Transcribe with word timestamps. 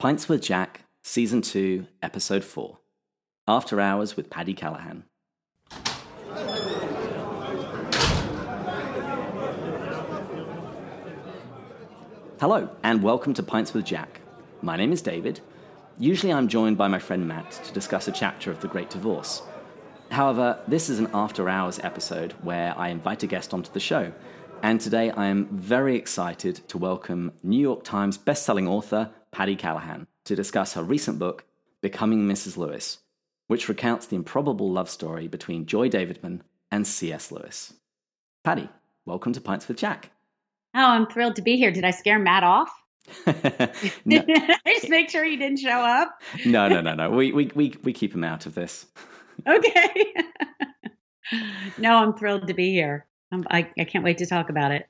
Pints 0.00 0.30
with 0.30 0.40
Jack, 0.40 0.84
Season 1.02 1.42
2, 1.42 1.86
Episode 2.02 2.42
4 2.42 2.78
After 3.46 3.82
Hours 3.82 4.16
with 4.16 4.30
Patti 4.30 4.54
Callahan. 4.54 5.04
Hello, 12.40 12.70
and 12.82 13.02
welcome 13.02 13.34
to 13.34 13.42
Pints 13.42 13.74
with 13.74 13.84
Jack. 13.84 14.22
My 14.62 14.74
name 14.78 14.90
is 14.90 15.02
David. 15.02 15.40
Usually 15.98 16.32
I'm 16.32 16.48
joined 16.48 16.78
by 16.78 16.88
my 16.88 16.98
friend 16.98 17.28
Matt 17.28 17.50
to 17.62 17.72
discuss 17.74 18.08
a 18.08 18.12
chapter 18.12 18.50
of 18.50 18.62
The 18.62 18.68
Great 18.68 18.88
Divorce. 18.88 19.42
However, 20.10 20.60
this 20.66 20.88
is 20.88 20.98
an 20.98 21.10
after 21.12 21.46
hours 21.46 21.78
episode 21.80 22.32
where 22.40 22.72
I 22.78 22.88
invite 22.88 23.22
a 23.22 23.26
guest 23.26 23.52
onto 23.52 23.70
the 23.70 23.80
show. 23.80 24.14
And 24.62 24.80
today 24.80 25.10
I 25.10 25.26
am 25.26 25.48
very 25.52 25.96
excited 25.96 26.66
to 26.68 26.78
welcome 26.78 27.32
New 27.42 27.60
York 27.60 27.84
Times 27.84 28.16
bestselling 28.16 28.66
author 28.66 29.10
Patti 29.32 29.56
Callahan 29.56 30.06
to 30.24 30.36
discuss 30.36 30.74
her 30.74 30.82
recent 30.82 31.18
book, 31.18 31.44
Becoming 31.82 32.26
Mrs. 32.28 32.56
Lewis, 32.56 32.98
which 33.46 33.68
recounts 33.68 34.06
the 34.06 34.16
improbable 34.16 34.70
love 34.70 34.90
story 34.90 35.28
between 35.28 35.66
Joy 35.66 35.88
Davidman 35.88 36.40
and 36.70 36.86
C.S. 36.86 37.32
Lewis. 37.32 37.74
Patti, 38.44 38.68
welcome 39.06 39.32
to 39.32 39.40
Pints 39.40 39.68
with 39.68 39.76
Jack. 39.76 40.10
Oh, 40.74 40.84
I'm 40.84 41.06
thrilled 41.06 41.36
to 41.36 41.42
be 41.42 41.56
here. 41.56 41.70
Did 41.72 41.84
I 41.84 41.90
scare 41.90 42.18
Matt 42.18 42.44
off? 42.44 42.70
no, 43.26 43.32
I 44.28 44.56
Just 44.66 44.88
make 44.88 45.10
sure 45.10 45.24
he 45.24 45.36
didn't 45.36 45.58
show 45.58 45.70
up. 45.70 46.20
no, 46.44 46.68
no, 46.68 46.80
no, 46.80 46.94
no. 46.94 47.10
We, 47.10 47.32
we, 47.32 47.50
we, 47.54 47.74
we 47.82 47.92
keep 47.92 48.14
him 48.14 48.24
out 48.24 48.46
of 48.46 48.54
this. 48.54 48.86
Okay. 49.48 50.12
no, 51.78 51.96
I'm 51.96 52.12
thrilled 52.12 52.46
to 52.48 52.52
be 52.52 52.72
here. 52.72 53.06
I'm, 53.32 53.46
I, 53.50 53.70
I 53.78 53.84
can't 53.84 54.04
wait 54.04 54.18
to 54.18 54.26
talk 54.26 54.50
about 54.50 54.70
it. 54.70 54.86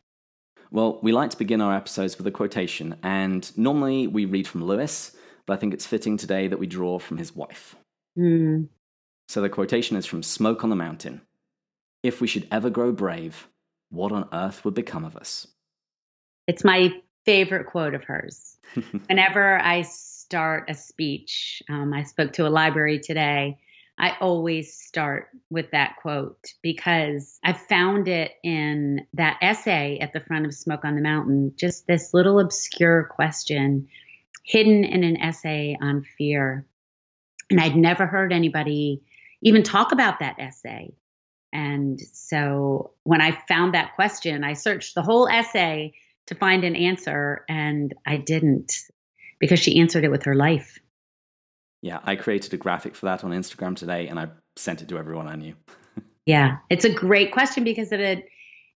Well, 0.72 1.00
we 1.02 1.10
like 1.12 1.30
to 1.30 1.36
begin 1.36 1.60
our 1.60 1.74
episodes 1.74 2.16
with 2.16 2.26
a 2.26 2.30
quotation, 2.30 2.96
and 3.02 3.50
normally 3.58 4.06
we 4.06 4.24
read 4.24 4.46
from 4.46 4.64
Lewis, 4.64 5.16
but 5.46 5.54
I 5.54 5.56
think 5.56 5.74
it's 5.74 5.86
fitting 5.86 6.16
today 6.16 6.46
that 6.46 6.60
we 6.60 6.66
draw 6.68 7.00
from 7.00 7.18
his 7.18 7.34
wife. 7.34 7.74
Hmm. 8.14 8.64
So 9.28 9.40
the 9.40 9.48
quotation 9.48 9.96
is 9.96 10.06
from 10.06 10.22
Smoke 10.22 10.62
on 10.64 10.70
the 10.70 10.76
Mountain 10.76 11.22
If 12.02 12.20
we 12.20 12.26
should 12.26 12.46
ever 12.50 12.70
grow 12.70 12.92
brave, 12.92 13.48
what 13.90 14.12
on 14.12 14.28
earth 14.32 14.64
would 14.64 14.74
become 14.74 15.04
of 15.04 15.16
us? 15.16 15.48
It's 16.46 16.64
my 16.64 16.92
favorite 17.24 17.66
quote 17.66 17.94
of 17.94 18.04
hers. 18.04 18.56
Whenever 19.08 19.58
I 19.58 19.82
start 19.82 20.70
a 20.70 20.74
speech, 20.74 21.62
um, 21.68 21.92
I 21.92 22.04
spoke 22.04 22.32
to 22.34 22.46
a 22.46 22.48
library 22.48 23.00
today. 23.00 23.58
I 24.00 24.16
always 24.18 24.72
start 24.72 25.28
with 25.50 25.70
that 25.72 25.96
quote 26.00 26.54
because 26.62 27.38
I 27.44 27.52
found 27.52 28.08
it 28.08 28.32
in 28.42 29.06
that 29.12 29.36
essay 29.42 29.98
at 30.00 30.14
the 30.14 30.20
front 30.20 30.46
of 30.46 30.54
Smoke 30.54 30.86
on 30.86 30.94
the 30.94 31.02
Mountain, 31.02 31.52
just 31.56 31.86
this 31.86 32.14
little 32.14 32.40
obscure 32.40 33.04
question 33.04 33.88
hidden 34.42 34.84
in 34.84 35.04
an 35.04 35.18
essay 35.18 35.76
on 35.82 36.02
fear. 36.16 36.64
And 37.50 37.60
I'd 37.60 37.76
never 37.76 38.06
heard 38.06 38.32
anybody 38.32 39.02
even 39.42 39.62
talk 39.62 39.92
about 39.92 40.20
that 40.20 40.38
essay. 40.38 40.94
And 41.52 42.00
so 42.00 42.92
when 43.02 43.20
I 43.20 43.38
found 43.48 43.74
that 43.74 43.94
question, 43.96 44.44
I 44.44 44.54
searched 44.54 44.94
the 44.94 45.02
whole 45.02 45.28
essay 45.28 45.92
to 46.26 46.34
find 46.34 46.64
an 46.64 46.76
answer, 46.76 47.44
and 47.48 47.92
I 48.06 48.16
didn't 48.16 48.72
because 49.40 49.58
she 49.58 49.78
answered 49.78 50.04
it 50.04 50.10
with 50.10 50.22
her 50.22 50.34
life. 50.34 50.78
Yeah, 51.82 52.00
I 52.04 52.16
created 52.16 52.52
a 52.52 52.56
graphic 52.56 52.94
for 52.94 53.06
that 53.06 53.24
on 53.24 53.30
Instagram 53.30 53.76
today 53.76 54.08
and 54.08 54.18
I 54.18 54.28
sent 54.56 54.82
it 54.82 54.88
to 54.88 54.98
everyone 54.98 55.28
I 55.28 55.36
knew. 55.36 55.54
Yeah, 56.26 56.58
it's 56.68 56.84
a 56.84 56.92
great 56.92 57.32
question 57.32 57.64
because 57.64 57.90
it 57.90 58.28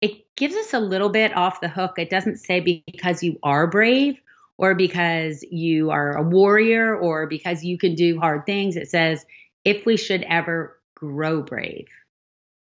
it 0.00 0.36
gives 0.36 0.54
us 0.54 0.72
a 0.72 0.80
little 0.80 1.10
bit 1.10 1.36
off 1.36 1.60
the 1.60 1.68
hook. 1.68 1.98
It 1.98 2.08
doesn't 2.08 2.38
say 2.38 2.60
because 2.60 3.22
you 3.22 3.38
are 3.42 3.66
brave 3.66 4.18
or 4.58 4.74
because 4.74 5.44
you 5.50 5.90
are 5.90 6.16
a 6.16 6.22
warrior 6.22 6.96
or 6.96 7.26
because 7.26 7.64
you 7.64 7.76
can 7.76 7.94
do 7.94 8.18
hard 8.18 8.46
things. 8.46 8.76
It 8.76 8.88
says 8.88 9.26
if 9.64 9.84
we 9.84 9.96
should 9.96 10.22
ever 10.22 10.80
grow 10.94 11.42
brave. 11.42 11.88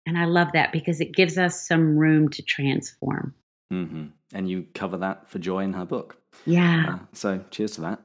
And 0.05 0.17
I 0.17 0.25
love 0.25 0.47
that 0.53 0.71
because 0.71 0.99
it 0.99 1.13
gives 1.13 1.37
us 1.37 1.67
some 1.67 1.97
room 1.97 2.29
to 2.29 2.41
transform. 2.41 3.35
hmm 3.69 4.05
And 4.33 4.49
you 4.49 4.65
cover 4.73 4.97
that 4.97 5.29
for 5.29 5.37
Joy 5.37 5.59
in 5.59 5.73
her 5.73 5.85
book. 5.85 6.17
Yeah. 6.45 6.85
Uh, 6.87 7.05
so 7.13 7.43
cheers 7.51 7.73
to 7.73 7.81
that. 7.81 8.01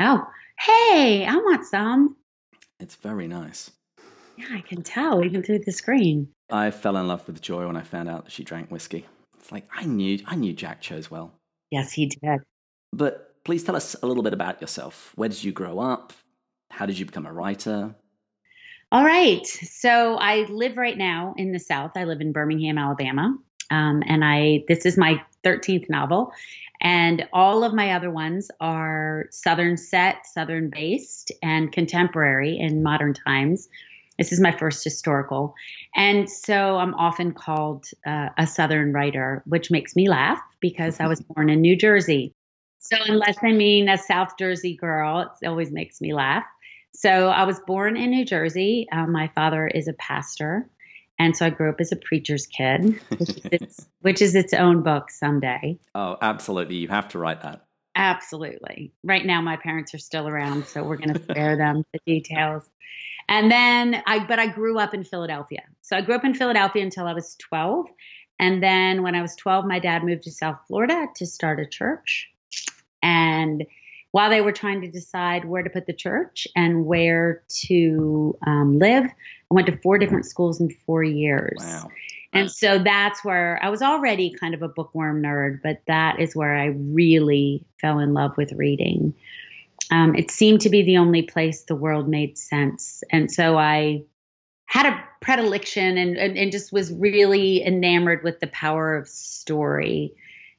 Oh, 0.00 0.26
hey, 0.58 1.26
I 1.26 1.36
want 1.36 1.66
some. 1.66 2.16
It's 2.80 2.96
very 2.96 3.26
nice. 3.26 3.70
Yeah, 4.36 4.46
I 4.50 4.60
can 4.60 4.82
tell 4.82 5.24
even 5.24 5.42
through 5.42 5.60
the 5.60 5.72
screen. 5.72 6.28
I 6.50 6.70
fell 6.70 6.96
in 6.96 7.08
love 7.08 7.26
with 7.26 7.40
Joy 7.40 7.66
when 7.66 7.76
I 7.76 7.82
found 7.82 8.08
out 8.08 8.24
that 8.24 8.32
she 8.32 8.44
drank 8.44 8.70
whiskey. 8.70 9.06
It's 9.38 9.50
like 9.50 9.68
I 9.74 9.84
knew 9.84 10.18
I 10.26 10.36
knew 10.36 10.52
Jack 10.52 10.80
chose 10.80 11.10
well. 11.10 11.32
Yes, 11.70 11.92
he 11.92 12.06
did. 12.06 12.40
But 12.92 13.42
please 13.44 13.64
tell 13.64 13.76
us 13.76 13.96
a 14.02 14.06
little 14.06 14.22
bit 14.22 14.32
about 14.34 14.60
yourself. 14.60 15.12
Where 15.16 15.28
did 15.28 15.42
you 15.42 15.52
grow 15.52 15.78
up? 15.78 16.12
How 16.70 16.86
did 16.86 16.98
you 16.98 17.06
become 17.06 17.26
a 17.26 17.32
writer? 17.32 17.94
All 18.92 19.04
right. 19.04 19.46
So 19.46 20.16
I 20.16 20.42
live 20.48 20.76
right 20.76 20.96
now 20.96 21.34
in 21.36 21.52
the 21.52 21.58
South. 21.58 21.92
I 21.96 22.04
live 22.04 22.20
in 22.20 22.32
Birmingham, 22.32 22.78
Alabama. 22.78 23.36
Um, 23.70 24.02
and 24.06 24.24
I 24.24 24.64
this 24.68 24.86
is 24.86 24.96
my 24.96 25.20
13th 25.44 25.88
novel. 25.88 26.32
And 26.86 27.26
all 27.32 27.64
of 27.64 27.74
my 27.74 27.90
other 27.90 28.12
ones 28.12 28.48
are 28.60 29.24
Southern 29.32 29.76
set, 29.76 30.24
Southern 30.24 30.70
based, 30.70 31.32
and 31.42 31.72
contemporary 31.72 32.56
in 32.56 32.84
modern 32.84 33.12
times. 33.12 33.68
This 34.18 34.30
is 34.30 34.38
my 34.38 34.52
first 34.52 34.84
historical. 34.84 35.56
And 35.96 36.30
so 36.30 36.76
I'm 36.76 36.94
often 36.94 37.32
called 37.32 37.86
uh, 38.06 38.28
a 38.38 38.46
Southern 38.46 38.92
writer, 38.92 39.42
which 39.46 39.68
makes 39.68 39.96
me 39.96 40.08
laugh 40.08 40.38
because 40.60 41.00
I 41.00 41.08
was 41.08 41.20
born 41.34 41.50
in 41.50 41.60
New 41.60 41.74
Jersey. 41.74 42.32
So 42.78 42.96
unless 43.04 43.38
I 43.42 43.50
mean 43.50 43.88
a 43.88 43.98
South 43.98 44.38
Jersey 44.38 44.76
girl, 44.76 45.28
it 45.42 45.48
always 45.48 45.72
makes 45.72 46.00
me 46.00 46.14
laugh. 46.14 46.44
So 46.94 47.30
I 47.30 47.42
was 47.42 47.58
born 47.66 47.96
in 47.96 48.10
New 48.10 48.24
Jersey. 48.24 48.86
Uh, 48.92 49.08
my 49.08 49.26
father 49.34 49.66
is 49.66 49.88
a 49.88 49.92
pastor. 49.94 50.70
And 51.18 51.36
so 51.36 51.46
I 51.46 51.50
grew 51.50 51.70
up 51.70 51.80
as 51.80 51.92
a 51.92 51.96
preacher's 51.96 52.46
kid, 52.46 53.00
which 53.08 53.30
is 53.30 53.44
its, 53.46 53.86
which 54.00 54.22
is 54.22 54.34
its 54.34 54.52
own 54.52 54.82
book 54.82 55.10
someday. 55.10 55.78
Oh, 55.94 56.16
absolutely. 56.20 56.76
You 56.76 56.88
have 56.88 57.08
to 57.08 57.18
write 57.18 57.42
that. 57.42 57.64
Absolutely. 57.94 58.92
Right 59.02 59.24
now, 59.24 59.40
my 59.40 59.56
parents 59.56 59.94
are 59.94 59.98
still 59.98 60.28
around, 60.28 60.66
so 60.66 60.84
we're 60.84 60.98
going 60.98 61.14
to 61.14 61.22
spare 61.22 61.56
them 61.56 61.84
the 61.92 62.00
details. 62.06 62.68
And 63.28 63.50
then 63.50 64.02
I, 64.06 64.24
but 64.24 64.38
I 64.38 64.46
grew 64.46 64.78
up 64.78 64.92
in 64.92 65.02
Philadelphia. 65.02 65.62
So 65.80 65.96
I 65.96 66.02
grew 66.02 66.14
up 66.14 66.24
in 66.24 66.34
Philadelphia 66.34 66.82
until 66.82 67.06
I 67.06 67.14
was 67.14 67.34
12. 67.36 67.86
And 68.38 68.62
then 68.62 69.02
when 69.02 69.14
I 69.14 69.22
was 69.22 69.34
12, 69.36 69.64
my 69.64 69.78
dad 69.78 70.04
moved 70.04 70.24
to 70.24 70.30
South 70.30 70.58
Florida 70.68 71.06
to 71.16 71.26
start 71.26 71.58
a 71.58 71.66
church. 71.66 72.28
And 73.02 73.64
while 74.10 74.30
they 74.30 74.40
were 74.40 74.52
trying 74.52 74.82
to 74.82 74.88
decide 74.88 75.44
where 75.44 75.62
to 75.62 75.70
put 75.70 75.86
the 75.86 75.92
church 75.92 76.46
and 76.54 76.84
where 76.86 77.42
to 77.66 78.36
um, 78.46 78.78
live, 78.78 79.06
I 79.50 79.54
went 79.54 79.66
to 79.68 79.76
four 79.78 79.98
different 79.98 80.26
schools 80.26 80.60
in 80.60 80.70
four 80.86 81.04
years. 81.04 81.58
Wow. 81.58 81.90
And 82.32 82.50
so 82.50 82.78
that's 82.78 83.24
where 83.24 83.58
I 83.62 83.70
was 83.70 83.80
already 83.80 84.30
kind 84.30 84.54
of 84.54 84.62
a 84.62 84.68
bookworm 84.68 85.22
nerd, 85.22 85.60
but 85.62 85.80
that 85.86 86.20
is 86.20 86.36
where 86.36 86.54
I 86.54 86.66
really 86.66 87.64
fell 87.80 87.98
in 87.98 88.12
love 88.12 88.36
with 88.36 88.52
reading. 88.52 89.14
Um, 89.90 90.14
it 90.14 90.30
seemed 90.30 90.60
to 90.62 90.68
be 90.68 90.82
the 90.82 90.98
only 90.98 91.22
place 91.22 91.62
the 91.62 91.76
world 91.76 92.08
made 92.08 92.36
sense. 92.36 93.02
And 93.10 93.30
so 93.30 93.56
I 93.56 94.02
had 94.66 94.86
a 94.86 95.04
predilection 95.20 95.96
and, 95.96 96.16
and, 96.16 96.36
and 96.36 96.52
just 96.52 96.72
was 96.72 96.92
really 96.92 97.64
enamored 97.64 98.24
with 98.24 98.40
the 98.40 98.48
power 98.48 98.96
of 98.96 99.08
story. 99.08 100.12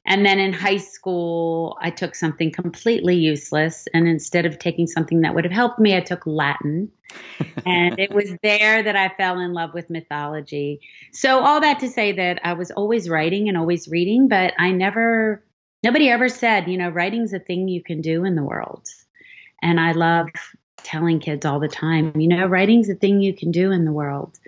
And 0.08 0.24
then 0.24 0.38
in 0.38 0.54
high 0.54 0.78
school, 0.78 1.76
I 1.82 1.90
took 1.90 2.14
something 2.14 2.50
completely 2.50 3.14
useless. 3.14 3.86
And 3.92 4.08
instead 4.08 4.46
of 4.46 4.58
taking 4.58 4.86
something 4.86 5.20
that 5.20 5.34
would 5.34 5.44
have 5.44 5.52
helped 5.52 5.78
me, 5.78 5.94
I 5.94 6.00
took 6.00 6.26
Latin. 6.26 6.90
and 7.66 7.98
it 7.98 8.14
was 8.14 8.34
there 8.42 8.82
that 8.82 8.96
I 8.96 9.10
fell 9.10 9.38
in 9.38 9.52
love 9.52 9.74
with 9.74 9.90
mythology. 9.90 10.80
So, 11.12 11.40
all 11.40 11.60
that 11.60 11.78
to 11.80 11.88
say 11.88 12.12
that 12.12 12.40
I 12.42 12.54
was 12.54 12.70
always 12.70 13.08
writing 13.08 13.50
and 13.50 13.58
always 13.58 13.86
reading, 13.86 14.28
but 14.28 14.54
I 14.58 14.70
never, 14.70 15.44
nobody 15.82 16.08
ever 16.08 16.30
said, 16.30 16.68
you 16.68 16.78
know, 16.78 16.88
writing's 16.88 17.34
a 17.34 17.38
thing 17.38 17.68
you 17.68 17.82
can 17.82 18.00
do 18.00 18.24
in 18.24 18.34
the 18.34 18.42
world. 18.42 18.88
And 19.60 19.78
I 19.78 19.92
love 19.92 20.28
telling 20.84 21.20
kids 21.20 21.44
all 21.44 21.60
the 21.60 21.68
time, 21.68 22.18
you 22.18 22.28
know, 22.28 22.46
writing's 22.46 22.88
a 22.88 22.94
thing 22.94 23.20
you 23.20 23.34
can 23.34 23.50
do 23.50 23.72
in 23.72 23.84
the 23.84 23.92
world. 23.92 24.38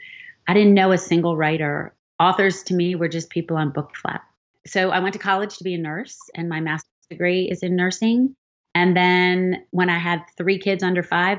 I 0.48 0.54
didn't 0.54 0.74
know 0.74 0.92
a 0.92 0.98
single 0.98 1.36
writer. 1.36 1.94
Authors 2.18 2.62
to 2.64 2.74
me 2.74 2.94
were 2.94 3.08
just 3.08 3.28
people 3.28 3.58
on 3.58 3.70
book 3.70 3.94
flap 3.94 4.24
so 4.66 4.90
I 4.90 5.00
went 5.00 5.14
to 5.14 5.18
college 5.18 5.56
to 5.58 5.64
be 5.64 5.74
a 5.74 5.78
nurse, 5.78 6.18
and 6.34 6.48
my 6.48 6.60
master's 6.60 6.90
degree 7.08 7.48
is 7.50 7.62
in 7.62 7.76
nursing. 7.76 8.34
And 8.74 8.96
then 8.96 9.64
when 9.70 9.90
I 9.90 9.98
had 9.98 10.22
three 10.36 10.58
kids 10.58 10.82
under 10.82 11.02
five, 11.02 11.38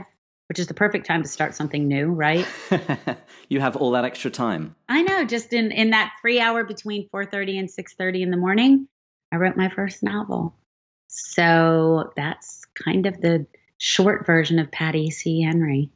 which 0.49 0.59
is 0.59 0.67
the 0.67 0.73
perfect 0.73 1.05
time 1.05 1.23
to 1.23 1.29
start 1.29 1.55
something 1.55 1.87
new, 1.87 2.07
right? 2.07 2.45
you 3.49 3.61
have 3.61 3.77
all 3.77 3.91
that 3.91 4.03
extra 4.03 4.29
time. 4.29 4.75
I 4.89 5.01
know. 5.01 5.23
Just 5.23 5.53
in 5.53 5.71
in 5.71 5.91
that 5.91 6.11
three 6.21 6.41
hour 6.41 6.65
between 6.65 7.07
four 7.09 7.25
thirty 7.25 7.57
and 7.57 7.71
six 7.71 7.93
thirty 7.93 8.21
in 8.21 8.31
the 8.31 8.37
morning, 8.37 8.87
I 9.31 9.37
wrote 9.37 9.55
my 9.55 9.69
first 9.69 10.03
novel. 10.03 10.53
So 11.07 12.11
that's 12.17 12.65
kind 12.75 13.05
of 13.05 13.21
the 13.21 13.45
short 13.77 14.25
version 14.25 14.59
of 14.59 14.69
Patti 14.71 15.09
C. 15.09 15.41
Henry. 15.41 15.89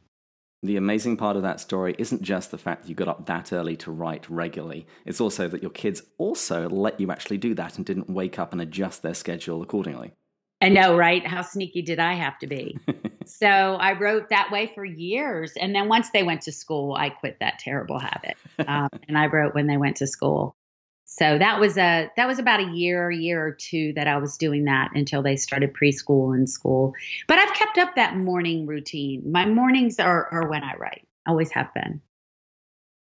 The 0.66 0.76
amazing 0.76 1.16
part 1.16 1.36
of 1.36 1.42
that 1.42 1.60
story 1.60 1.94
isn't 1.98 2.22
just 2.22 2.50
the 2.50 2.58
fact 2.58 2.82
that 2.82 2.88
you 2.88 2.94
got 2.94 3.08
up 3.08 3.26
that 3.26 3.52
early 3.52 3.76
to 3.78 3.92
write 3.92 4.28
regularly, 4.28 4.86
it's 5.04 5.20
also 5.20 5.46
that 5.48 5.62
your 5.62 5.70
kids 5.70 6.02
also 6.18 6.68
let 6.68 7.00
you 7.00 7.10
actually 7.10 7.38
do 7.38 7.54
that 7.54 7.76
and 7.76 7.86
didn't 7.86 8.10
wake 8.10 8.38
up 8.38 8.52
and 8.52 8.60
adjust 8.60 9.02
their 9.02 9.14
schedule 9.14 9.62
accordingly. 9.62 10.12
I 10.60 10.70
know, 10.70 10.96
right? 10.96 11.24
How 11.24 11.42
sneaky 11.42 11.82
did 11.82 12.00
I 12.00 12.14
have 12.14 12.38
to 12.38 12.46
be? 12.46 12.78
so 13.26 13.46
I 13.46 13.92
wrote 13.92 14.30
that 14.30 14.50
way 14.50 14.72
for 14.74 14.84
years. 14.84 15.52
And 15.60 15.74
then 15.74 15.88
once 15.88 16.10
they 16.10 16.22
went 16.22 16.42
to 16.42 16.52
school, 16.52 16.94
I 16.94 17.10
quit 17.10 17.38
that 17.40 17.58
terrible 17.58 17.98
habit. 17.98 18.36
Um, 18.66 18.88
and 19.06 19.18
I 19.18 19.26
wrote 19.26 19.54
when 19.54 19.66
they 19.66 19.76
went 19.76 19.98
to 19.98 20.06
school. 20.06 20.56
So 21.06 21.38
that 21.38 21.60
was 21.60 21.78
a 21.78 22.10
that 22.16 22.26
was 22.26 22.38
about 22.38 22.60
a 22.60 22.70
year, 22.72 23.10
year 23.10 23.44
or 23.46 23.52
two 23.52 23.92
that 23.94 24.08
I 24.08 24.18
was 24.18 24.36
doing 24.36 24.64
that 24.64 24.90
until 24.94 25.22
they 25.22 25.36
started 25.36 25.72
preschool 25.72 26.34
and 26.34 26.50
school. 26.50 26.92
But 27.28 27.38
I've 27.38 27.54
kept 27.54 27.78
up 27.78 27.94
that 27.94 28.16
morning 28.16 28.66
routine. 28.66 29.22
My 29.30 29.46
mornings 29.46 30.00
are, 30.00 30.28
are 30.32 30.48
when 30.48 30.64
I 30.64 30.74
write. 30.74 31.06
Always 31.26 31.50
have 31.52 31.72
been. 31.74 32.02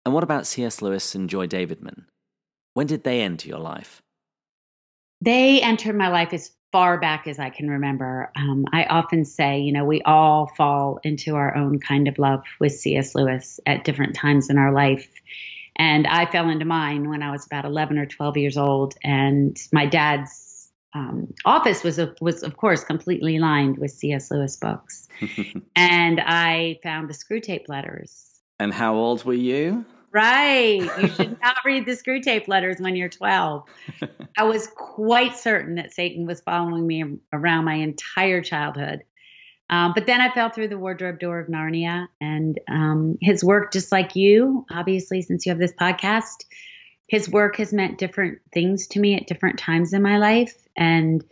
And 0.04 0.14
what 0.14 0.22
about 0.22 0.46
C.S. 0.46 0.80
Lewis 0.80 1.14
and 1.14 1.28
Joy 1.28 1.46
Davidman? 1.46 2.04
When 2.74 2.86
did 2.86 3.02
they 3.04 3.20
enter 3.20 3.48
your 3.48 3.58
life? 3.58 4.00
They 5.20 5.60
entered 5.60 5.96
my 5.96 6.08
life 6.08 6.32
as 6.32 6.52
far 6.72 6.98
back 6.98 7.26
as 7.26 7.38
I 7.38 7.50
can 7.50 7.68
remember. 7.68 8.30
Um, 8.36 8.64
I 8.72 8.84
often 8.84 9.24
say, 9.24 9.60
you 9.60 9.72
know, 9.72 9.84
we 9.84 10.00
all 10.02 10.46
fall 10.56 11.00
into 11.02 11.34
our 11.34 11.54
own 11.56 11.80
kind 11.80 12.08
of 12.08 12.18
love 12.18 12.42
with 12.60 12.72
C.S. 12.72 13.14
Lewis 13.14 13.58
at 13.66 13.84
different 13.84 14.14
times 14.14 14.48
in 14.48 14.56
our 14.56 14.72
life. 14.72 15.08
And 15.76 16.06
I 16.06 16.26
fell 16.26 16.48
into 16.48 16.64
mine 16.64 17.08
when 17.08 17.22
I 17.22 17.30
was 17.30 17.46
about 17.46 17.64
11 17.64 17.98
or 17.98 18.06
12 18.06 18.36
years 18.36 18.56
old. 18.56 18.94
And 19.02 19.56
my 19.72 19.86
dad's 19.86 20.70
um, 20.94 21.32
office 21.44 21.82
was, 21.82 22.00
was, 22.20 22.42
of 22.42 22.56
course, 22.56 22.84
completely 22.84 23.38
lined 23.38 23.78
with 23.78 23.90
C.S. 23.90 24.30
Lewis 24.30 24.56
books. 24.56 25.08
and 25.76 26.20
I 26.20 26.78
found 26.82 27.08
the 27.08 27.14
Screwtape 27.14 27.68
Letters. 27.68 28.26
And 28.58 28.74
how 28.74 28.94
old 28.94 29.24
were 29.24 29.32
you? 29.32 29.84
Right. 30.12 30.82
You 31.00 31.08
should 31.16 31.40
not 31.40 31.58
read 31.64 31.86
the 31.86 31.92
Screwtape 31.92 32.48
Letters 32.48 32.76
when 32.80 32.96
you're 32.96 33.08
12. 33.08 33.64
I 34.36 34.44
was 34.44 34.66
quite 34.66 35.36
certain 35.36 35.76
that 35.76 35.92
Satan 35.92 36.26
was 36.26 36.40
following 36.40 36.86
me 36.86 37.04
around 37.32 37.64
my 37.64 37.74
entire 37.74 38.42
childhood. 38.42 39.04
Um, 39.70 39.92
but 39.94 40.06
then 40.06 40.20
I 40.20 40.30
fell 40.34 40.50
through 40.50 40.68
the 40.68 40.78
wardrobe 40.78 41.20
door 41.20 41.38
of 41.38 41.46
Narnia, 41.46 42.08
and 42.20 42.58
um, 42.68 43.16
his 43.20 43.44
work, 43.44 43.72
just 43.72 43.92
like 43.92 44.16
you, 44.16 44.66
obviously, 44.70 45.22
since 45.22 45.46
you 45.46 45.50
have 45.50 45.60
this 45.60 45.72
podcast, 45.72 46.44
his 47.06 47.30
work 47.30 47.56
has 47.56 47.72
meant 47.72 47.98
different 47.98 48.40
things 48.52 48.86
to 48.88 49.00
me 49.00 49.14
at 49.14 49.28
different 49.28 49.58
times 49.58 49.92
in 49.92 50.02
my 50.02 50.18
life. 50.18 50.66
And 50.76 51.24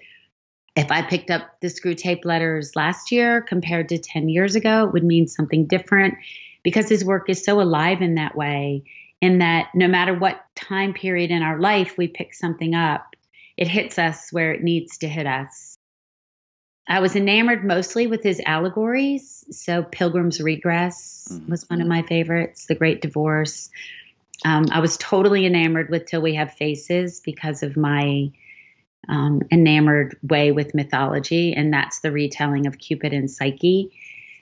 if 0.76 0.90
I 0.92 1.02
picked 1.02 1.30
up 1.30 1.60
the 1.60 1.66
Screwtape 1.66 2.24
Letters 2.24 2.76
last 2.76 3.10
year 3.10 3.42
compared 3.42 3.88
to 3.88 3.98
10 3.98 4.28
years 4.28 4.54
ago, 4.54 4.84
it 4.84 4.92
would 4.92 5.04
mean 5.04 5.26
something 5.26 5.66
different 5.66 6.14
because 6.62 6.88
his 6.88 7.04
work 7.04 7.28
is 7.28 7.44
so 7.44 7.60
alive 7.60 8.02
in 8.02 8.14
that 8.14 8.36
way, 8.36 8.84
in 9.20 9.38
that 9.38 9.68
no 9.74 9.88
matter 9.88 10.14
what 10.14 10.44
time 10.54 10.94
period 10.94 11.32
in 11.32 11.42
our 11.42 11.58
life 11.58 11.98
we 11.98 12.06
pick 12.06 12.34
something 12.34 12.74
up, 12.74 13.16
it 13.56 13.66
hits 13.66 13.98
us 13.98 14.32
where 14.32 14.52
it 14.52 14.62
needs 14.62 14.98
to 14.98 15.08
hit 15.08 15.26
us. 15.26 15.77
I 16.88 17.00
was 17.00 17.14
enamored 17.14 17.64
mostly 17.64 18.06
with 18.06 18.22
his 18.22 18.40
allegories. 18.46 19.44
So, 19.50 19.82
Pilgrim's 19.82 20.40
Regress 20.40 21.28
mm-hmm. 21.30 21.50
was 21.50 21.68
one 21.68 21.80
of 21.80 21.86
my 21.86 22.02
favorites, 22.02 22.66
The 22.66 22.74
Great 22.74 23.02
Divorce. 23.02 23.70
Um, 24.44 24.66
I 24.70 24.80
was 24.80 24.96
totally 24.96 25.44
enamored 25.44 25.90
with 25.90 26.06
Till 26.06 26.22
We 26.22 26.34
Have 26.34 26.52
Faces 26.54 27.20
because 27.20 27.62
of 27.62 27.76
my 27.76 28.30
um, 29.08 29.42
enamored 29.50 30.16
way 30.22 30.52
with 30.52 30.74
mythology, 30.74 31.52
and 31.54 31.72
that's 31.72 32.00
the 32.00 32.12
retelling 32.12 32.66
of 32.66 32.78
Cupid 32.78 33.12
and 33.12 33.30
Psyche. 33.30 33.90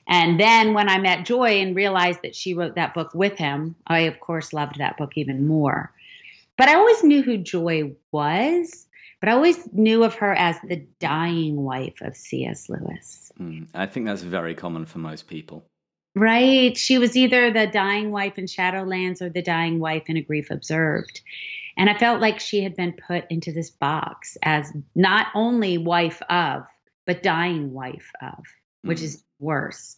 And 0.09 0.39
then 0.39 0.73
when 0.75 0.89
I 0.89 0.99
met 0.99 1.27
Joy 1.27 1.61
and 1.61 1.75
realized 1.75 2.23
that 2.23 2.37
she 2.37 2.55
wrote 2.55 2.77
that 2.77 2.95
book 2.95 3.13
with 3.15 3.37
him, 3.39 3.75
I, 3.87 4.01
of 4.01 4.21
course, 4.21 4.53
loved 4.53 4.79
that 4.79 4.97
book 4.97 5.13
even 5.17 5.47
more. 5.47 5.93
But 6.57 6.69
I 6.69 6.75
always 6.75 7.03
knew 7.03 7.23
who 7.23 7.39
Joy 7.39 7.93
was, 8.13 8.86
but 9.21 9.29
I 9.29 9.33
always 9.33 9.69
knew 9.73 10.05
of 10.05 10.15
her 10.17 10.33
as 10.35 10.57
the 10.69 10.87
dying 11.01 11.57
wife 11.57 12.01
of 12.03 12.17
C.S. 12.17 12.69
Lewis. 12.69 13.33
Mm, 13.41 13.69
I 13.75 13.87
think 13.87 14.07
that's 14.07 14.23
very 14.23 14.55
common 14.55 14.85
for 14.87 14.99
most 14.99 15.27
people. 15.27 15.67
Right. 16.15 16.77
She 16.77 16.99
was 16.99 17.17
either 17.17 17.53
the 17.53 17.67
dying 17.67 18.11
wife 18.11 18.39
in 18.39 18.47
Shadowlands 18.47 19.21
or 19.21 19.29
the 19.29 19.43
dying 19.43 19.79
wife 19.79 20.05
in 20.07 20.17
A 20.17 20.23
Grief 20.23 20.51
Observed. 20.51 21.21
And 21.77 21.91
I 21.91 21.99
felt 21.99 22.23
like 22.23 22.41
she 22.41 22.63
had 22.63 22.75
been 22.75 22.95
put 22.95 23.25
into 23.31 23.53
this 23.53 23.69
box 23.69 24.39
as 24.43 24.73
not 24.95 25.27
only 25.35 25.77
wife 25.77 26.23
of, 26.31 26.63
but 27.07 27.23
dying 27.23 27.73
wife 27.73 28.11
of, 28.23 28.45
which 28.83 29.01
mm. 29.01 29.05
is 29.05 29.23
worse. 29.39 29.97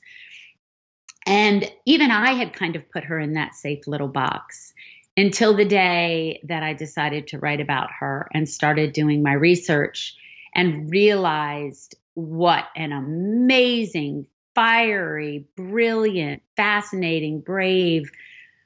And 1.25 1.71
even 1.87 2.11
I 2.11 2.33
had 2.33 2.53
kind 2.53 2.75
of 2.75 2.91
put 2.91 3.05
her 3.05 3.21
in 3.21 3.35
that 3.35 3.55
safe 3.55 3.87
little 3.87 4.09
box 4.09 4.73
until 5.19 5.53
the 5.53 5.65
day 5.65 6.41
that 6.45 6.63
I 6.63 6.75
decided 6.75 7.27
to 7.29 7.41
write 7.41 7.61
about 7.61 7.91
her 7.99 8.29
and 8.33 8.49
started 8.49 8.93
doing 8.93 9.21
my 9.21 9.33
research 9.33 10.15
and 10.55 10.89
realized 10.89 11.97
what 12.15 12.67
an 12.77 12.93
amazing, 12.93 14.29
fiery, 14.55 15.45
brilliant, 15.57 16.43
fascinating, 16.57 17.41
brave, 17.41 18.13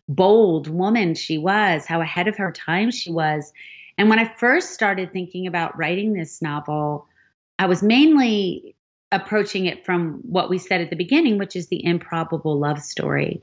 bold 0.08 0.68
woman 0.68 1.14
she 1.14 1.38
was, 1.38 1.86
how 1.86 2.02
ahead 2.02 2.28
of 2.28 2.36
her 2.36 2.52
time 2.52 2.90
she 2.90 3.10
was. 3.10 3.50
And 3.96 4.10
when 4.10 4.18
I 4.18 4.34
first 4.34 4.74
started 4.74 5.10
thinking 5.10 5.46
about 5.46 5.78
writing 5.78 6.12
this 6.12 6.42
novel, 6.42 7.06
I 7.58 7.64
was 7.64 7.82
mainly 7.82 8.76
approaching 9.10 9.64
it 9.64 9.86
from 9.86 10.20
what 10.22 10.50
we 10.50 10.58
said 10.58 10.82
at 10.82 10.90
the 10.90 10.96
beginning, 10.96 11.38
which 11.38 11.56
is 11.56 11.68
the 11.68 11.82
improbable 11.82 12.58
love 12.58 12.82
story. 12.82 13.40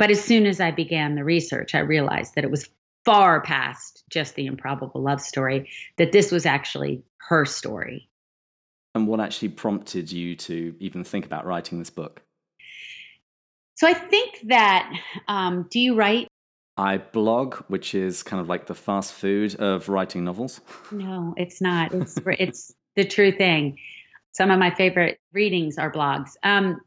But 0.00 0.10
as 0.10 0.24
soon 0.24 0.46
as 0.46 0.60
I 0.60 0.70
began 0.70 1.14
the 1.14 1.24
research, 1.24 1.74
I 1.74 1.80
realized 1.80 2.34
that 2.34 2.42
it 2.42 2.50
was 2.50 2.70
far 3.04 3.42
past 3.42 4.02
just 4.08 4.34
the 4.34 4.46
improbable 4.46 5.02
love 5.02 5.20
story, 5.20 5.68
that 5.98 6.10
this 6.10 6.32
was 6.32 6.46
actually 6.46 7.02
her 7.28 7.44
story. 7.44 8.08
And 8.94 9.06
what 9.06 9.20
actually 9.20 9.50
prompted 9.50 10.10
you 10.10 10.36
to 10.36 10.74
even 10.80 11.04
think 11.04 11.26
about 11.26 11.44
writing 11.44 11.78
this 11.78 11.90
book? 11.90 12.22
So 13.74 13.86
I 13.86 13.92
think 13.92 14.38
that, 14.44 14.90
um, 15.28 15.66
do 15.70 15.78
you 15.78 15.94
write? 15.94 16.28
I 16.78 16.96
blog, 16.96 17.56
which 17.68 17.94
is 17.94 18.22
kind 18.22 18.40
of 18.40 18.48
like 18.48 18.68
the 18.68 18.74
fast 18.74 19.12
food 19.12 19.54
of 19.56 19.90
writing 19.90 20.24
novels. 20.24 20.62
No, 20.92 21.34
it's 21.36 21.60
not. 21.60 21.92
It's, 21.92 22.18
it's 22.26 22.72
the 22.96 23.04
true 23.04 23.32
thing. 23.32 23.76
Some 24.32 24.50
of 24.50 24.58
my 24.58 24.74
favorite 24.74 25.20
readings 25.34 25.76
are 25.76 25.92
blogs. 25.92 26.30
Um, 26.42 26.80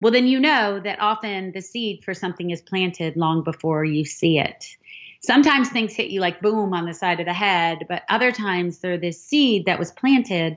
well, 0.00 0.12
then 0.12 0.26
you 0.26 0.40
know 0.40 0.80
that 0.80 1.00
often 1.00 1.52
the 1.52 1.60
seed 1.60 2.02
for 2.04 2.14
something 2.14 2.50
is 2.50 2.62
planted 2.62 3.16
long 3.16 3.44
before 3.44 3.84
you 3.84 4.04
see 4.04 4.38
it. 4.38 4.76
Sometimes 5.20 5.68
things 5.68 5.94
hit 5.94 6.10
you 6.10 6.20
like 6.20 6.40
boom 6.40 6.72
on 6.72 6.86
the 6.86 6.94
side 6.94 7.20
of 7.20 7.26
the 7.26 7.34
head, 7.34 7.84
but 7.88 8.04
other 8.08 8.32
times 8.32 8.78
they're 8.78 8.96
this 8.96 9.22
seed 9.22 9.66
that 9.66 9.78
was 9.78 9.92
planted 9.92 10.56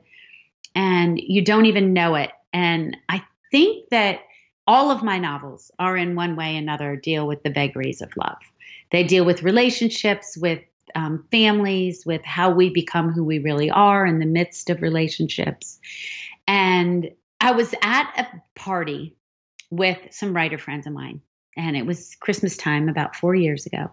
and 0.73 1.19
you 1.19 1.43
don't 1.43 1.65
even 1.65 1.93
know 1.93 2.15
it. 2.15 2.31
And 2.53 2.95
I 3.09 3.23
think 3.51 3.89
that 3.89 4.21
all 4.65 4.89
of 4.89 5.03
my 5.03 5.17
novels 5.17 5.69
are 5.79 5.97
in 5.97 6.15
one 6.15 6.37
way 6.37 6.55
or 6.55 6.59
another 6.59 6.95
deal 6.95 7.27
with 7.27 7.43
the 7.43 7.49
vagaries 7.49 8.01
of 8.01 8.15
love. 8.15 8.37
They 8.91 9.03
deal 9.03 9.25
with 9.25 9.43
relationships, 9.43 10.37
with 10.37 10.61
um, 10.95 11.25
families, 11.31 12.05
with 12.05 12.23
how 12.23 12.49
we 12.51 12.69
become 12.69 13.11
who 13.11 13.23
we 13.23 13.39
really 13.39 13.69
are 13.69 14.05
in 14.05 14.19
the 14.19 14.25
midst 14.25 14.69
of 14.69 14.81
relationships. 14.81 15.79
And 16.47 17.11
I 17.41 17.51
was 17.51 17.73
at 17.81 18.13
a 18.17 18.59
party 18.59 19.15
with 19.77 19.99
some 20.11 20.35
writer 20.35 20.57
friends 20.57 20.85
of 20.85 20.93
mine, 20.93 21.21
and 21.57 21.75
it 21.75 21.85
was 21.85 22.15
Christmas 22.19 22.55
time 22.55 22.89
about 22.89 23.15
four 23.15 23.35
years 23.35 23.65
ago. 23.65 23.91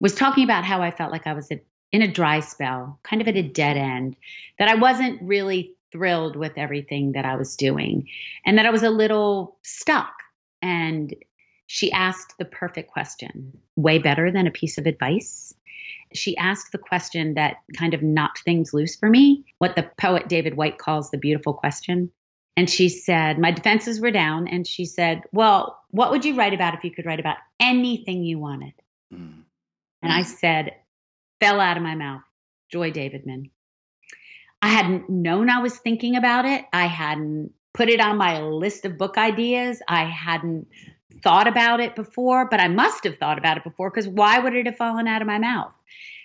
Was 0.00 0.14
talking 0.14 0.44
about 0.44 0.64
how 0.64 0.82
I 0.82 0.90
felt 0.90 1.12
like 1.12 1.26
I 1.26 1.32
was 1.32 1.50
in 1.92 2.02
a 2.02 2.10
dry 2.10 2.40
spell, 2.40 2.98
kind 3.02 3.20
of 3.20 3.28
at 3.28 3.36
a 3.36 3.42
dead 3.42 3.76
end, 3.76 4.16
that 4.58 4.68
I 4.68 4.74
wasn't 4.74 5.20
really 5.22 5.74
thrilled 5.92 6.36
with 6.36 6.52
everything 6.56 7.12
that 7.12 7.24
I 7.24 7.36
was 7.36 7.56
doing, 7.56 8.08
and 8.44 8.58
that 8.58 8.66
I 8.66 8.70
was 8.70 8.82
a 8.82 8.90
little 8.90 9.58
stuck. 9.62 10.12
And 10.62 11.14
she 11.66 11.90
asked 11.92 12.36
the 12.38 12.44
perfect 12.44 12.90
question, 12.90 13.58
way 13.76 13.98
better 13.98 14.30
than 14.30 14.46
a 14.46 14.50
piece 14.50 14.76
of 14.76 14.86
advice 14.86 15.54
she 16.12 16.36
asked 16.36 16.72
the 16.72 16.78
question 16.78 17.34
that 17.34 17.58
kind 17.76 17.94
of 17.94 18.02
knocked 18.02 18.42
things 18.42 18.74
loose 18.74 18.96
for 18.96 19.08
me, 19.08 19.44
what 19.58 19.76
the 19.76 19.88
poet 19.98 20.28
David 20.28 20.56
Whyte 20.56 20.78
calls 20.78 21.10
the 21.10 21.18
beautiful 21.18 21.54
question. 21.54 22.10
And 22.60 22.68
she 22.68 22.90
said, 22.90 23.38
My 23.38 23.52
defenses 23.52 24.02
were 24.02 24.10
down. 24.10 24.46
And 24.46 24.66
she 24.66 24.84
said, 24.84 25.22
Well, 25.32 25.80
what 25.92 26.10
would 26.10 26.26
you 26.26 26.34
write 26.34 26.52
about 26.52 26.74
if 26.74 26.84
you 26.84 26.90
could 26.90 27.06
write 27.06 27.18
about 27.18 27.38
anything 27.58 28.22
you 28.22 28.38
wanted? 28.38 28.74
Mm. 29.10 29.44
And 30.02 30.12
I 30.12 30.20
said, 30.20 30.74
Fell 31.40 31.58
out 31.58 31.78
of 31.78 31.82
my 31.82 31.94
mouth, 31.94 32.20
Joy 32.70 32.90
Davidman. 32.90 33.48
I 34.60 34.68
hadn't 34.68 35.08
known 35.08 35.48
I 35.48 35.62
was 35.62 35.78
thinking 35.78 36.16
about 36.16 36.44
it. 36.44 36.66
I 36.70 36.84
hadn't 36.84 37.54
put 37.72 37.88
it 37.88 37.98
on 37.98 38.18
my 38.18 38.42
list 38.42 38.84
of 38.84 38.98
book 38.98 39.16
ideas. 39.16 39.80
I 39.88 40.04
hadn't 40.04 40.66
thought 41.22 41.48
about 41.48 41.80
it 41.80 41.96
before, 41.96 42.46
but 42.46 42.60
I 42.60 42.68
must 42.68 43.04
have 43.04 43.16
thought 43.16 43.38
about 43.38 43.56
it 43.56 43.64
before 43.64 43.88
because 43.88 44.06
why 44.06 44.38
would 44.38 44.54
it 44.54 44.66
have 44.66 44.76
fallen 44.76 45.08
out 45.08 45.22
of 45.22 45.26
my 45.26 45.38
mouth? 45.38 45.72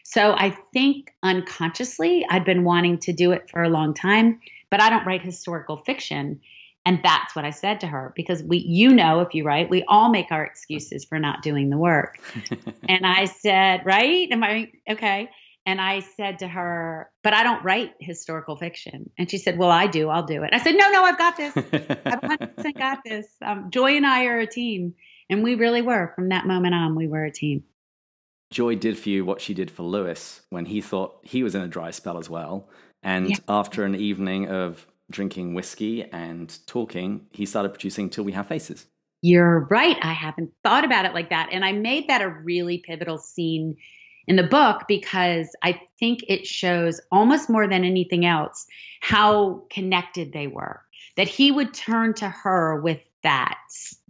So 0.04 0.34
I 0.34 0.50
think 0.74 1.14
unconsciously 1.24 2.26
I'd 2.30 2.44
been 2.44 2.66
wanting 2.66 2.98
to 3.00 3.14
do 3.14 3.32
it 3.32 3.50
for 3.50 3.64
a 3.64 3.70
long 3.70 3.94
time, 3.94 4.42
but 4.70 4.82
I 4.82 4.90
don't 4.90 5.06
write 5.06 5.22
historical 5.22 5.78
fiction. 5.78 6.40
And 6.88 7.00
that's 7.04 7.36
what 7.36 7.46
I 7.46 7.50
said 7.50 7.80
to 7.80 7.88
her 7.88 8.14
because 8.16 8.44
we, 8.44 8.60
you 8.60 8.94
know, 8.94 9.22
if 9.22 9.34
you 9.34 9.44
write, 9.44 9.72
we 9.72 9.84
all 9.88 10.10
make 10.10 10.32
our 10.32 10.44
excuses 10.44 11.04
for 11.04 11.18
not 11.18 11.42
doing 11.42 11.72
the 11.72 11.78
work. 11.78 12.20
and 12.88 13.08
I 13.08 13.26
said, 13.26 13.82
right? 13.86 14.30
Am 14.32 14.44
I 14.44 14.72
okay? 14.90 15.30
And 15.66 15.82
I 15.82 16.02
said 16.02 16.40
to 16.40 16.48
her, 16.48 17.10
But 17.24 17.34
I 17.34 17.44
don't 17.44 17.64
write 17.64 17.94
historical 18.00 18.56
fiction. 18.56 19.10
And 19.18 19.30
she 19.30 19.40
said, 19.40 19.58
Well, 19.58 19.72
I 19.72 19.88
do. 19.88 20.10
I'll 20.10 20.26
do 20.26 20.44
it. 20.44 20.52
I 20.54 20.60
said, 20.60 20.76
No, 20.76 20.90
no, 20.92 21.04
I've 21.04 21.18
got 21.18 21.38
this. 21.38 21.58
I've 21.58 22.22
100% 22.22 22.78
got 22.78 23.00
this. 23.04 23.28
Um, 23.42 23.72
Joy 23.72 23.98
and 23.98 24.06
I 24.06 24.26
are 24.26 24.40
a 24.40 24.48
team. 24.48 24.94
And 25.30 25.44
we 25.44 25.56
really 25.56 25.82
were. 25.82 26.12
From 26.16 26.30
that 26.30 26.46
moment 26.46 26.76
on, 26.76 26.96
we 26.96 27.08
were 27.08 27.26
a 27.26 27.32
team. 27.32 27.64
Joy 28.52 28.76
did 28.76 28.98
for 28.98 29.10
you 29.10 29.26
what 29.26 29.42
she 29.42 29.56
did 29.56 29.72
for 29.72 29.82
Lewis 29.82 30.42
when 30.52 30.66
he 30.66 30.82
thought 30.82 31.18
he 31.24 31.42
was 31.42 31.56
in 31.56 31.62
a 31.62 31.68
dry 31.68 31.90
spell 31.90 32.20
as 32.20 32.30
well. 32.30 32.70
And 33.06 33.30
yeah. 33.30 33.36
after 33.48 33.86
an 33.86 33.96
evening 33.96 34.50
of 34.50 34.88
drinking 35.12 35.54
whiskey 35.54 36.04
and 36.12 36.58
talking, 36.66 37.28
he 37.32 37.46
started 37.46 37.70
producing 37.70 38.10
Till 38.10 38.24
We 38.24 38.32
Have 38.32 38.48
Faces. 38.48 38.88
You're 39.22 39.68
right. 39.70 39.96
I 40.02 40.12
haven't 40.12 40.52
thought 40.64 40.84
about 40.84 41.06
it 41.06 41.14
like 41.14 41.30
that. 41.30 41.50
And 41.52 41.64
I 41.64 41.72
made 41.72 42.10
that 42.10 42.22
a 42.22 42.30
really 42.30 42.80
pivotal 42.80 43.20
scene 43.20 43.78
in 44.28 44.36
the 44.36 44.44
book 44.44 44.84
because 44.88 45.56
I 45.64 45.80
think 46.00 46.26
it 46.28 46.48
shows 46.48 47.00
almost 47.12 47.50
more 47.50 47.68
than 47.68 47.84
anything 47.84 48.26
else 48.26 48.66
how 49.02 49.64
connected 49.70 50.34
they 50.34 50.48
were. 50.48 50.82
That 51.16 51.28
he 51.28 51.52
would 51.52 51.74
turn 51.74 52.16
to 52.16 52.28
her 52.28 52.82
with 52.82 53.00
that 53.24 53.60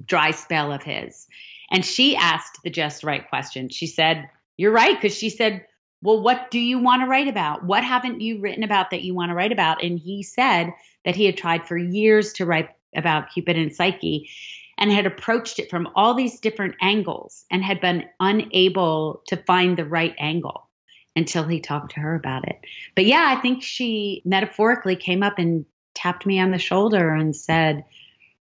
dry 0.05 0.31
spell 0.31 0.71
of 0.71 0.83
his. 0.83 1.27
And 1.69 1.85
she 1.85 2.15
asked 2.15 2.59
the 2.63 2.69
just 2.69 3.03
right 3.03 3.27
question. 3.27 3.69
She 3.69 3.87
said, 3.87 4.29
You're 4.57 4.71
right. 4.71 4.99
Because 4.99 5.17
she 5.17 5.29
said, 5.29 5.65
Well, 6.05 6.21
what 6.21 6.51
do 6.51 6.59
you 6.59 6.77
want 6.77 7.01
to 7.01 7.07
write 7.07 7.27
about? 7.27 7.65
What 7.65 7.83
haven't 7.83 8.21
you 8.21 8.39
written 8.39 8.63
about 8.63 8.91
that 8.91 9.01
you 9.01 9.15
want 9.15 9.31
to 9.31 9.35
write 9.35 9.51
about? 9.51 9.83
And 9.83 9.97
he 9.97 10.21
said 10.21 10.71
that 11.03 11.15
he 11.15 11.25
had 11.25 11.35
tried 11.35 11.67
for 11.67 11.75
years 11.75 12.31
to 12.33 12.45
write 12.45 12.69
about 12.95 13.31
Cupid 13.33 13.57
and 13.57 13.73
Psyche 13.73 14.29
and 14.77 14.91
had 14.91 15.07
approached 15.07 15.57
it 15.57 15.69
from 15.69 15.89
all 15.95 16.13
these 16.13 16.39
different 16.39 16.75
angles 16.79 17.45
and 17.49 17.63
had 17.63 17.81
been 17.81 18.05
unable 18.19 19.23
to 19.27 19.37
find 19.47 19.75
the 19.75 19.85
right 19.85 20.13
angle 20.19 20.69
until 21.15 21.43
he 21.43 21.59
talked 21.59 21.95
to 21.95 21.99
her 22.01 22.13
about 22.13 22.47
it. 22.47 22.59
But 22.93 23.05
yeah, 23.05 23.33
I 23.35 23.41
think 23.41 23.63
she 23.63 24.21
metaphorically 24.25 24.95
came 24.95 25.23
up 25.23 25.39
and 25.39 25.65
tapped 25.95 26.27
me 26.27 26.39
on 26.39 26.51
the 26.51 26.59
shoulder 26.59 27.13
and 27.13 27.35
said, 27.35 27.83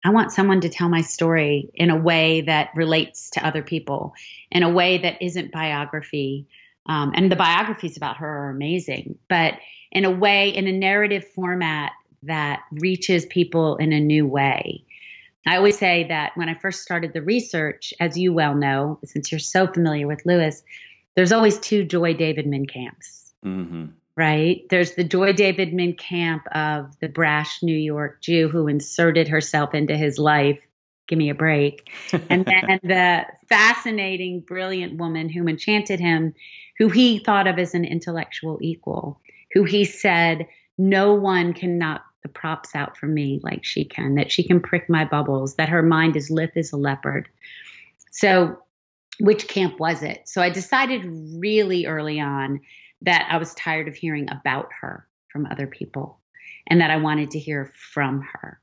I 0.05 0.11
want 0.11 0.31
someone 0.31 0.61
to 0.61 0.69
tell 0.69 0.89
my 0.89 1.03
story 1.03 1.69
in 1.75 1.91
a 1.91 1.97
way 1.97 2.43
that 2.43 2.71
relates 2.77 3.31
to 3.31 3.45
other 3.45 3.63
people, 3.63 4.15
in 4.53 4.63
a 4.63 4.71
way 4.71 4.99
that 4.99 5.21
isn't 5.21 5.53
biography. 5.53 6.47
Um, 6.87 7.13
and 7.15 7.31
the 7.31 7.37
biographies 7.37 7.97
about 7.97 8.17
her 8.19 8.27
are 8.27 8.51
amazing, 8.51 9.19
but 9.29 9.55
in 9.93 10.05
a 10.05 10.11
way, 10.11 10.49
in 10.49 10.67
a 10.67 10.73
narrative 10.73 11.27
format 11.35 11.93
that 12.23 12.63
reaches 12.73 13.27
people 13.27 13.77
in 13.77 13.93
a 13.93 14.01
new 14.01 14.27
way. 14.27 14.85
I 15.47 15.57
always 15.57 15.79
say 15.79 16.05
that 16.09 16.33
when 16.37 16.49
I 16.49 16.55
first 16.55 16.83
started 16.83 17.13
the 17.13 17.23
research, 17.23 17.95
as 17.99 18.19
you 18.19 18.33
well 18.33 18.55
know, 18.55 18.99
since 19.05 19.33
you're 19.33 19.39
so 19.39 19.67
familiar 19.67 20.07
with 20.07 20.25
Lewis, 20.27 20.63
there's 21.17 21.33
always 21.33 21.59
two 21.59 21.85
Joy 21.85 22.15
Davidman 22.15 22.69
camps. 22.69 23.33
Mm-hmm. 23.45 23.87
Right? 24.17 24.67
There's 24.69 24.95
the 24.97 25.05
Joy 25.05 25.33
Davidman 25.33 25.97
camp 25.97 26.47
of 26.53 26.99
the 27.01 27.09
brash 27.09 27.63
New 27.63 27.77
York 27.77 28.21
Jew 28.21 28.49
who 28.49 28.69
inserted 28.69 29.29
herself 29.29 29.75
into 29.75 29.97
his 29.97 30.19
life. 30.19 30.59
Give 31.09 31.19
me 31.19 31.31
a 31.31 31.35
break. 31.35 31.91
And 32.29 32.45
then 32.45 32.81
the 32.83 33.25
fascinating, 33.49 34.41
brilliant 34.41 34.99
woman 34.99 35.31
who 35.31 35.49
enchanted 35.49 36.01
him, 36.01 36.35
who 36.81 36.89
he 36.89 37.19
thought 37.19 37.47
of 37.47 37.59
as 37.59 37.75
an 37.75 37.85
intellectual 37.85 38.59
equal, 38.63 39.21
who 39.53 39.65
he 39.65 39.85
said, 39.85 40.49
no 40.79 41.13
one 41.13 41.53
can 41.53 41.77
knock 41.77 42.03
the 42.23 42.29
props 42.29 42.75
out 42.75 42.97
for 42.97 43.07
me 43.07 43.39
like 43.43 43.63
she 43.63 43.85
can, 43.85 44.15
that 44.15 44.33
she 44.33 44.43
can 44.43 44.61
prick 44.61 44.89
my 44.89 45.05
bubbles, 45.05 45.57
that 45.57 45.69
her 45.69 45.83
mind 45.83 46.17
is 46.17 46.31
lithe 46.31 46.57
as 46.57 46.73
a 46.73 46.79
leopard. 46.79 47.29
So, 48.13 48.59
which 49.21 49.47
camp 49.47 49.79
was 49.79 50.03
it? 50.03 50.23
So, 50.25 50.41
I 50.41 50.49
decided 50.49 51.05
really 51.35 51.85
early 51.85 52.19
on 52.19 52.61
that 53.03 53.29
I 53.31 53.37
was 53.37 53.55
tired 53.55 53.87
of 53.87 53.95
hearing 53.95 54.31
about 54.31 54.71
her 54.81 55.07
from 55.29 55.47
other 55.47 55.67
people 55.67 56.19
and 56.69 56.81
that 56.81 56.91
I 56.91 56.97
wanted 56.97 57.31
to 57.33 57.39
hear 57.39 57.71
from 57.75 58.27
her. 58.33 58.60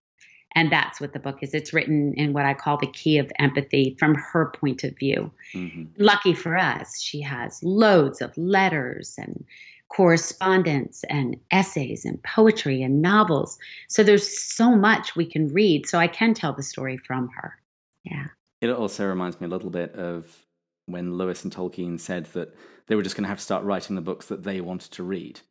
And 0.58 0.72
that's 0.72 1.00
what 1.00 1.14
the 1.14 1.20
book 1.20 1.44
is. 1.44 1.54
It's 1.54 1.72
written 1.72 2.16
in 2.16 2.34
what 2.34 2.48
I 2.48 2.56
call 2.56 2.78
the 2.78 2.88
key 2.88 3.20
of 3.20 3.32
empathy 3.38 3.96
from 4.00 4.16
her 4.16 4.48
point 4.60 4.84
of 4.84 4.98
view. 4.98 5.30
Mm-hmm. 5.54 5.84
Lucky 6.04 6.34
for 6.34 6.58
us, 6.58 7.00
she 7.00 7.22
has 7.22 7.62
loads 7.62 8.24
of 8.24 8.36
letters 8.36 9.14
and 9.20 9.46
correspondence 9.90 11.04
and 11.12 11.38
essays 11.52 12.06
and 12.06 12.22
poetry 12.24 12.82
and 12.82 13.04
novels. 13.04 13.60
So 13.88 14.02
there's 14.02 14.28
so 14.28 14.76
much 14.76 15.16
we 15.16 15.28
can 15.28 15.48
read. 15.50 15.88
So 15.88 16.00
I 16.00 16.08
can 16.08 16.34
tell 16.34 16.54
the 16.54 16.64
story 16.64 16.98
from 16.98 17.30
her. 17.36 17.54
Yeah. 18.04 18.26
It 18.60 18.72
also 18.72 19.06
reminds 19.06 19.40
me 19.40 19.46
a 19.46 19.52
little 19.52 19.70
bit 19.70 19.94
of 19.94 20.44
when 20.88 21.20
Lewis 21.20 21.44
and 21.44 21.54
Tolkien 21.54 22.00
said 22.00 22.26
that 22.34 22.58
they 22.88 22.96
were 22.96 23.04
just 23.04 23.16
going 23.16 23.26
to 23.26 23.30
have 23.30 23.38
to 23.38 23.44
start 23.44 23.64
writing 23.64 23.96
the 23.96 24.02
books 24.02 24.26
that 24.26 24.42
they 24.42 24.60
wanted 24.60 24.92
to 24.94 25.04
read. 25.04 25.42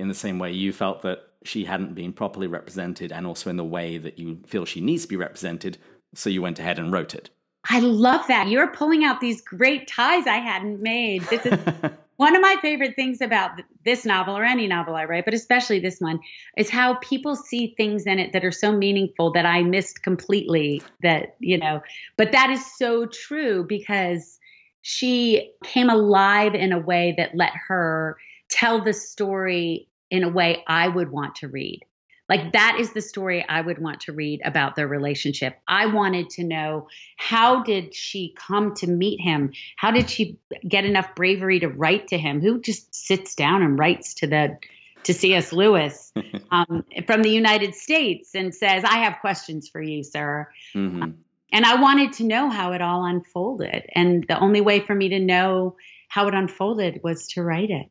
In 0.00 0.08
the 0.08 0.14
same 0.14 0.38
way, 0.38 0.50
you 0.50 0.72
felt 0.72 1.02
that 1.02 1.28
she 1.44 1.66
hadn't 1.66 1.94
been 1.94 2.14
properly 2.14 2.46
represented, 2.46 3.12
and 3.12 3.26
also 3.26 3.50
in 3.50 3.56
the 3.56 3.64
way 3.64 3.98
that 3.98 4.18
you 4.18 4.38
feel 4.46 4.64
she 4.64 4.80
needs 4.80 5.02
to 5.02 5.08
be 5.08 5.16
represented, 5.16 5.76
so 6.14 6.30
you 6.30 6.40
went 6.40 6.58
ahead 6.58 6.78
and 6.78 6.90
wrote 6.90 7.14
it. 7.14 7.28
I 7.68 7.80
love 7.80 8.26
that. 8.28 8.48
You're 8.48 8.68
pulling 8.68 9.04
out 9.04 9.20
these 9.20 9.42
great 9.42 9.86
ties 9.86 10.26
I 10.26 10.38
hadn't 10.38 10.80
made. 10.80 11.22
This 11.24 11.44
is 11.44 11.58
one 12.16 12.34
of 12.34 12.40
my 12.40 12.56
favorite 12.62 12.96
things 12.96 13.20
about 13.20 13.60
this 13.84 14.06
novel 14.06 14.38
or 14.38 14.42
any 14.42 14.66
novel 14.66 14.96
I 14.96 15.04
write, 15.04 15.26
but 15.26 15.34
especially 15.34 15.80
this 15.80 16.00
one, 16.00 16.18
is 16.56 16.70
how 16.70 16.94
people 16.94 17.36
see 17.36 17.74
things 17.76 18.06
in 18.06 18.18
it 18.18 18.32
that 18.32 18.44
are 18.44 18.52
so 18.52 18.72
meaningful 18.72 19.30
that 19.32 19.44
I 19.44 19.62
missed 19.62 20.02
completely. 20.02 20.82
That, 21.02 21.36
you 21.40 21.58
know, 21.58 21.82
but 22.16 22.32
that 22.32 22.48
is 22.48 22.64
so 22.78 23.04
true 23.04 23.66
because 23.68 24.38
she 24.80 25.52
came 25.62 25.90
alive 25.90 26.54
in 26.54 26.72
a 26.72 26.78
way 26.78 27.14
that 27.18 27.34
let 27.34 27.52
her 27.68 28.16
tell 28.48 28.82
the 28.82 28.94
story 28.94 29.86
in 30.10 30.24
a 30.24 30.28
way 30.28 30.62
I 30.66 30.88
would 30.88 31.10
want 31.10 31.36
to 31.36 31.48
read. 31.48 31.84
Like 32.30 32.52
that 32.52 32.76
is 32.78 32.92
the 32.92 33.00
story 33.00 33.44
I 33.46 33.60
would 33.60 33.78
want 33.78 34.02
to 34.02 34.12
read 34.12 34.40
about 34.44 34.76
their 34.76 34.86
relationship. 34.86 35.58
I 35.66 35.86
wanted 35.86 36.30
to 36.30 36.44
know 36.44 36.86
how 37.16 37.64
did 37.64 37.92
she 37.92 38.36
come 38.38 38.74
to 38.76 38.86
meet 38.86 39.20
him? 39.20 39.52
How 39.74 39.90
did 39.90 40.08
she 40.08 40.38
get 40.66 40.84
enough 40.84 41.16
bravery 41.16 41.58
to 41.58 41.68
write 41.68 42.06
to 42.08 42.18
him? 42.18 42.40
Who 42.40 42.60
just 42.60 42.94
sits 42.94 43.34
down 43.34 43.62
and 43.62 43.76
writes 43.76 44.14
to 44.14 44.28
the 44.28 44.58
to 45.02 45.14
C.S. 45.14 45.52
Lewis 45.52 46.12
um, 46.52 46.84
from 47.06 47.22
the 47.22 47.30
United 47.30 47.74
States 47.74 48.34
and 48.36 48.54
says, 48.54 48.84
"I 48.84 48.98
have 48.98 49.18
questions 49.20 49.68
for 49.68 49.82
you, 49.82 50.04
sir." 50.04 50.48
Mm-hmm. 50.72 51.02
Um, 51.02 51.18
and 51.52 51.64
I 51.64 51.80
wanted 51.80 52.12
to 52.14 52.24
know 52.24 52.48
how 52.48 52.72
it 52.72 52.80
all 52.80 53.04
unfolded, 53.04 53.86
and 53.92 54.24
the 54.28 54.38
only 54.38 54.60
way 54.60 54.78
for 54.78 54.94
me 54.94 55.08
to 55.08 55.18
know 55.18 55.74
how 56.08 56.28
it 56.28 56.34
unfolded 56.34 57.00
was 57.02 57.26
to 57.28 57.42
write 57.42 57.70
it. 57.70 57.90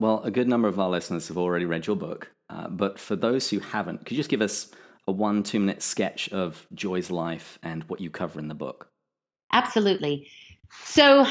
Well, 0.00 0.22
a 0.22 0.30
good 0.30 0.48
number 0.48 0.68
of 0.68 0.78
our 0.78 0.88
listeners 0.88 1.28
have 1.28 1.38
already 1.38 1.64
read 1.64 1.86
your 1.86 1.96
book. 1.96 2.30
Uh, 2.48 2.68
but 2.68 2.98
for 2.98 3.16
those 3.16 3.50
who 3.50 3.58
haven't, 3.58 4.04
could 4.04 4.12
you 4.12 4.16
just 4.18 4.30
give 4.30 4.40
us 4.40 4.70
a 5.06 5.12
one, 5.12 5.42
two 5.42 5.58
minute 5.58 5.82
sketch 5.82 6.28
of 6.30 6.66
Joy's 6.74 7.10
life 7.10 7.58
and 7.62 7.82
what 7.84 8.00
you 8.00 8.10
cover 8.10 8.38
in 8.38 8.48
the 8.48 8.54
book? 8.54 8.88
Absolutely. 9.52 10.28
So 10.84 11.26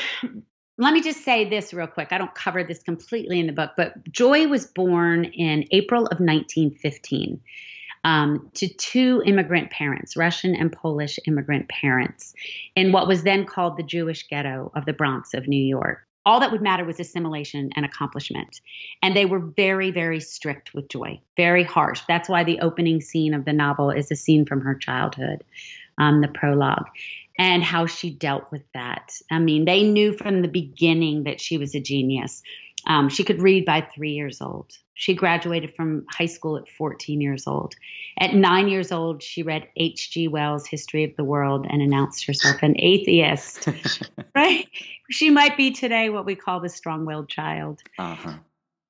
let 0.78 0.94
me 0.94 1.02
just 1.02 1.24
say 1.24 1.50
this 1.50 1.74
real 1.74 1.88
quick. 1.88 2.10
I 2.12 2.18
don't 2.18 2.34
cover 2.36 2.64
this 2.64 2.84
completely 2.84 3.40
in 3.40 3.48
the 3.48 3.54
book, 3.54 3.72
but 3.78 3.94
Joy 4.12 4.48
was 4.48 4.66
born 4.66 5.26
in 5.26 5.66
April 5.72 6.02
of 6.08 6.20
1915. 6.20 7.40
Um, 8.04 8.50
to 8.54 8.70
two 8.76 9.22
immigrant 9.26 9.70
parents, 9.70 10.16
Russian 10.16 10.56
and 10.56 10.72
Polish 10.72 11.20
immigrant 11.26 11.68
parents, 11.68 12.34
in 12.76 12.92
what 12.92 13.08
was 13.08 13.24
then 13.24 13.44
called 13.44 13.76
the 13.76 13.84
Jewish 13.84 14.28
ghetto 14.28 14.72
of 14.76 14.86
the 14.86 14.94
Bronx 14.94 15.34
of 15.34 15.48
New 15.48 15.62
York 15.62 16.07
all 16.28 16.42
that 16.42 16.52
would 16.52 16.62
matter 16.62 16.84
was 16.84 17.00
assimilation 17.00 17.70
and 17.78 17.86
accomplishment. 17.86 18.60
And 19.02 19.16
they 19.16 19.24
were 19.24 19.40
very, 19.40 19.92
very 19.92 20.20
strict 20.20 20.74
with 20.74 20.90
Joy, 20.90 21.22
very 21.38 21.64
harsh. 21.64 22.02
That's 22.06 22.28
why 22.28 22.44
the 22.44 22.60
opening 22.60 23.00
scene 23.00 23.34
of 23.34 23.46
the 23.46 23.54
novel 23.54 23.92
is 23.92 24.12
a 24.12 24.16
scene 24.18 24.46
from 24.46 24.60
her 24.60 24.76
childhood, 24.76 25.46
um, 25.98 26.20
the 26.20 26.28
prologue, 26.28 26.88
and 27.40 27.64
how 27.64 27.86
she 27.86 28.10
dealt 28.10 28.52
with 28.52 28.64
that. 28.74 29.14
I 29.32 29.40
mean, 29.40 29.64
they 29.64 29.84
knew 29.84 30.12
from 30.12 30.42
the 30.42 30.50
beginning 30.50 31.24
that 31.24 31.40
she 31.40 31.58
was 31.58 31.74
a 31.74 31.80
genius. 31.80 32.44
Um, 32.86 33.08
she 33.08 33.24
could 33.24 33.42
read 33.42 33.64
by 33.64 33.88
three 33.96 34.12
years 34.12 34.42
old. 34.42 34.78
She 35.00 35.14
graduated 35.14 35.76
from 35.76 36.08
high 36.10 36.26
school 36.26 36.58
at 36.58 36.68
14 36.68 37.22
years 37.22 37.46
old. 37.46 37.76
At 38.20 38.34
nine 38.34 38.68
years 38.68 38.92
old, 38.92 39.22
she 39.22 39.44
read 39.44 39.68
H.G. 39.76 40.28
Wells' 40.28 40.66
History 40.66 41.04
of 41.04 41.16
the 41.16 41.24
World 41.24 41.68
and 41.70 41.84
announced 41.84 42.26
herself 42.26 42.64
an 42.64 42.74
atheist. 42.80 43.70
right? 44.36 44.68
She 45.12 45.30
might 45.30 45.56
be 45.56 45.70
today 45.70 46.10
what 46.10 46.26
we 46.26 46.34
call 46.34 46.62
the 46.62 46.70
strong 46.70 47.06
willed 47.06 47.30
child. 47.30 47.84
Uh-huh. 48.00 48.34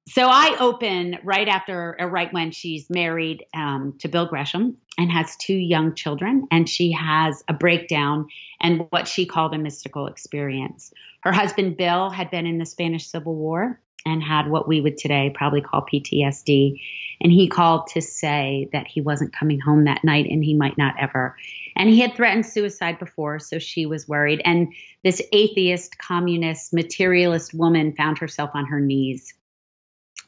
So 0.07 0.29
I 0.31 0.55
open 0.61 1.17
right 1.25 1.49
after, 1.49 1.97
or 1.99 2.07
right 2.07 2.31
when 2.31 2.51
she's 2.51 2.89
married 2.89 3.45
um, 3.53 3.93
to 3.99 4.07
Bill 4.07 4.27
Gresham 4.27 4.77
and 4.97 5.11
has 5.11 5.35
two 5.35 5.57
young 5.57 5.93
children, 5.93 6.47
and 6.49 6.69
she 6.69 6.93
has 6.93 7.43
a 7.49 7.53
breakdown 7.53 8.29
and 8.61 8.87
what 8.91 9.09
she 9.09 9.25
called 9.25 9.53
a 9.53 9.57
mystical 9.57 10.07
experience. 10.07 10.93
Her 11.19 11.33
husband 11.33 11.75
Bill 11.75 12.09
had 12.09 12.31
been 12.31 12.45
in 12.45 12.59
the 12.59 12.65
Spanish 12.65 13.07
Civil 13.07 13.35
War 13.35 13.81
and 14.07 14.23
had 14.23 14.47
what 14.47 14.67
we 14.67 14.79
would 14.79 14.97
today 14.97 15.31
probably 15.35 15.61
call 15.61 15.85
PTSD. 15.85 16.81
And 17.19 17.31
he 17.31 17.47
called 17.47 17.87
to 17.87 18.01
say 18.01 18.69
that 18.71 18.87
he 18.87 19.01
wasn't 19.01 19.35
coming 19.35 19.59
home 19.59 19.83
that 19.83 20.03
night 20.03 20.27
and 20.29 20.43
he 20.43 20.53
might 20.53 20.77
not 20.77 20.95
ever. 20.97 21.35
And 21.75 21.89
he 21.89 21.99
had 21.99 22.15
threatened 22.15 22.45
suicide 22.45 22.99
before, 22.99 23.39
so 23.39 23.59
she 23.59 23.85
was 23.85 24.07
worried. 24.07 24.41
And 24.45 24.73
this 25.03 25.21
atheist, 25.33 25.97
communist, 25.97 26.73
materialist 26.73 27.53
woman 27.53 27.93
found 27.95 28.17
herself 28.17 28.51
on 28.53 28.65
her 28.65 28.79
knees. 28.79 29.33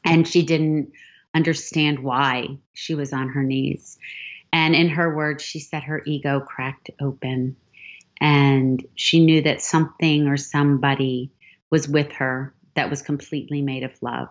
And 0.04 0.28
she 0.28 0.44
didn't 0.44 0.92
understand 1.34 2.00
why 2.00 2.58
she 2.74 2.94
was 2.94 3.12
on 3.14 3.28
her 3.30 3.42
knees. 3.42 3.98
And 4.52 4.74
in 4.74 4.90
her 4.90 5.14
words, 5.14 5.42
she 5.42 5.58
said 5.58 5.84
her 5.84 6.02
ego 6.04 6.40
cracked 6.40 6.90
open. 7.00 7.56
And 8.20 8.84
she 8.96 9.24
knew 9.24 9.40
that 9.42 9.62
something 9.62 10.26
or 10.26 10.36
somebody 10.36 11.30
was 11.70 11.88
with 11.88 12.12
her 12.12 12.52
that 12.80 12.88
was 12.88 13.02
completely 13.02 13.60
made 13.60 13.82
of 13.82 13.92
love. 14.00 14.28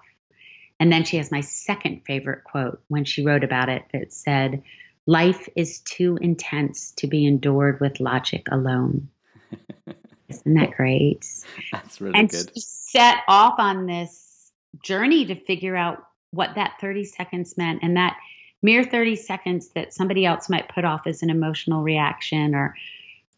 And 0.79 0.91
then 0.91 1.03
she 1.03 1.17
has 1.17 1.31
my 1.31 1.41
second 1.41 2.01
favorite 2.07 2.43
quote 2.45 2.81
when 2.87 3.05
she 3.05 3.23
wrote 3.23 3.43
about 3.43 3.69
it 3.69 3.83
that 3.93 4.11
said, 4.11 4.63
Life 5.05 5.47
is 5.55 5.81
too 5.81 6.17
intense 6.19 6.91
to 6.93 7.05
be 7.05 7.27
endured 7.27 7.79
with 7.79 7.99
logic 7.99 8.47
alone. 8.51 9.07
Isn't 10.29 10.55
that 10.55 10.71
great? 10.71 11.27
That's 11.71 12.01
really 12.01 12.17
and 12.17 12.27
good. 12.27 12.49
She 12.55 12.61
set 12.61 13.17
off 13.27 13.59
on 13.59 13.85
this 13.85 14.51
journey 14.83 15.25
to 15.25 15.35
figure 15.35 15.75
out 15.75 16.03
what 16.31 16.55
that 16.55 16.73
30 16.81 17.05
seconds 17.05 17.55
meant 17.55 17.83
and 17.83 17.97
that 17.97 18.17
mere 18.63 18.83
30 18.83 19.15
seconds 19.15 19.69
that 19.69 19.93
somebody 19.93 20.25
else 20.25 20.49
might 20.49 20.69
put 20.69 20.85
off 20.85 21.05
as 21.05 21.21
an 21.21 21.29
emotional 21.29 21.83
reaction 21.83 22.55
or 22.55 22.73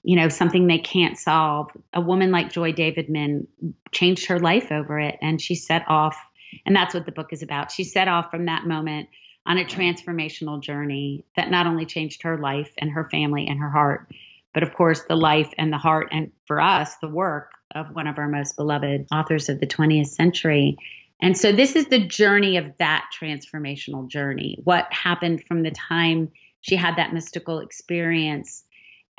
you 0.03 0.15
know 0.15 0.29
something 0.29 0.67
they 0.67 0.79
can't 0.79 1.17
solve. 1.17 1.70
A 1.93 2.01
woman 2.01 2.31
like 2.31 2.51
joy 2.51 2.72
davidman 2.72 3.48
changed 3.91 4.27
her 4.27 4.39
life 4.39 4.72
over 4.72 5.00
it 5.00 5.17
and 5.22 5.41
she 5.41 5.55
set 5.55 5.84
off 5.88 6.17
and 6.65 6.75
that's 6.75 6.93
what 6.93 7.05
the 7.05 7.12
book 7.12 7.31
is 7.31 7.43
about. 7.43 7.72
She 7.72 7.84
set 7.84 8.08
off 8.08 8.29
from 8.29 8.46
that 8.46 8.65
moment 8.65 9.10
on 9.46 9.58
a 9.58 9.65
transformational 9.65 10.62
journey 10.62 11.25
that 11.36 11.50
not 11.50 11.65
only 11.65 11.86
changed 11.86 12.24
her 12.24 12.38
life 12.38 12.72
and 12.77 12.91
her 12.91 13.10
family 13.10 13.48
and 13.48 13.60
her 13.60 13.70
heart 13.70 14.12
but 14.53 14.63
of 14.63 14.74
course 14.74 15.03
the 15.08 15.15
life 15.15 15.51
and 15.58 15.72
the 15.72 15.77
heart 15.77 16.10
and 16.12 16.31
for 16.46 16.60
us 16.60 16.96
the 16.98 17.08
work 17.08 17.51
of 17.74 17.88
one 17.96 18.08
of 18.08 18.17
our 18.17 18.27
most 18.27 18.58
beloved 18.58 19.08
authors 19.13 19.48
of 19.48 19.60
the 19.60 19.67
20th 19.67 20.08
century. 20.08 20.77
And 21.22 21.38
so 21.38 21.51
this 21.51 21.75
is 21.75 21.86
the 21.88 22.05
journey 22.05 22.58
of 22.58 22.65
that 22.79 23.05
transformational 23.20 24.08
journey 24.08 24.58
what 24.63 24.91
happened 24.91 25.43
from 25.48 25.63
the 25.63 25.72
time 25.72 26.31
she 26.62 26.75
had 26.75 26.96
that 26.98 27.13
mystical 27.13 27.60
experience 27.60 28.63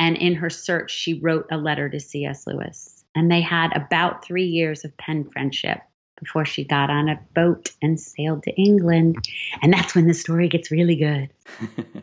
and 0.02 0.16
in 0.16 0.34
her 0.34 0.50
search, 0.50 0.90
she 0.90 1.20
wrote 1.20 1.46
a 1.52 1.56
letter 1.56 1.88
to 1.88 2.00
C.S. 2.00 2.44
Lewis. 2.48 3.04
And 3.14 3.30
they 3.30 3.40
had 3.40 3.70
about 3.76 4.24
three 4.24 4.46
years 4.46 4.84
of 4.84 4.96
pen 4.96 5.30
friendship 5.30 5.78
before 6.18 6.44
she 6.44 6.64
got 6.64 6.90
on 6.90 7.08
a 7.08 7.20
boat 7.36 7.70
and 7.80 8.00
sailed 8.00 8.42
to 8.42 8.52
England. 8.60 9.24
And 9.62 9.72
that's 9.72 9.94
when 9.94 10.08
the 10.08 10.14
story 10.14 10.48
gets 10.48 10.72
really 10.72 10.96
good. 10.96 11.30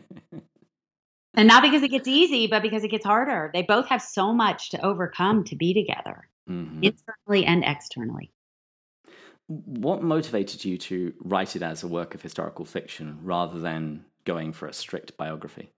and 1.34 1.46
not 1.46 1.62
because 1.62 1.82
it 1.82 1.90
gets 1.90 2.08
easy, 2.08 2.46
but 2.46 2.62
because 2.62 2.84
it 2.84 2.88
gets 2.88 3.04
harder. 3.04 3.50
They 3.52 3.62
both 3.62 3.88
have 3.88 4.00
so 4.00 4.32
much 4.32 4.70
to 4.70 4.82
overcome 4.82 5.44
to 5.44 5.54
be 5.54 5.74
together, 5.74 6.26
mm-hmm. 6.48 6.82
internally 6.82 7.44
and 7.44 7.64
externally. 7.66 8.30
What 9.46 10.02
motivated 10.02 10.64
you 10.64 10.78
to 10.78 11.12
write 11.20 11.54
it 11.54 11.60
as 11.62 11.82
a 11.82 11.88
work 11.88 12.14
of 12.14 12.22
historical 12.22 12.64
fiction 12.64 13.18
rather 13.22 13.58
than 13.58 14.06
going 14.24 14.54
for 14.54 14.66
a 14.66 14.72
strict 14.72 15.18
biography? 15.18 15.74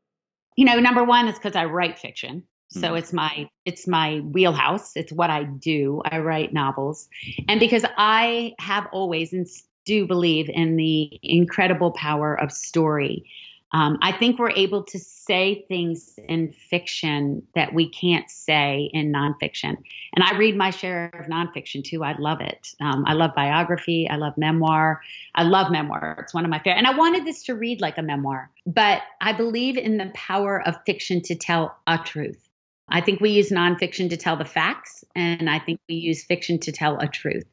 You 0.57 0.65
know, 0.65 0.79
number 0.79 1.05
one 1.05 1.29
is 1.29 1.37
because 1.37 1.57
I 1.57 1.65
write 1.65 1.99
fiction. 1.99 2.45
So 2.71 2.93
mm 2.93 2.99
it's 2.99 3.13
my 3.13 3.49
it's 3.67 3.87
my 3.87 4.21
wheelhouse. 4.21 4.93
It's 4.97 5.13
what 5.13 5.29
I 5.29 5.45
do. 5.45 6.01
I 6.07 6.19
write 6.19 6.55
novels. 6.55 7.09
And 7.47 7.61
because 7.61 7.85
I 7.99 8.55
have 8.59 8.87
always 8.93 9.33
and 9.35 9.47
do 9.85 10.07
believe 10.07 10.49
in 10.49 10.77
the 10.77 11.19
incredible 11.23 11.91
power 11.91 12.35
of 12.35 12.51
story. 12.53 13.25
Um, 13.73 13.99
I 14.02 14.12
think 14.12 14.38
we're 14.38 14.50
able 14.50 14.85
to 14.85 14.99
say 14.99 15.64
things 15.67 16.19
in 16.29 16.52
fiction 16.52 17.43
that 17.55 17.73
we 17.73 17.88
can't 17.88 18.31
say 18.31 18.91
in 18.93 19.12
nonfiction. 19.12 19.76
And 20.14 20.23
I 20.23 20.37
read 20.37 20.57
my 20.57 20.71
share 20.71 21.11
of 21.14 21.26
nonfiction 21.26 21.83
too. 21.83 22.05
I 22.05 22.17
love 22.19 22.41
it. 22.41 22.75
Um, 22.81 23.05
I 23.07 23.14
love 23.14 23.31
biography. 23.35 24.09
I 24.11 24.17
love 24.17 24.37
memoir. 24.37 25.00
I 25.35 25.45
love 25.45 25.73
memoir. 25.73 26.19
It's 26.21 26.35
one 26.35 26.45
of 26.45 26.50
my 26.50 26.59
favorite. 26.59 26.79
And 26.79 26.87
I 26.87 26.97
wanted 26.97 27.25
this 27.25 27.45
to 27.45 27.55
read 27.55 27.81
like 27.81 27.97
a 27.97 28.02
memoir, 28.02 28.50
but 28.67 29.02
I 29.21 29.33
believe 29.33 29.79
in 29.79 29.97
the 29.97 30.11
power 30.14 30.61
of 30.67 30.76
fiction 30.85 31.23
to 31.23 31.35
tell 31.35 31.76
a 31.87 31.99
truth. 31.99 32.49
I 32.88 33.00
think 33.00 33.21
we 33.21 33.31
use 33.31 33.50
nonfiction 33.50 34.11
to 34.11 34.18
tell 34.18 34.37
the 34.37 34.44
facts, 34.44 35.03
and 35.14 35.49
I 35.49 35.59
think 35.59 35.81
we 35.88 35.94
use 35.94 36.25
fiction 36.25 36.59
to 36.61 36.73
tell 36.73 36.99
a 36.99 37.09
truth. 37.09 37.47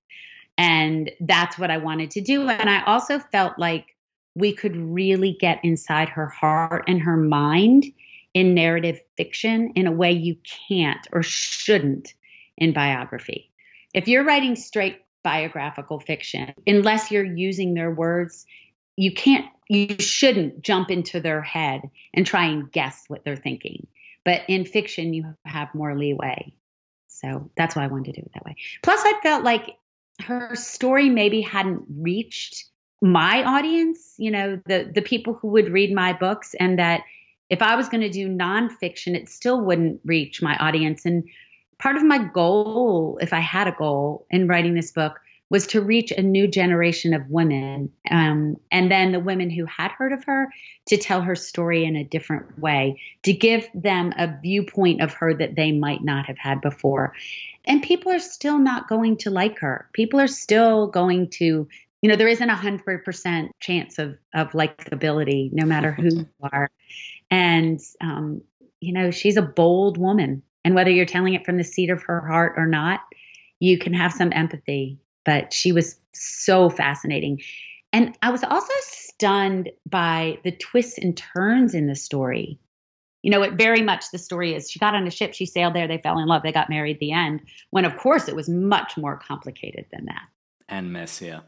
And 0.57 1.11
that's 1.21 1.57
what 1.57 1.71
I 1.71 1.77
wanted 1.77 2.11
to 2.11 2.21
do. 2.21 2.49
And 2.49 2.69
I 2.69 2.83
also 2.83 3.19
felt 3.19 3.57
like 3.57 3.95
we 4.39 4.53
could 4.53 4.75
really 4.75 5.35
get 5.39 5.63
inside 5.63 6.09
her 6.09 6.27
heart 6.27 6.85
and 6.87 7.01
her 7.01 7.17
mind 7.17 7.85
in 8.33 8.53
narrative 8.53 9.01
fiction 9.17 9.73
in 9.75 9.87
a 9.87 9.91
way 9.91 10.11
you 10.11 10.37
can't 10.67 11.07
or 11.11 11.23
shouldn't 11.23 12.13
in 12.57 12.73
biography. 12.73 13.51
If 13.93 14.07
you're 14.07 14.23
writing 14.23 14.55
straight 14.55 15.01
biographical 15.23 15.99
fiction, 15.99 16.53
unless 16.65 17.11
you're 17.11 17.25
using 17.25 17.73
their 17.73 17.91
words, 17.91 18.45
you 18.95 19.13
can't, 19.13 19.45
you 19.67 19.95
shouldn't 19.99 20.61
jump 20.61 20.91
into 20.91 21.19
their 21.19 21.41
head 21.41 21.89
and 22.13 22.25
try 22.25 22.45
and 22.45 22.71
guess 22.71 23.03
what 23.07 23.23
they're 23.23 23.35
thinking. 23.35 23.87
But 24.23 24.41
in 24.47 24.65
fiction, 24.65 25.13
you 25.13 25.35
have 25.45 25.73
more 25.73 25.97
leeway. 25.97 26.53
So 27.07 27.49
that's 27.57 27.75
why 27.75 27.83
I 27.83 27.87
wanted 27.87 28.13
to 28.13 28.21
do 28.21 28.25
it 28.25 28.31
that 28.33 28.45
way. 28.45 28.55
Plus, 28.83 29.01
I 29.03 29.19
felt 29.21 29.43
like 29.43 29.77
her 30.21 30.55
story 30.55 31.09
maybe 31.09 31.41
hadn't 31.41 31.83
reached 31.89 32.65
my 33.01 33.43
audience, 33.43 34.15
you 34.17 34.31
know, 34.31 34.59
the 34.65 34.91
the 34.93 35.01
people 35.01 35.33
who 35.33 35.47
would 35.49 35.71
read 35.71 35.93
my 35.93 36.13
books, 36.13 36.53
and 36.59 36.77
that 36.79 37.03
if 37.49 37.61
I 37.61 37.75
was 37.75 37.89
going 37.89 38.01
to 38.01 38.09
do 38.09 38.29
nonfiction, 38.29 39.15
it 39.15 39.29
still 39.29 39.61
wouldn't 39.61 40.01
reach 40.05 40.41
my 40.41 40.55
audience. 40.57 41.05
And 41.05 41.23
part 41.77 41.95
of 41.95 42.03
my 42.03 42.19
goal, 42.19 43.17
if 43.21 43.33
I 43.33 43.39
had 43.39 43.67
a 43.67 43.75
goal 43.77 44.25
in 44.29 44.47
writing 44.47 44.75
this 44.75 44.91
book, 44.91 45.19
was 45.49 45.65
to 45.67 45.81
reach 45.81 46.11
a 46.11 46.21
new 46.21 46.47
generation 46.47 47.13
of 47.13 47.27
women, 47.29 47.91
um, 48.11 48.55
and 48.71 48.91
then 48.91 49.11
the 49.11 49.19
women 49.19 49.49
who 49.49 49.65
had 49.65 49.91
heard 49.91 50.13
of 50.13 50.23
her 50.25 50.49
to 50.87 50.97
tell 50.97 51.21
her 51.21 51.35
story 51.35 51.85
in 51.85 51.95
a 51.95 52.03
different 52.03 52.59
way, 52.59 53.01
to 53.23 53.33
give 53.33 53.67
them 53.73 54.13
a 54.17 54.31
viewpoint 54.41 55.01
of 55.01 55.13
her 55.13 55.33
that 55.33 55.55
they 55.55 55.71
might 55.71 56.03
not 56.03 56.27
have 56.27 56.37
had 56.37 56.61
before. 56.61 57.13
And 57.65 57.81
people 57.81 58.11
are 58.11 58.19
still 58.19 58.59
not 58.59 58.87
going 58.87 59.17
to 59.17 59.31
like 59.31 59.57
her. 59.59 59.89
People 59.93 60.19
are 60.19 60.27
still 60.27 60.87
going 60.87 61.29
to 61.31 61.67
you 62.01 62.09
know 62.09 62.15
there 62.15 62.27
isn't 62.27 62.49
a 62.49 62.55
hundred 62.55 63.03
percent 63.03 63.51
chance 63.59 63.99
of 63.99 64.17
of 64.33 64.51
likability 64.51 65.49
no 65.51 65.65
matter 65.65 65.91
who 65.91 66.09
you 66.09 66.29
are. 66.41 66.69
And 67.31 67.79
um, 68.01 68.41
you 68.79 68.93
know 68.93 69.11
she's 69.11 69.37
a 69.37 69.41
bold 69.41 69.97
woman. 69.97 70.43
And 70.65 70.75
whether 70.75 70.91
you're 70.91 71.05
telling 71.05 71.33
it 71.33 71.45
from 71.45 71.57
the 71.57 71.63
seat 71.63 71.89
of 71.89 72.03
her 72.03 72.25
heart 72.25 72.55
or 72.57 72.67
not 72.67 72.99
you 73.59 73.77
can 73.77 73.93
have 73.93 74.13
some 74.13 74.31
empathy. 74.33 74.97
But 75.25 75.53
she 75.53 75.71
was 75.71 75.99
so 76.13 76.69
fascinating. 76.69 77.41
And 77.91 78.17
i 78.21 78.31
was 78.31 78.43
also 78.43 78.73
stunned 78.81 79.69
by 79.87 80.39
the 80.43 80.51
twists 80.51 80.97
and 80.97 81.15
turns 81.15 81.75
in 81.75 81.87
the 81.87 81.95
story. 81.95 82.59
You 83.21 83.31
know, 83.31 83.41
it 83.43 83.53
very 83.53 83.81
much 83.81 84.11
the 84.11 84.17
story 84.17 84.55
is 84.55 84.71
she 84.71 84.79
got 84.79 84.95
on 84.95 85.05
a 85.05 85.11
ship, 85.11 85.33
she 85.33 85.45
sailed 85.45 85.75
there, 85.75 85.87
they 85.87 85.97
fell 85.97 86.19
in 86.19 86.27
love, 86.27 86.41
they 86.41 86.53
got 86.53 86.69
married 86.69 86.99
the 86.99 87.11
end, 87.11 87.41
when 87.69 87.83
of 87.83 87.97
course 87.97 88.29
it 88.29 88.35
was 88.35 88.47
much 88.47 88.95
more 88.95 89.17
complicated 89.17 89.85
than 89.91 90.05
that. 90.05 90.21
And 90.69 90.93
messier. 90.93 91.41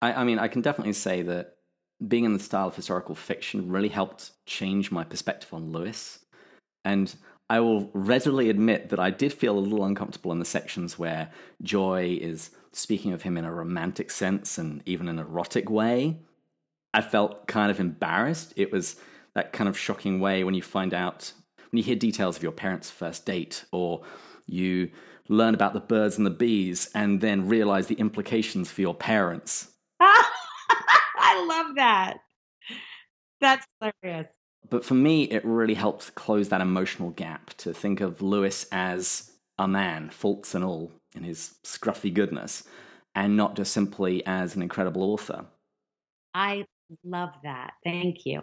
I, 0.00 0.12
I 0.12 0.24
mean, 0.24 0.38
I 0.38 0.48
can 0.48 0.62
definitely 0.62 0.92
say 0.92 1.22
that 1.22 1.56
being 2.06 2.24
in 2.24 2.32
the 2.32 2.38
style 2.38 2.68
of 2.68 2.76
historical 2.76 3.14
fiction 3.14 3.70
really 3.70 3.88
helped 3.88 4.30
change 4.46 4.90
my 4.90 5.04
perspective 5.04 5.52
on 5.52 5.72
Lewis. 5.72 6.20
And 6.84 7.14
I 7.50 7.60
will 7.60 7.90
readily 7.92 8.50
admit 8.50 8.90
that 8.90 9.00
I 9.00 9.10
did 9.10 9.32
feel 9.32 9.58
a 9.58 9.60
little 9.60 9.84
uncomfortable 9.84 10.32
in 10.32 10.38
the 10.38 10.44
sections 10.44 10.98
where 10.98 11.30
Joy 11.62 12.18
is 12.20 12.50
speaking 12.72 13.12
of 13.12 13.22
him 13.22 13.36
in 13.36 13.44
a 13.44 13.52
romantic 13.52 14.10
sense 14.10 14.58
and 14.58 14.82
even 14.86 15.08
an 15.08 15.18
erotic 15.18 15.70
way. 15.70 16.18
I 16.94 17.00
felt 17.00 17.46
kind 17.46 17.70
of 17.70 17.80
embarrassed. 17.80 18.52
It 18.56 18.70
was 18.70 18.96
that 19.34 19.52
kind 19.52 19.68
of 19.68 19.78
shocking 19.78 20.20
way 20.20 20.44
when 20.44 20.54
you 20.54 20.62
find 20.62 20.94
out, 20.94 21.32
when 21.70 21.78
you 21.78 21.84
hear 21.84 21.96
details 21.96 22.36
of 22.36 22.42
your 22.42 22.52
parents' 22.52 22.90
first 22.90 23.26
date, 23.26 23.64
or 23.72 24.02
you 24.46 24.90
learn 25.28 25.54
about 25.54 25.74
the 25.74 25.80
birds 25.80 26.16
and 26.16 26.26
the 26.26 26.30
bees 26.30 26.90
and 26.94 27.20
then 27.20 27.48
realize 27.48 27.86
the 27.86 27.94
implications 27.96 28.70
for 28.70 28.80
your 28.80 28.94
parents. 28.94 29.72
I 31.38 31.46
love 31.46 31.76
that. 31.76 32.18
That's 33.40 33.66
hilarious. 33.80 34.28
But 34.68 34.84
for 34.84 34.94
me, 34.94 35.24
it 35.24 35.44
really 35.44 35.74
helps 35.74 36.10
close 36.10 36.48
that 36.48 36.60
emotional 36.60 37.10
gap 37.10 37.54
to 37.58 37.72
think 37.72 38.00
of 38.00 38.20
Lewis 38.20 38.66
as 38.72 39.32
a 39.58 39.68
man, 39.68 40.10
faults 40.10 40.54
and 40.54 40.64
all, 40.64 40.92
in 41.14 41.22
his 41.22 41.54
scruffy 41.64 42.12
goodness, 42.12 42.64
and 43.14 43.36
not 43.36 43.56
just 43.56 43.72
simply 43.72 44.24
as 44.26 44.56
an 44.56 44.62
incredible 44.62 45.02
author. 45.02 45.46
I 46.34 46.66
love 47.04 47.30
that. 47.44 47.72
Thank 47.84 48.26
you. 48.26 48.42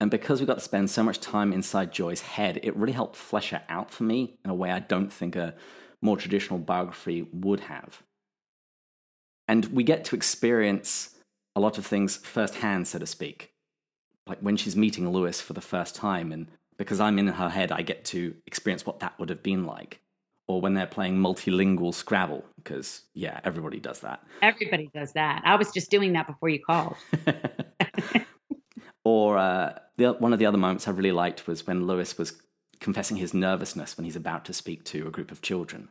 And 0.00 0.10
because 0.10 0.40
we 0.40 0.46
got 0.46 0.58
to 0.58 0.64
spend 0.64 0.88
so 0.88 1.02
much 1.02 1.20
time 1.20 1.52
inside 1.52 1.92
Joy's 1.92 2.22
head, 2.22 2.60
it 2.62 2.76
really 2.76 2.92
helped 2.92 3.16
flesh 3.16 3.50
her 3.50 3.62
out 3.68 3.90
for 3.90 4.04
me 4.04 4.38
in 4.44 4.50
a 4.50 4.54
way 4.54 4.70
I 4.70 4.78
don't 4.78 5.12
think 5.12 5.36
a 5.36 5.54
more 6.00 6.16
traditional 6.16 6.58
biography 6.58 7.28
would 7.32 7.60
have. 7.60 8.02
And 9.46 9.66
we 9.66 9.82
get 9.82 10.04
to 10.06 10.16
experience 10.16 11.16
a 11.60 11.62
lot 11.62 11.76
of 11.76 11.84
things 11.84 12.16
firsthand, 12.16 12.88
so 12.88 12.98
to 12.98 13.06
speak. 13.06 13.52
Like 14.26 14.38
when 14.40 14.56
she's 14.56 14.76
meeting 14.76 15.10
Lewis 15.10 15.40
for 15.40 15.52
the 15.52 15.60
first 15.60 15.94
time, 15.94 16.32
and 16.32 16.48
because 16.78 17.00
I'm 17.00 17.18
in 17.18 17.26
her 17.26 17.50
head, 17.50 17.70
I 17.70 17.82
get 17.82 18.06
to 18.06 18.34
experience 18.46 18.86
what 18.86 19.00
that 19.00 19.18
would 19.18 19.28
have 19.28 19.42
been 19.42 19.66
like. 19.66 20.00
Or 20.48 20.60
when 20.60 20.74
they're 20.74 20.86
playing 20.86 21.18
multilingual 21.18 21.94
Scrabble, 21.94 22.44
because, 22.56 23.02
yeah, 23.14 23.40
everybody 23.44 23.78
does 23.78 24.00
that. 24.00 24.24
Everybody 24.42 24.90
does 24.92 25.12
that. 25.12 25.42
I 25.44 25.56
was 25.56 25.70
just 25.70 25.90
doing 25.90 26.14
that 26.14 26.26
before 26.26 26.48
you 26.48 26.58
called. 26.58 26.96
or 29.04 29.36
uh, 29.36 29.78
the, 29.96 30.14
one 30.14 30.32
of 30.32 30.38
the 30.38 30.46
other 30.46 30.58
moments 30.58 30.88
I 30.88 30.92
really 30.92 31.12
liked 31.12 31.46
was 31.46 31.66
when 31.66 31.86
Lewis 31.86 32.16
was 32.18 32.40
confessing 32.80 33.18
his 33.18 33.34
nervousness 33.34 33.96
when 33.96 34.06
he's 34.06 34.16
about 34.16 34.46
to 34.46 34.52
speak 34.52 34.82
to 34.86 35.06
a 35.06 35.10
group 35.10 35.30
of 35.30 35.42
children. 35.42 35.90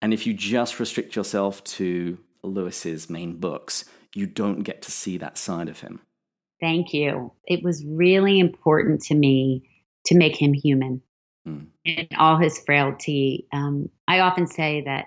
And 0.00 0.14
if 0.14 0.26
you 0.26 0.32
just 0.32 0.80
restrict 0.80 1.16
yourself 1.16 1.62
to 1.64 2.18
Lewis's 2.42 3.10
main 3.10 3.36
books, 3.36 3.84
you 4.14 4.26
don't 4.26 4.62
get 4.62 4.82
to 4.82 4.90
see 4.90 5.18
that 5.18 5.38
side 5.38 5.68
of 5.68 5.80
him. 5.80 6.00
Thank 6.60 6.92
you. 6.92 7.32
It 7.46 7.62
was 7.62 7.84
really 7.84 8.38
important 8.38 9.02
to 9.04 9.14
me 9.14 9.68
to 10.06 10.16
make 10.16 10.36
him 10.36 10.52
human 10.52 11.00
mm. 11.46 11.66
in 11.84 12.08
all 12.18 12.36
his 12.36 12.58
frailty. 12.58 13.46
Um, 13.52 13.88
I 14.06 14.20
often 14.20 14.46
say 14.46 14.82
that 14.84 15.06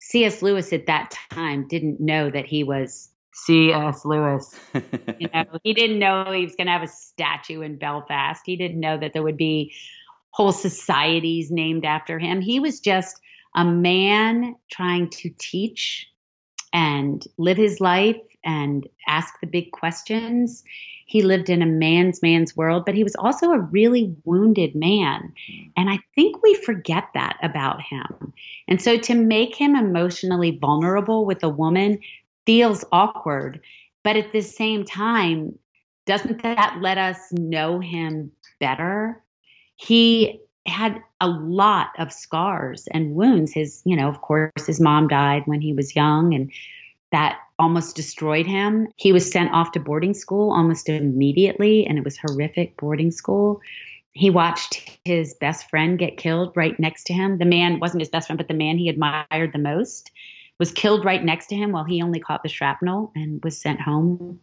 C.S. 0.00 0.42
Lewis 0.42 0.72
at 0.72 0.86
that 0.86 1.16
time 1.30 1.66
didn't 1.66 2.00
know 2.00 2.30
that 2.30 2.46
he 2.46 2.62
was 2.62 3.10
C.S. 3.34 4.04
Lewis. 4.04 4.58
you 5.18 5.28
know, 5.34 5.44
he 5.64 5.74
didn't 5.74 5.98
know 5.98 6.30
he 6.32 6.44
was 6.44 6.54
going 6.54 6.66
to 6.66 6.72
have 6.72 6.82
a 6.82 6.88
statue 6.88 7.62
in 7.62 7.78
Belfast. 7.78 8.42
He 8.46 8.56
didn't 8.56 8.80
know 8.80 8.96
that 8.98 9.12
there 9.12 9.22
would 9.22 9.36
be 9.36 9.74
whole 10.30 10.52
societies 10.52 11.50
named 11.50 11.84
after 11.84 12.18
him. 12.18 12.40
He 12.40 12.60
was 12.60 12.80
just 12.80 13.20
a 13.54 13.64
man 13.64 14.54
trying 14.70 15.10
to 15.10 15.30
teach 15.38 16.06
and 16.72 17.26
live 17.38 17.56
his 17.56 17.80
life 17.80 18.20
and 18.44 18.88
ask 19.06 19.38
the 19.40 19.46
big 19.46 19.72
questions. 19.72 20.64
He 21.06 21.22
lived 21.22 21.48
in 21.48 21.62
a 21.62 21.66
man's 21.66 22.22
man's 22.22 22.56
world, 22.56 22.84
but 22.84 22.94
he 22.94 23.04
was 23.04 23.14
also 23.16 23.52
a 23.52 23.60
really 23.60 24.14
wounded 24.24 24.74
man. 24.74 25.32
And 25.76 25.88
I 25.88 26.00
think 26.14 26.42
we 26.42 26.54
forget 26.54 27.08
that 27.14 27.38
about 27.42 27.80
him. 27.80 28.32
And 28.66 28.82
so 28.82 28.98
to 28.98 29.14
make 29.14 29.54
him 29.54 29.76
emotionally 29.76 30.58
vulnerable 30.60 31.24
with 31.24 31.42
a 31.42 31.48
woman 31.48 31.98
feels 32.44 32.84
awkward. 32.92 33.60
But 34.02 34.16
at 34.16 34.32
the 34.32 34.40
same 34.40 34.84
time, 34.84 35.58
doesn't 36.06 36.42
that 36.42 36.78
let 36.80 36.98
us 36.98 37.18
know 37.32 37.80
him 37.80 38.30
better? 38.60 39.22
He 39.76 40.40
had 40.68 41.02
a 41.20 41.28
lot 41.28 41.90
of 41.98 42.12
scars 42.12 42.88
and 42.92 43.14
wounds. 43.14 43.52
His, 43.52 43.82
you 43.84 43.96
know, 43.96 44.08
of 44.08 44.20
course, 44.20 44.66
his 44.66 44.80
mom 44.80 45.08
died 45.08 45.42
when 45.46 45.60
he 45.60 45.72
was 45.72 45.96
young, 45.96 46.34
and 46.34 46.50
that 47.12 47.38
almost 47.58 47.96
destroyed 47.96 48.46
him. 48.46 48.88
He 48.96 49.12
was 49.12 49.30
sent 49.30 49.52
off 49.52 49.72
to 49.72 49.80
boarding 49.80 50.14
school 50.14 50.52
almost 50.52 50.88
immediately, 50.88 51.86
and 51.86 51.98
it 51.98 52.04
was 52.04 52.18
horrific 52.18 52.76
boarding 52.76 53.10
school. 53.10 53.60
He 54.12 54.30
watched 54.30 54.98
his 55.04 55.34
best 55.34 55.68
friend 55.68 55.98
get 55.98 56.16
killed 56.16 56.52
right 56.56 56.78
next 56.80 57.04
to 57.04 57.12
him. 57.12 57.38
The 57.38 57.44
man 57.44 57.80
wasn't 57.80 58.00
his 58.00 58.08
best 58.08 58.26
friend, 58.26 58.38
but 58.38 58.48
the 58.48 58.54
man 58.54 58.78
he 58.78 58.88
admired 58.88 59.52
the 59.52 59.58
most 59.58 60.10
was 60.58 60.72
killed 60.72 61.04
right 61.04 61.22
next 61.22 61.48
to 61.48 61.54
him 61.54 61.72
while 61.72 61.84
he 61.84 62.02
only 62.02 62.18
caught 62.18 62.42
the 62.42 62.48
shrapnel 62.48 63.12
and 63.14 63.44
was 63.44 63.60
sent 63.60 63.80
home. 63.80 64.40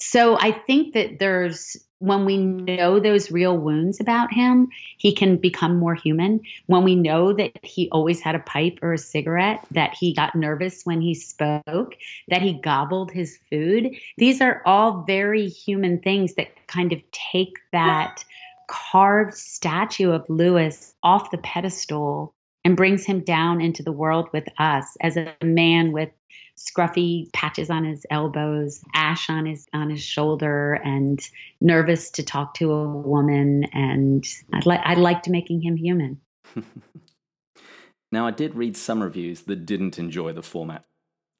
So 0.00 0.38
I 0.40 0.52
think 0.52 0.94
that 0.94 1.18
there's 1.18 1.76
when 2.00 2.24
we 2.24 2.36
know 2.36 3.00
those 3.00 3.30
real 3.30 3.56
wounds 3.56 4.00
about 4.00 4.32
him, 4.32 4.68
he 4.98 5.12
can 5.12 5.36
become 5.36 5.78
more 5.78 5.94
human. 5.94 6.40
When 6.66 6.84
we 6.84 6.94
know 6.94 7.32
that 7.32 7.64
he 7.64 7.88
always 7.90 8.20
had 8.20 8.34
a 8.34 8.40
pipe 8.40 8.78
or 8.82 8.92
a 8.92 8.98
cigarette, 8.98 9.64
that 9.72 9.94
he 9.94 10.14
got 10.14 10.34
nervous 10.34 10.84
when 10.84 11.00
he 11.00 11.14
spoke, 11.14 11.96
that 12.28 12.42
he 12.42 12.60
gobbled 12.60 13.10
his 13.10 13.38
food, 13.50 13.90
these 14.16 14.40
are 14.40 14.62
all 14.64 15.04
very 15.06 15.48
human 15.48 16.00
things 16.00 16.34
that 16.34 16.48
kind 16.68 16.92
of 16.92 17.00
take 17.10 17.58
that 17.72 18.24
carved 18.68 19.34
statue 19.34 20.12
of 20.12 20.24
Lewis 20.28 20.94
off 21.02 21.30
the 21.30 21.38
pedestal 21.38 22.34
and 22.64 22.76
brings 22.76 23.04
him 23.04 23.20
down 23.20 23.60
into 23.60 23.82
the 23.82 23.92
world 23.92 24.28
with 24.32 24.46
us 24.58 24.96
as 25.00 25.16
a 25.16 25.34
man 25.42 25.92
with 25.92 26.10
scruffy 26.58 27.32
patches 27.32 27.70
on 27.70 27.84
his 27.84 28.04
elbows, 28.10 28.84
ash 28.94 29.30
on 29.30 29.46
his 29.46 29.66
on 29.72 29.90
his 29.90 30.02
shoulder, 30.02 30.74
and 30.84 31.20
nervous 31.60 32.10
to 32.12 32.22
talk 32.22 32.54
to 32.54 32.72
a 32.72 32.88
woman. 32.88 33.64
And 33.72 34.26
I 34.52 34.60
like 34.64 34.80
I 34.84 34.94
liked 34.94 35.28
making 35.28 35.62
him 35.62 35.76
human. 35.76 36.20
now 38.12 38.26
I 38.26 38.30
did 38.30 38.54
read 38.54 38.76
some 38.76 39.02
reviews 39.02 39.42
that 39.42 39.66
didn't 39.66 39.98
enjoy 39.98 40.32
the 40.32 40.42
format, 40.42 40.84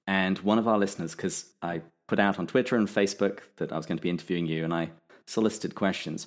and 0.07 0.39
one 0.39 0.59
of 0.59 0.69
our 0.69 0.79
listeners, 0.79 1.15
because 1.15 1.53
I 1.61 1.83
put 2.07 2.19
out 2.19 2.39
on 2.39 2.47
Twitter 2.47 2.77
and 2.77 2.89
Facebook 2.89 3.41
that 3.57 3.73
I 3.73 3.77
was 3.77 3.87
going 3.87 3.99
to 3.99 4.03
be 4.03 4.11
interviewing 4.11 4.47
you, 4.47 4.65
and 4.65 4.73
I 4.73 4.91
solicited 5.27 5.75
questions, 5.75 6.27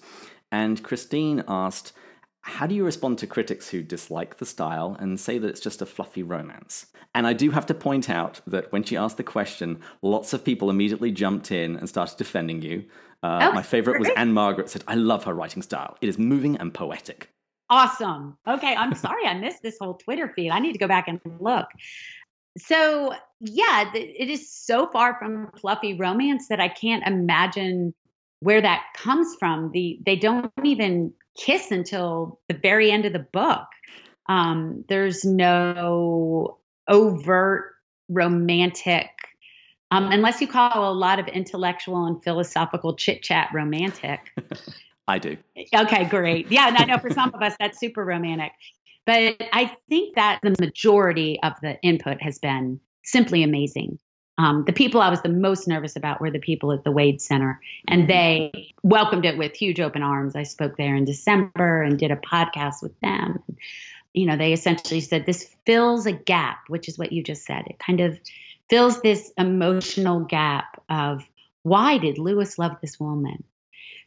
and 0.52 0.84
Christine 0.84 1.44
asked 1.48 1.94
how 2.42 2.66
do 2.66 2.74
you 2.74 2.84
respond 2.84 3.20
to 3.20 3.28
critics 3.28 3.70
who 3.70 3.84
dislike 3.84 4.38
the 4.38 4.46
style 4.46 4.98
and 5.00 5.20
say 5.20 5.38
that 5.38 5.48
it's 5.48 5.60
just 5.60 5.82
a 5.82 5.86
fluffy 5.86 6.24
romance? 6.24 6.88
And 7.14 7.28
I 7.28 7.34
do 7.34 7.52
have 7.52 7.66
to 7.68 7.74
point 7.74 8.10
out 8.10 8.42
that 8.48 8.72
when 8.72 8.84
she 8.84 8.98
asked 8.98 9.18
the 9.18 9.24
question, 9.24 9.80
lots 10.02 10.34
of 10.34 10.44
people 10.44 10.70
immediately 10.70 11.12
jumped 11.12 11.52
in 11.52 11.76
and 11.76 11.88
started 11.88 12.18
defending 12.18 12.62
you. 12.62 12.86
Uh, 13.22 13.50
oh, 13.50 13.54
my 13.54 13.62
favorite 13.62 14.00
was 14.00 14.10
Anne 14.16 14.34
Margaret 14.34 14.70
said, 14.70 14.84
I 14.88 14.96
love 14.96 15.26
her 15.26 15.34
writing 15.34 15.62
style. 15.62 15.98
It 16.02 16.10
is 16.10 16.18
moving 16.18 16.58
and 16.58 16.74
poetic. 16.74 17.30
Awesome. 17.70 18.38
Okay, 18.48 18.76
I'm 18.76 18.96
sorry 18.96 19.26
I 19.26 19.34
missed 19.36 19.62
this 19.62 19.78
whole 19.80 19.94
Twitter 19.94 20.32
feed. 20.36 20.50
I 20.50 20.60
need 20.60 20.74
to 20.74 20.80
go 20.80 20.88
back 20.88 21.08
and 21.08 21.22
look. 21.40 21.68
So, 22.58 23.14
yeah, 23.40 23.92
it 23.94 24.30
is 24.30 24.52
so 24.52 24.88
far 24.88 25.18
from 25.18 25.52
fluffy 25.58 25.94
romance 25.94 26.48
that 26.50 26.60
I 26.60 26.68
can't 26.68 27.06
imagine 27.08 27.94
where 28.42 28.62
that 28.62 28.84
comes 28.98 29.36
from. 29.40 29.72
The 29.72 30.00
they 30.06 30.18
don't 30.18 30.52
even 30.64 31.14
kiss 31.38 31.72
until 31.72 32.40
the 32.48 32.54
very 32.54 32.92
end 32.92 33.06
of 33.06 33.14
the 33.14 33.20
book. 33.20 33.68
Um, 34.28 34.86
there's 34.88 35.26
no 35.26 36.58
overt 36.88 37.74
romantic, 38.10 39.10
um, 39.92 40.12
unless 40.12 40.42
you 40.42 40.48
call 40.48 40.92
a 40.92 40.94
lot 40.94 41.20
of 41.20 41.28
intellectual 41.28 42.06
and 42.06 42.24
philosophical 42.24 42.96
chit 42.96 43.24
chat 43.24 43.50
romantic. 43.54 44.32
I 45.08 45.18
do. 45.18 45.38
Okay, 45.76 46.06
great. 46.06 46.50
Yeah, 46.52 46.68
and 46.68 46.78
I 46.78 46.86
know 46.86 46.98
for 46.98 47.10
some 47.10 47.34
of 47.34 47.42
us 47.42 47.56
that's 47.60 47.80
super 47.80 48.06
romantic. 48.06 48.52
But 49.06 49.42
I 49.52 49.76
think 49.90 50.16
that 50.16 50.40
the 50.44 50.56
majority 50.60 51.40
of 51.44 51.54
the 51.62 51.82
input 51.82 52.22
has 52.22 52.40
been 52.40 52.80
simply 53.04 53.44
amazing. 53.44 54.00
Um, 54.38 54.64
the 54.66 54.74
people 54.74 55.02
I 55.02 55.10
was 55.10 55.22
the 55.22 55.30
most 55.30 55.68
nervous 55.68 55.96
about 55.96 56.22
were 56.22 56.32
the 56.32 56.40
people 56.40 56.72
at 56.72 56.84
the 56.84 56.92
Wade 56.92 57.22
Center, 57.22 57.60
and 57.88 58.04
mm-hmm. 58.04 58.12
they 58.12 58.74
welcomed 58.84 59.26
it 59.26 59.38
with 59.38 59.56
huge 59.56 59.80
open 59.80 60.02
arms. 60.02 60.36
I 60.36 60.44
spoke 60.44 60.78
there 60.78 60.96
in 60.96 61.06
December 61.06 61.84
and 61.84 62.00
did 62.00 62.12
a 62.12 62.16
podcast 62.16 62.82
with 62.82 62.98
them. 63.02 63.42
You 64.14 64.26
know, 64.26 64.38
they 64.38 64.54
essentially 64.54 65.02
said 65.02 65.26
this 65.26 65.56
fills 65.66 66.06
a 66.06 66.12
gap, 66.12 66.60
which 66.68 66.88
is 66.88 66.98
what 66.98 67.12
you 67.12 67.24
just 67.24 67.46
said. 67.46 67.66
It 67.68 67.80
kind 67.80 68.02
of 68.02 68.20
fills 68.70 69.02
this 69.02 69.32
emotional 69.38 70.22
gap 70.22 70.82
of 70.90 71.28
why 71.64 71.98
did 71.98 72.18
Lewis 72.18 72.58
love 72.58 72.78
this 72.82 73.00
woman? 73.00 73.44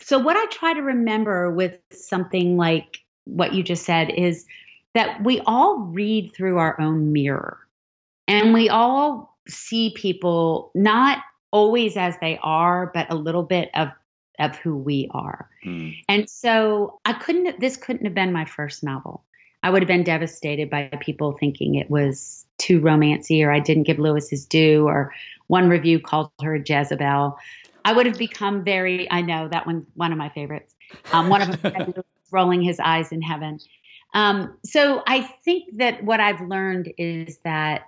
So, 0.00 0.18
what 0.18 0.36
I 0.36 0.46
try 0.46 0.74
to 0.74 0.82
remember 0.82 1.50
with 1.50 1.78
something 1.92 2.56
like 2.56 2.98
what 3.24 3.54
you 3.54 3.62
just 3.62 3.84
said 3.84 4.10
is 4.10 4.46
that 4.94 5.22
we 5.22 5.40
all 5.46 5.78
read 5.78 6.32
through 6.34 6.58
our 6.58 6.80
own 6.80 7.12
mirror 7.12 7.58
and 8.28 8.54
we 8.54 8.68
all 8.68 9.33
see 9.48 9.92
people 9.96 10.70
not 10.74 11.18
always 11.50 11.96
as 11.96 12.16
they 12.20 12.38
are, 12.42 12.90
but 12.92 13.06
a 13.10 13.14
little 13.14 13.44
bit 13.44 13.70
of 13.74 13.88
of 14.40 14.56
who 14.56 14.76
we 14.76 15.08
are. 15.12 15.48
Mm. 15.64 15.94
And 16.08 16.28
so 16.28 16.98
I 17.04 17.12
couldn't 17.12 17.60
this 17.60 17.76
couldn't 17.76 18.04
have 18.04 18.14
been 18.14 18.32
my 18.32 18.44
first 18.44 18.82
novel. 18.82 19.24
I 19.62 19.70
would 19.70 19.80
have 19.80 19.88
been 19.88 20.04
devastated 20.04 20.68
by 20.68 20.90
people 21.00 21.32
thinking 21.32 21.76
it 21.76 21.88
was 21.88 22.44
too 22.58 22.80
romancy 22.80 23.44
or 23.44 23.50
I 23.50 23.60
didn't 23.60 23.84
give 23.84 23.98
Lewis 23.98 24.28
his 24.28 24.44
due 24.44 24.86
or 24.86 25.14
one 25.46 25.68
review 25.68 26.00
called 26.00 26.30
her 26.42 26.56
Jezebel. 26.56 27.38
I 27.84 27.92
would 27.92 28.06
have 28.06 28.18
become 28.18 28.64
very 28.64 29.10
I 29.10 29.20
know 29.22 29.48
that 29.48 29.66
one 29.66 29.86
one 29.94 30.12
of 30.12 30.18
my 30.18 30.30
favorites. 30.30 30.74
Um, 31.12 31.28
one 31.28 31.42
of 31.42 31.62
them 31.62 31.94
rolling 32.32 32.62
his 32.62 32.80
eyes 32.80 33.12
in 33.12 33.22
heaven. 33.22 33.60
Um, 34.12 34.56
so 34.64 35.02
I 35.06 35.22
think 35.44 35.76
that 35.78 36.04
what 36.04 36.20
I've 36.20 36.40
learned 36.40 36.92
is 36.98 37.38
that 37.44 37.82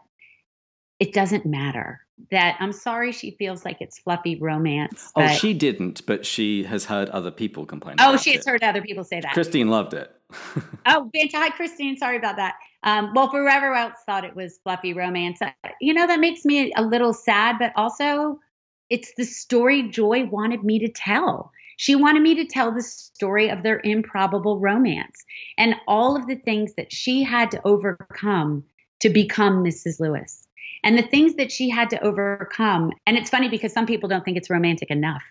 it 0.98 1.12
doesn't 1.12 1.46
matter. 1.46 2.00
That 2.30 2.56
I'm 2.60 2.72
sorry 2.72 3.12
she 3.12 3.32
feels 3.32 3.66
like 3.66 3.76
it's 3.80 3.98
fluffy 3.98 4.36
romance. 4.36 5.12
Oh, 5.16 5.28
she 5.28 5.52
didn't, 5.52 6.06
but 6.06 6.24
she 6.24 6.64
has 6.64 6.86
heard 6.86 7.10
other 7.10 7.30
people 7.30 7.66
complain. 7.66 7.96
Oh, 7.98 8.16
she 8.16 8.32
has 8.32 8.46
it. 8.46 8.50
heard 8.50 8.62
other 8.62 8.80
people 8.80 9.04
say 9.04 9.20
that. 9.20 9.34
Christine 9.34 9.68
loved 9.68 9.92
it. 9.92 10.10
oh, 10.86 11.10
hi, 11.14 11.50
Christine. 11.50 11.98
Sorry 11.98 12.16
about 12.16 12.36
that. 12.36 12.54
Um, 12.84 13.12
well, 13.14 13.28
forever 13.30 13.74
else 13.74 13.98
thought 14.06 14.24
it 14.24 14.34
was 14.34 14.58
fluffy 14.62 14.94
romance. 14.94 15.42
Uh, 15.42 15.50
you 15.80 15.92
know, 15.92 16.06
that 16.06 16.20
makes 16.20 16.46
me 16.46 16.72
a 16.74 16.82
little 16.82 17.12
sad, 17.12 17.56
but 17.58 17.72
also 17.76 18.40
it's 18.88 19.12
the 19.16 19.24
story 19.24 19.88
Joy 19.88 20.24
wanted 20.24 20.64
me 20.64 20.78
to 20.78 20.88
tell. 20.88 21.52
She 21.76 21.94
wanted 21.94 22.22
me 22.22 22.34
to 22.36 22.46
tell 22.46 22.72
the 22.72 22.82
story 22.82 23.50
of 23.50 23.62
their 23.62 23.80
improbable 23.84 24.58
romance 24.58 25.24
and 25.58 25.74
all 25.86 26.16
of 26.16 26.26
the 26.26 26.36
things 26.36 26.74
that 26.74 26.92
she 26.92 27.22
had 27.22 27.50
to 27.50 27.60
overcome 27.66 28.64
to 29.00 29.10
become 29.10 29.62
Mrs. 29.62 30.00
Lewis. 30.00 30.45
And 30.86 30.96
the 30.96 31.02
things 31.02 31.34
that 31.34 31.50
she 31.50 31.68
had 31.68 31.90
to 31.90 32.00
overcome. 32.02 32.92
And 33.06 33.18
it's 33.18 33.28
funny 33.28 33.48
because 33.48 33.72
some 33.72 33.86
people 33.86 34.08
don't 34.08 34.24
think 34.24 34.36
it's 34.36 34.48
romantic 34.48 34.88
enough. 34.88 35.22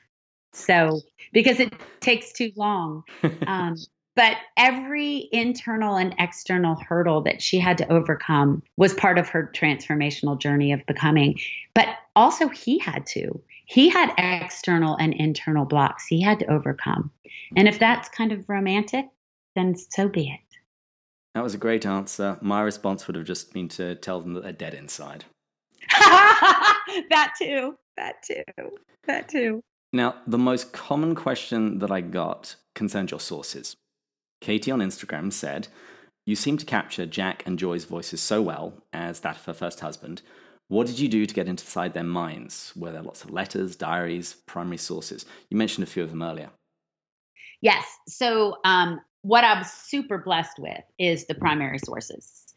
So, 0.52 1.00
because 1.32 1.62
it 1.62 1.74
takes 2.02 2.32
too 2.34 2.52
long. 2.56 3.04
Um, 3.48 3.78
but 4.16 4.38
every 4.56 5.28
internal 5.34 5.98
and 5.98 6.16
external 6.20 6.76
hurdle 6.76 7.22
that 7.24 7.42
she 7.42 7.60
had 7.60 7.78
to 7.80 7.92
overcome 7.92 8.64
was 8.78 8.94
part 8.94 9.18
of 9.18 9.28
her 9.28 9.52
transformational 9.54 10.40
journey 10.40 10.72
of 10.72 10.86
becoming. 10.86 11.38
But 11.74 11.88
also, 12.16 12.48
he 12.48 12.80
had 12.80 13.06
to. 13.08 13.42
He 13.66 13.90
had 13.90 14.14
external 14.18 14.96
and 14.96 15.14
internal 15.14 15.66
blocks 15.66 16.06
he 16.08 16.22
had 16.22 16.40
to 16.40 16.46
overcome. 16.48 17.12
And 17.58 17.68
if 17.68 17.78
that's 17.78 18.08
kind 18.08 18.32
of 18.32 18.48
romantic, 18.48 19.06
then 19.56 19.76
so 19.76 20.08
be 20.08 20.30
it. 20.30 20.58
That 21.34 21.44
was 21.44 21.54
a 21.54 21.58
great 21.58 21.86
answer. 21.86 22.38
My 22.42 22.62
response 22.62 23.08
would 23.08 23.18
have 23.18 23.26
just 23.26 23.54
been 23.54 23.68
to 23.70 23.96
tell 23.96 24.22
them 24.22 24.34
that 24.36 24.44
they're 24.44 24.54
dead 24.54 24.74
inside. 24.74 25.26
that 27.10 27.34
too. 27.40 27.76
That 27.98 28.24
too. 28.24 28.44
That 29.08 29.30
too. 29.30 29.62
Now, 29.94 30.16
the 30.28 30.38
most 30.38 30.74
common 30.74 31.16
question 31.16 31.80
that 31.80 31.92
I 31.92 32.02
got 32.02 32.56
concerned 32.74 33.12
your 33.12 33.20
sources. 33.20 33.76
Katie 34.42 34.72
on 34.72 34.80
Instagram 34.80 35.32
said, 35.32 35.70
You 36.26 36.36
seem 36.36 36.58
to 36.58 36.66
capture 36.66 37.06
Jack 37.06 37.44
and 37.46 37.58
Joy's 37.58 37.86
voices 37.86 38.22
so 38.22 38.42
well 38.42 38.74
as 38.92 39.22
that 39.22 39.38
of 39.38 39.46
her 39.46 39.54
first 39.54 39.80
husband. 39.80 40.22
What 40.68 40.88
did 40.88 41.00
you 41.00 41.08
do 41.08 41.26
to 41.26 41.34
get 41.34 41.48
inside 41.48 41.94
their 41.94 42.04
minds? 42.04 42.74
Were 42.76 42.92
there 42.92 43.04
lots 43.04 43.24
of 43.24 43.32
letters, 43.32 43.76
diaries, 43.76 44.36
primary 44.48 44.78
sources? 44.78 45.26
You 45.50 45.58
mentioned 45.58 45.88
a 45.88 45.90
few 45.90 46.04
of 46.04 46.10
them 46.10 46.24
earlier. 46.24 46.50
Yes. 47.62 47.86
So, 48.08 48.58
um, 48.66 49.00
what 49.22 49.44
I'm 49.44 49.64
super 49.64 50.20
blessed 50.20 50.60
with 50.60 50.84
is 51.00 51.26
the 51.26 51.36
primary 51.36 51.80
sources 51.80 52.54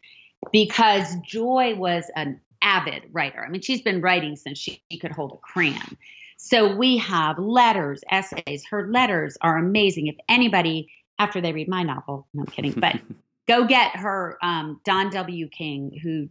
because 0.51 1.15
Joy 1.25 1.75
was 1.75 2.11
an 2.15 2.39
avid 2.61 3.03
writer. 3.11 3.43
I 3.43 3.49
mean, 3.49 3.61
she's 3.61 3.81
been 3.81 4.01
writing 4.01 4.35
since 4.35 4.57
she, 4.57 4.81
she 4.91 4.99
could 4.99 5.11
hold 5.11 5.33
a 5.33 5.37
crayon. 5.37 5.97
So 6.37 6.75
we 6.75 6.97
have 6.97 7.37
letters, 7.37 8.01
essays. 8.09 8.63
Her 8.69 8.89
letters 8.89 9.37
are 9.41 9.57
amazing. 9.57 10.07
If 10.07 10.15
anybody, 10.29 10.89
after 11.17 11.41
they 11.41 11.51
read 11.51 11.67
my 11.67 11.83
novel, 11.83 12.27
no, 12.33 12.43
I'm 12.43 12.47
kidding, 12.47 12.73
but 12.73 12.99
go 13.47 13.65
get 13.65 13.95
her 13.97 14.37
um, 14.41 14.79
Don 14.85 15.09
W. 15.09 15.49
King, 15.49 15.99
who 16.01 16.29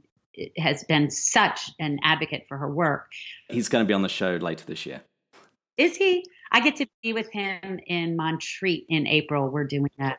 has 0.56 0.84
been 0.84 1.10
such 1.10 1.70
an 1.78 1.98
advocate 2.02 2.46
for 2.48 2.56
her 2.56 2.70
work. 2.70 3.10
He's 3.50 3.68
going 3.68 3.84
to 3.84 3.88
be 3.88 3.94
on 3.94 4.02
the 4.02 4.08
show 4.08 4.36
later 4.36 4.64
this 4.64 4.86
year. 4.86 5.02
Is 5.76 5.96
he? 5.96 6.24
I 6.50 6.60
get 6.60 6.76
to 6.76 6.86
be 7.02 7.12
with 7.12 7.30
him 7.30 7.78
in 7.86 8.16
Montreat 8.16 8.86
in 8.88 9.06
April. 9.06 9.50
We're 9.50 9.64
doing 9.64 9.90
that 9.98 10.18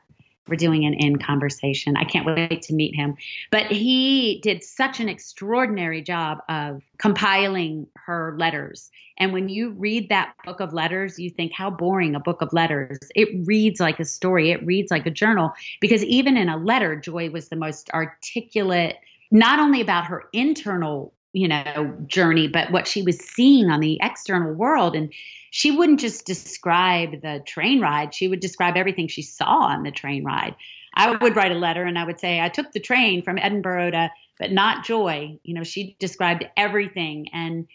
we're 0.50 0.56
doing 0.56 0.86
an 0.86 0.94
in 0.94 1.18
conversation. 1.18 1.96
I 1.96 2.04
can't 2.04 2.26
wait 2.26 2.62
to 2.64 2.74
meet 2.74 2.96
him. 2.96 3.16
But 3.52 3.68
he 3.68 4.40
did 4.42 4.64
such 4.64 5.00
an 5.00 5.10
extraordinary 5.10 6.02
job 6.02 6.40
of 6.50 6.82
compiling 6.98 7.88
her 7.96 8.36
letters. 8.38 8.90
And 9.18 9.34
when 9.34 9.50
you 9.50 9.72
read 9.72 10.10
that 10.10 10.34
book 10.46 10.60
of 10.60 10.74
letters, 10.74 11.20
you 11.20 11.30
think, 11.30 11.52
how 11.54 11.70
boring 11.70 12.16
a 12.16 12.20
book 12.20 12.42
of 12.42 12.54
letters. 12.54 12.98
It 13.16 13.30
reads 13.46 13.80
like 13.80 14.00
a 14.00 14.06
story, 14.06 14.52
it 14.52 14.66
reads 14.66 14.92
like 14.92 15.06
a 15.06 15.12
journal. 15.12 15.52
Because 15.82 16.04
even 16.06 16.38
in 16.38 16.50
a 16.50 16.58
letter, 16.58 16.96
Joy 16.96 17.30
was 17.30 17.50
the 17.50 17.56
most 17.56 17.90
articulate, 17.92 18.96
not 19.32 19.60
only 19.60 19.82
about 19.82 20.06
her 20.06 20.24
internal 20.34 21.14
you 21.34 21.48
know 21.48 21.96
journey 22.08 22.48
but 22.48 22.72
what 22.72 22.88
she 22.88 23.02
was 23.02 23.20
seeing 23.20 23.70
on 23.70 23.80
the 23.80 24.00
external 24.02 24.54
world 24.54 24.96
and 24.96 25.14
she 25.52 25.72
wouldn't 25.72 26.00
just 26.00 26.26
describe 26.26 27.22
the 27.22 27.42
train 27.46 27.82
ride, 27.82 28.14
she 28.14 28.28
would 28.28 28.40
describe 28.40 28.78
everything 28.78 29.08
she 29.08 29.22
saw 29.22 29.64
on 29.64 29.84
the 29.84 29.92
train 29.92 30.24
ride. 30.24 30.56
I 30.94 31.16
would 31.16 31.36
write 31.36 31.52
a 31.52 31.56
letter 31.56 31.84
and 31.84 31.98
I 31.98 32.04
would 32.04 32.20
say, 32.20 32.40
I 32.40 32.50
took 32.50 32.72
the 32.72 32.80
train 32.80 33.24
from 33.24 33.38
Edinburgh 33.38 33.92
to, 33.92 34.12
but 34.40 34.52
not 34.52 34.86
Joy. 34.86 35.40
You 35.44 35.54
know, 35.56 35.64
she 35.64 35.96
described 36.00 36.46
everything. 36.58 37.28
And 37.34 37.68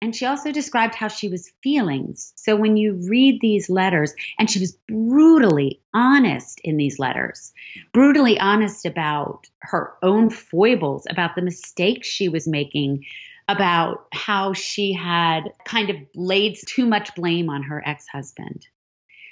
and 0.00 0.14
she 0.14 0.26
also 0.26 0.52
described 0.52 0.94
how 0.94 1.08
she 1.08 1.28
was 1.28 1.52
feeling. 1.62 2.14
So 2.16 2.56
when 2.56 2.76
you 2.76 3.00
read 3.08 3.40
these 3.40 3.70
letters, 3.70 4.14
and 4.38 4.50
she 4.50 4.60
was 4.60 4.76
brutally 4.88 5.80
honest 5.94 6.60
in 6.62 6.76
these 6.76 6.98
letters, 6.98 7.52
brutally 7.92 8.38
honest 8.38 8.84
about 8.84 9.48
her 9.60 9.94
own 10.02 10.30
foibles, 10.30 11.06
about 11.08 11.34
the 11.34 11.42
mistakes 11.42 12.06
she 12.06 12.28
was 12.28 12.46
making, 12.46 13.04
about 13.48 14.06
how 14.12 14.52
she 14.52 14.92
had 14.92 15.52
kind 15.64 15.90
of 15.90 15.96
laid 16.14 16.58
too 16.66 16.86
much 16.86 17.14
blame 17.14 17.48
on 17.48 17.62
her 17.62 17.82
ex 17.86 18.06
husband. 18.06 18.66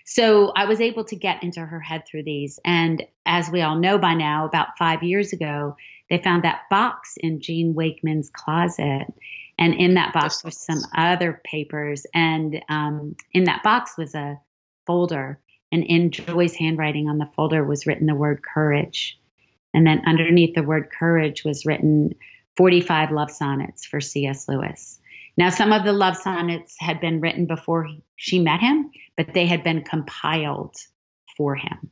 So 0.04 0.52
I 0.56 0.64
was 0.64 0.80
able 0.80 1.04
to 1.04 1.16
get 1.16 1.42
into 1.42 1.60
her 1.60 1.80
head 1.80 2.04
through 2.06 2.24
these. 2.24 2.58
And 2.64 3.04
as 3.24 3.50
we 3.50 3.62
all 3.62 3.78
know 3.78 3.98
by 3.98 4.14
now, 4.14 4.46
about 4.46 4.78
five 4.78 5.02
years 5.02 5.32
ago, 5.32 5.76
they 6.10 6.18
found 6.18 6.44
that 6.44 6.68
box 6.68 7.14
in 7.18 7.40
Jean 7.40 7.74
Wakeman's 7.74 8.30
closet. 8.30 9.06
And 9.58 9.74
in 9.74 9.94
that 9.94 10.12
box 10.12 10.42
was 10.42 10.56
some 10.56 10.82
other 10.96 11.40
papers. 11.44 12.06
And 12.14 12.62
um, 12.68 13.16
in 13.32 13.44
that 13.44 13.62
box 13.62 13.96
was 13.96 14.14
a 14.14 14.40
folder. 14.86 15.38
And 15.70 15.84
in 15.84 16.10
Joy's 16.10 16.54
handwriting 16.54 17.08
on 17.08 17.18
the 17.18 17.30
folder 17.34 17.64
was 17.64 17.86
written 17.86 18.06
the 18.06 18.14
word 18.14 18.42
courage. 18.42 19.18
And 19.74 19.86
then 19.86 20.02
underneath 20.06 20.54
the 20.54 20.62
word 20.62 20.90
courage 20.90 21.44
was 21.44 21.64
written 21.64 22.14
45 22.56 23.10
love 23.10 23.30
sonnets 23.30 23.86
for 23.86 24.00
C.S. 24.00 24.48
Lewis. 24.48 25.00
Now, 25.36 25.48
some 25.48 25.72
of 25.72 25.84
the 25.84 25.94
love 25.94 26.16
sonnets 26.16 26.76
had 26.78 27.00
been 27.00 27.20
written 27.20 27.46
before 27.46 27.88
she 28.16 28.38
met 28.38 28.60
him, 28.60 28.90
but 29.16 29.32
they 29.32 29.46
had 29.46 29.64
been 29.64 29.82
compiled 29.82 30.76
for 31.36 31.54
him. 31.56 31.90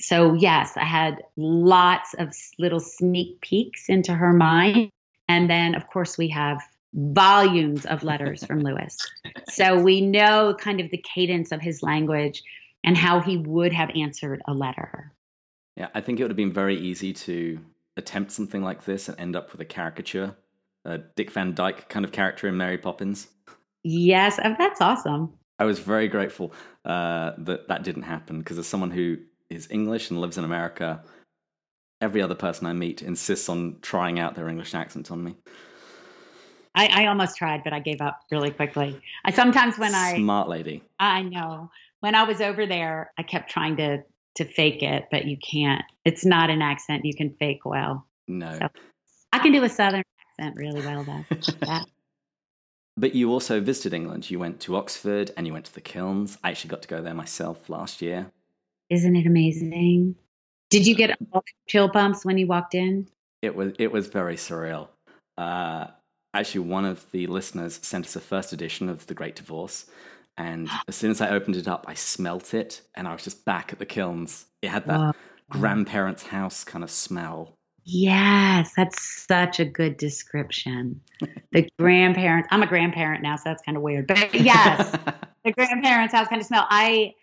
So, 0.00 0.34
yes, 0.34 0.76
I 0.76 0.84
had 0.84 1.22
lots 1.36 2.14
of 2.14 2.34
little 2.58 2.80
sneak 2.80 3.40
peeks 3.40 3.88
into 3.88 4.12
her 4.12 4.32
mind. 4.32 4.90
And 5.28 5.48
then, 5.48 5.76
of 5.76 5.86
course, 5.86 6.18
we 6.18 6.28
have 6.30 6.60
volumes 6.94 7.84
of 7.86 8.02
letters 8.04 8.44
from 8.44 8.60
Lewis. 8.62 8.96
So 9.50 9.80
we 9.80 10.00
know 10.00 10.54
kind 10.58 10.80
of 10.80 10.90
the 10.90 11.02
cadence 11.14 11.52
of 11.52 11.60
his 11.60 11.82
language 11.82 12.42
and 12.84 12.96
how 12.96 13.20
he 13.20 13.36
would 13.36 13.72
have 13.72 13.90
answered 13.94 14.42
a 14.46 14.54
letter. 14.54 15.12
Yeah, 15.76 15.88
I 15.94 16.00
think 16.00 16.20
it 16.20 16.22
would 16.22 16.30
have 16.30 16.36
been 16.36 16.52
very 16.52 16.78
easy 16.78 17.12
to 17.12 17.58
attempt 17.96 18.30
something 18.30 18.62
like 18.62 18.84
this 18.84 19.08
and 19.08 19.18
end 19.18 19.36
up 19.36 19.52
with 19.52 19.60
a 19.60 19.64
caricature, 19.64 20.36
a 20.84 20.98
Dick 20.98 21.30
Van 21.30 21.54
Dyke 21.54 21.88
kind 21.88 22.04
of 22.04 22.12
character 22.12 22.46
in 22.46 22.56
Mary 22.56 22.78
Poppins. 22.78 23.28
Yes, 23.82 24.38
oh, 24.42 24.54
that's 24.58 24.80
awesome. 24.80 25.32
I 25.58 25.64
was 25.64 25.78
very 25.78 26.08
grateful 26.08 26.52
uh, 26.84 27.32
that 27.38 27.68
that 27.68 27.84
didn't 27.84 28.02
happen 28.02 28.38
because 28.38 28.58
as 28.58 28.66
someone 28.66 28.90
who 28.90 29.18
is 29.50 29.68
English 29.70 30.10
and 30.10 30.20
lives 30.20 30.38
in 30.38 30.44
America, 30.44 31.02
every 32.00 32.22
other 32.22 32.34
person 32.34 32.66
I 32.66 32.72
meet 32.72 33.02
insists 33.02 33.48
on 33.48 33.78
trying 33.82 34.18
out 34.18 34.34
their 34.34 34.48
English 34.48 34.74
accent 34.74 35.10
on 35.10 35.22
me. 35.22 35.36
I, 36.74 37.04
I 37.04 37.06
almost 37.06 37.36
tried, 37.36 37.62
but 37.62 37.72
I 37.72 37.80
gave 37.80 38.00
up 38.00 38.20
really 38.30 38.50
quickly. 38.50 39.00
I 39.24 39.30
sometimes 39.30 39.78
when 39.78 39.94
I 39.94 40.16
smart 40.16 40.48
lady. 40.48 40.82
I 40.98 41.22
know 41.22 41.70
when 42.00 42.14
I 42.14 42.24
was 42.24 42.40
over 42.40 42.66
there, 42.66 43.12
I 43.16 43.22
kept 43.22 43.50
trying 43.50 43.76
to 43.76 44.02
to 44.36 44.44
fake 44.44 44.82
it, 44.82 45.06
but 45.10 45.26
you 45.26 45.36
can't. 45.36 45.82
It's 46.04 46.24
not 46.24 46.50
an 46.50 46.60
accent 46.60 47.04
you 47.04 47.14
can 47.14 47.30
fake 47.38 47.64
well. 47.64 48.06
No. 48.26 48.58
So 48.58 48.68
I 49.32 49.38
can 49.38 49.52
do 49.52 49.62
a 49.62 49.68
southern 49.68 50.02
accent 50.38 50.56
really 50.56 50.84
well, 50.84 51.04
though. 51.04 51.80
But 52.96 53.14
you 53.14 53.32
also 53.32 53.60
visited 53.60 53.92
England. 53.92 54.30
You 54.30 54.38
went 54.38 54.60
to 54.60 54.76
Oxford 54.76 55.32
and 55.36 55.46
you 55.46 55.52
went 55.52 55.64
to 55.64 55.74
the 55.74 55.80
kilns. 55.80 56.38
I 56.44 56.50
actually 56.50 56.70
got 56.70 56.82
to 56.82 56.88
go 56.88 57.02
there 57.02 57.14
myself 57.14 57.68
last 57.68 58.00
year. 58.00 58.30
Isn't 58.88 59.16
it 59.16 59.26
amazing? 59.26 60.14
Did 60.70 60.86
you 60.86 60.94
get 60.94 61.18
all 61.32 61.42
chill 61.66 61.88
bumps 61.88 62.24
when 62.24 62.38
you 62.38 62.46
walked 62.46 62.74
in? 62.74 63.08
It 63.42 63.56
was 63.56 63.72
it 63.78 63.90
was 63.90 64.06
very 64.06 64.36
surreal. 64.36 64.88
Uh, 65.36 65.88
actually, 66.34 66.66
one 66.66 66.84
of 66.84 67.10
the 67.12 67.26
listeners 67.26 67.78
sent 67.82 68.06
us 68.06 68.16
a 68.16 68.20
first 68.20 68.52
edition 68.52 68.88
of 68.88 69.06
The 69.06 69.14
Great 69.14 69.36
Divorce, 69.36 69.86
and 70.36 70.68
as 70.88 70.96
soon 70.96 71.10
as 71.10 71.20
I 71.20 71.30
opened 71.30 71.56
it 71.56 71.68
up, 71.68 71.84
I 71.88 71.94
smelt 71.94 72.54
it, 72.54 72.82
and 72.94 73.06
I 73.06 73.12
was 73.12 73.22
just 73.22 73.44
back 73.44 73.72
at 73.72 73.78
the 73.78 73.86
kilns. 73.86 74.46
It 74.62 74.68
had 74.68 74.86
that 74.86 74.98
Whoa. 74.98 75.12
grandparents' 75.48 76.24
house 76.26 76.64
kind 76.64 76.82
of 76.82 76.90
smell. 76.90 77.56
Yes, 77.84 78.72
that's 78.76 79.26
such 79.26 79.60
a 79.60 79.64
good 79.64 79.96
description. 79.96 81.00
The 81.52 81.68
grandparents. 81.78 82.48
I'm 82.50 82.64
a 82.64 82.66
grandparent 82.66 83.22
now, 83.22 83.36
so 83.36 83.42
that's 83.44 83.62
kind 83.62 83.76
of 83.76 83.82
weird. 83.84 84.08
But 84.08 84.34
yes, 84.34 84.90
the 85.44 85.52
grandparents' 85.52 86.12
house 86.12 86.26
kind 86.26 86.40
of 86.40 86.46
smell. 86.46 86.66
I 86.68 87.14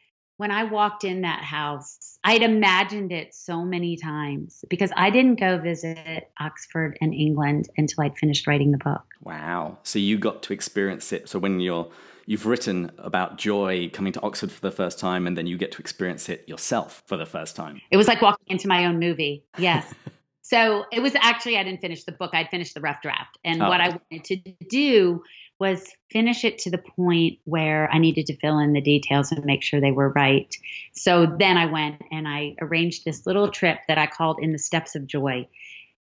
when 0.42 0.50
I 0.50 0.64
walked 0.64 1.04
in 1.04 1.22
that 1.22 1.44
house, 1.44 2.18
I'd 2.24 2.42
imagined 2.42 3.12
it 3.12 3.36
so 3.36 3.64
many 3.64 3.96
times 3.96 4.66
because 4.72 4.92
I 4.98 5.12
didn't 5.12 5.40
go 5.40 5.60
visit 5.60 6.32
Oxford 6.40 6.98
and 7.00 7.14
England 7.14 7.70
until 7.78 8.06
I'd 8.06 8.18
finished 8.18 8.48
writing 8.48 8.72
the 8.72 8.80
book. 8.80 9.04
Wow. 9.22 9.78
So 9.84 10.00
you 10.00 10.18
got 10.18 10.42
to 10.42 10.54
experience 10.54 11.14
it. 11.14 11.30
So 11.30 11.38
when 11.38 11.60
you're 11.60 11.92
you've 12.26 12.48
written 12.48 12.92
about 12.98 13.38
joy 13.38 13.92
coming 13.94 14.14
to 14.14 14.22
Oxford 14.22 14.52
for 14.52 14.62
the 14.62 14.72
first 14.72 14.98
time, 14.98 15.28
and 15.28 15.38
then 15.38 15.46
you 15.46 15.60
get 15.60 15.74
to 15.74 15.80
experience 15.80 16.28
it 16.28 16.50
yourself 16.50 17.04
for 17.06 17.18
the 17.18 17.26
first 17.28 17.56
time. 17.56 17.80
It 17.92 17.98
was 17.98 18.08
like 18.08 18.24
walking 18.24 18.48
into 18.48 18.68
my 18.68 18.88
own 18.88 18.98
movie. 18.98 19.44
Yes. 19.60 19.94
so 20.42 20.86
it 20.92 21.02
was 21.02 21.14
actually, 21.22 21.58
I 21.58 21.64
didn't 21.64 21.82
finish 21.82 22.04
the 22.04 22.14
book, 22.14 22.32
I'd 22.34 22.50
finished 22.50 22.74
the 22.74 22.82
rough 22.82 23.04
draft. 23.04 23.38
And 23.44 23.62
oh. 23.62 23.70
what 23.70 23.80
I 23.80 23.90
wanted 23.90 24.24
to 24.24 24.38
do 24.72 25.22
was 25.62 25.94
finish 26.10 26.44
it 26.44 26.58
to 26.58 26.72
the 26.72 26.80
point 26.80 27.38
where 27.46 27.88
I 27.94 28.00
needed 28.00 28.26
to 28.26 28.38
fill 28.38 28.58
in 28.58 28.74
the 28.74 28.82
details 28.82 29.32
and 29.32 29.46
make 29.46 29.62
sure 29.62 29.80
they 29.80 29.92
were 29.92 30.10
right. 30.10 30.54
So 30.94 31.28
then 31.28 31.56
I 31.56 31.68
went 31.68 32.02
and 32.12 32.28
I 32.28 32.56
arranged 32.60 33.06
this 33.06 33.28
little 33.28 33.48
trip 33.48 33.78
that 33.88 34.00
I 34.00 34.08
called 34.08 34.40
In 34.42 34.54
the 34.54 34.58
Steps 34.58 34.96
of 34.96 35.06
Joy. 35.06 35.48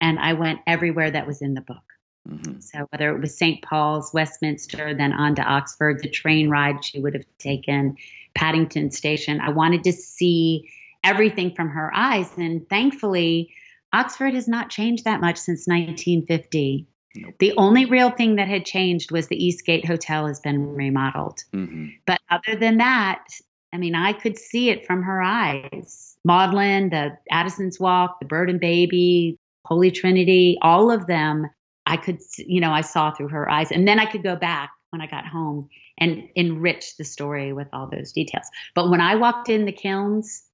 And 0.03 0.19
I 0.19 0.35
went 0.35 0.61
everywhere 0.67 1.11
that 1.11 1.27
was 1.27 1.41
in 1.41 1.55
the 1.55 1.63
book. 1.63 1.83
Mm-hmm. 2.29 2.61
So 2.61 2.87
whether 2.91 3.17
it 3.17 3.23
was 3.23 3.39
St. 3.39 3.63
Paul's, 3.63 4.13
Westminster, 4.13 4.95
then 4.95 5.15
on 5.15 5.35
to 5.37 5.43
Oxford, 5.43 6.03
the 6.03 6.11
train 6.11 6.51
ride 6.51 6.85
she 6.85 7.01
would 7.01 7.15
have 7.15 7.25
taken, 7.39 7.97
Paddington 8.35 8.91
Station, 8.91 9.41
I 9.41 9.49
wanted 9.49 9.83
to 9.85 9.93
see 9.93 10.69
everything 11.03 11.55
from 11.55 11.71
her 11.71 11.91
eyes. 11.95 12.31
And 12.37 12.69
thankfully, 12.69 13.51
Oxford 13.95 14.35
has 14.35 14.47
not 14.47 14.69
changed 14.69 15.05
that 15.05 15.23
much 15.23 15.39
since 15.39 15.67
1950. 15.67 16.87
Nope. 17.17 17.35
The 17.39 17.55
only 17.57 17.85
real 17.85 18.11
thing 18.11 18.37
that 18.37 18.49
had 18.49 18.65
changed 18.65 19.11
was 19.11 19.29
the 19.29 19.43
Eastgate 19.43 19.87
Hotel 19.87 20.27
has 20.27 20.41
been 20.41 20.75
remodeled. 20.75 21.41
Mm-hmm. 21.53 21.87
But 22.07 22.21
other 22.31 22.59
than 22.59 22.79
that, 22.79 23.25
I 23.73 23.79
mean, 23.79 23.95
I 23.95 24.13
could 24.13 24.39
see 24.39 24.71
it 24.71 24.87
from 24.87 25.03
her 25.03 25.23
eyes. 25.23 26.17
Magdalen, 26.25 26.91
the 26.91 27.17
Addison's 27.31 27.81
Walk, 27.81 28.21
the 28.21 28.27
Bird 28.27 28.51
and 28.51 28.61
Baby, 28.61 29.39
Holy 29.65 29.91
Trinity, 29.91 30.59
all 30.63 30.91
of 30.91 31.07
them, 31.07 31.49
I 31.87 31.97
could, 31.97 32.21
you 32.39 32.61
know, 32.61 32.73
I 32.73 32.83
saw 32.83 33.13
through 33.13 33.29
her 33.29 33.51
eyes. 33.51 33.71
And 33.71 33.87
then 33.87 33.99
I 33.99 34.07
could 34.07 34.23
go 34.23 34.37
back 34.37 34.71
when 34.91 35.01
I 35.01 35.07
got 35.07 35.27
home 35.27 35.69
and 35.99 36.29
enrich 36.35 36.97
the 36.97 37.05
story 37.05 37.53
with 37.53 37.69
all 37.73 37.89
those 37.89 38.13
details. 38.13 38.47
But 38.75 38.91
when 38.91 39.01
I 39.01 39.17
walked 39.17 39.49
in 39.49 39.65
the 39.65 39.73
kilns, 39.73 40.45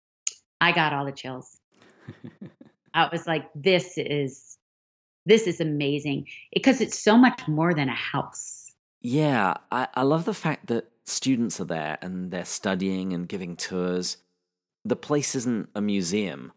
I 0.60 0.72
got 0.72 0.92
all 0.92 1.04
the 1.04 1.12
chills. 1.12 1.58
I 2.94 3.08
was 3.10 3.26
like, 3.26 3.48
this 3.54 3.98
is 3.98 4.56
this 5.26 5.46
is 5.46 5.60
amazing 5.60 6.26
because 6.52 6.80
it's 6.80 6.98
so 6.98 7.16
much 7.16 7.46
more 7.48 7.74
than 7.74 7.88
a 7.88 7.94
house. 7.94 8.72
Yeah, 9.00 9.54
I, 9.70 9.88
I 9.94 10.02
love 10.02 10.24
the 10.24 10.34
fact 10.34 10.66
that 10.68 10.90
students 11.04 11.60
are 11.60 11.66
there 11.66 11.98
and 12.00 12.30
they're 12.30 12.44
studying 12.44 13.12
and 13.12 13.28
giving 13.28 13.56
tours. 13.56 14.18
The 14.84 14.96
place 14.96 15.34
isn't 15.34 15.68
a 15.74 15.80
museum. 15.80 16.52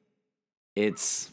It's 0.76 1.32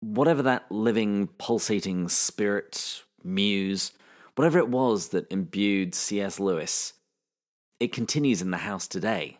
whatever 0.00 0.42
that 0.42 0.70
living, 0.70 1.28
pulsating 1.38 2.08
spirit, 2.08 3.02
muse, 3.22 3.92
whatever 4.34 4.58
it 4.58 4.68
was 4.68 5.08
that 5.08 5.30
imbued 5.30 5.94
C.S. 5.94 6.38
Lewis, 6.38 6.92
it 7.80 7.92
continues 7.92 8.42
in 8.42 8.50
the 8.50 8.56
house 8.58 8.86
today. 8.86 9.38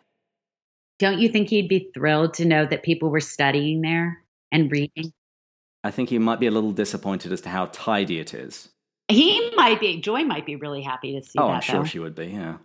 Don't 0.99 1.19
you 1.19 1.29
think 1.29 1.49
he'd 1.49 1.69
be 1.69 1.91
thrilled 1.93 2.33
to 2.35 2.45
know 2.45 2.65
that 2.65 2.83
people 2.83 3.09
were 3.09 3.19
studying 3.19 3.81
there 3.81 4.23
and 4.51 4.71
reading? 4.71 5.13
I 5.87 5.91
think 5.91 6.09
he 6.09 6.19
might 6.19 6.41
be 6.41 6.47
a 6.47 6.51
little 6.51 6.73
disappointed 6.73 7.31
as 7.31 7.39
to 7.41 7.49
how 7.49 7.67
tidy 7.71 8.19
it 8.19 8.33
is. 8.33 8.67
He 9.07 9.51
might 9.55 9.79
be. 9.79 10.01
Joy 10.01 10.25
might 10.25 10.45
be 10.45 10.57
really 10.57 10.81
happy 10.81 11.17
to 11.17 11.25
see 11.25 11.39
oh, 11.39 11.47
that. 11.47 11.53
I'm 11.53 11.61
sure 11.61 11.75
though. 11.79 11.85
she 11.85 11.99
would 11.99 12.13
be. 12.13 12.25
Yeah, 12.27 12.57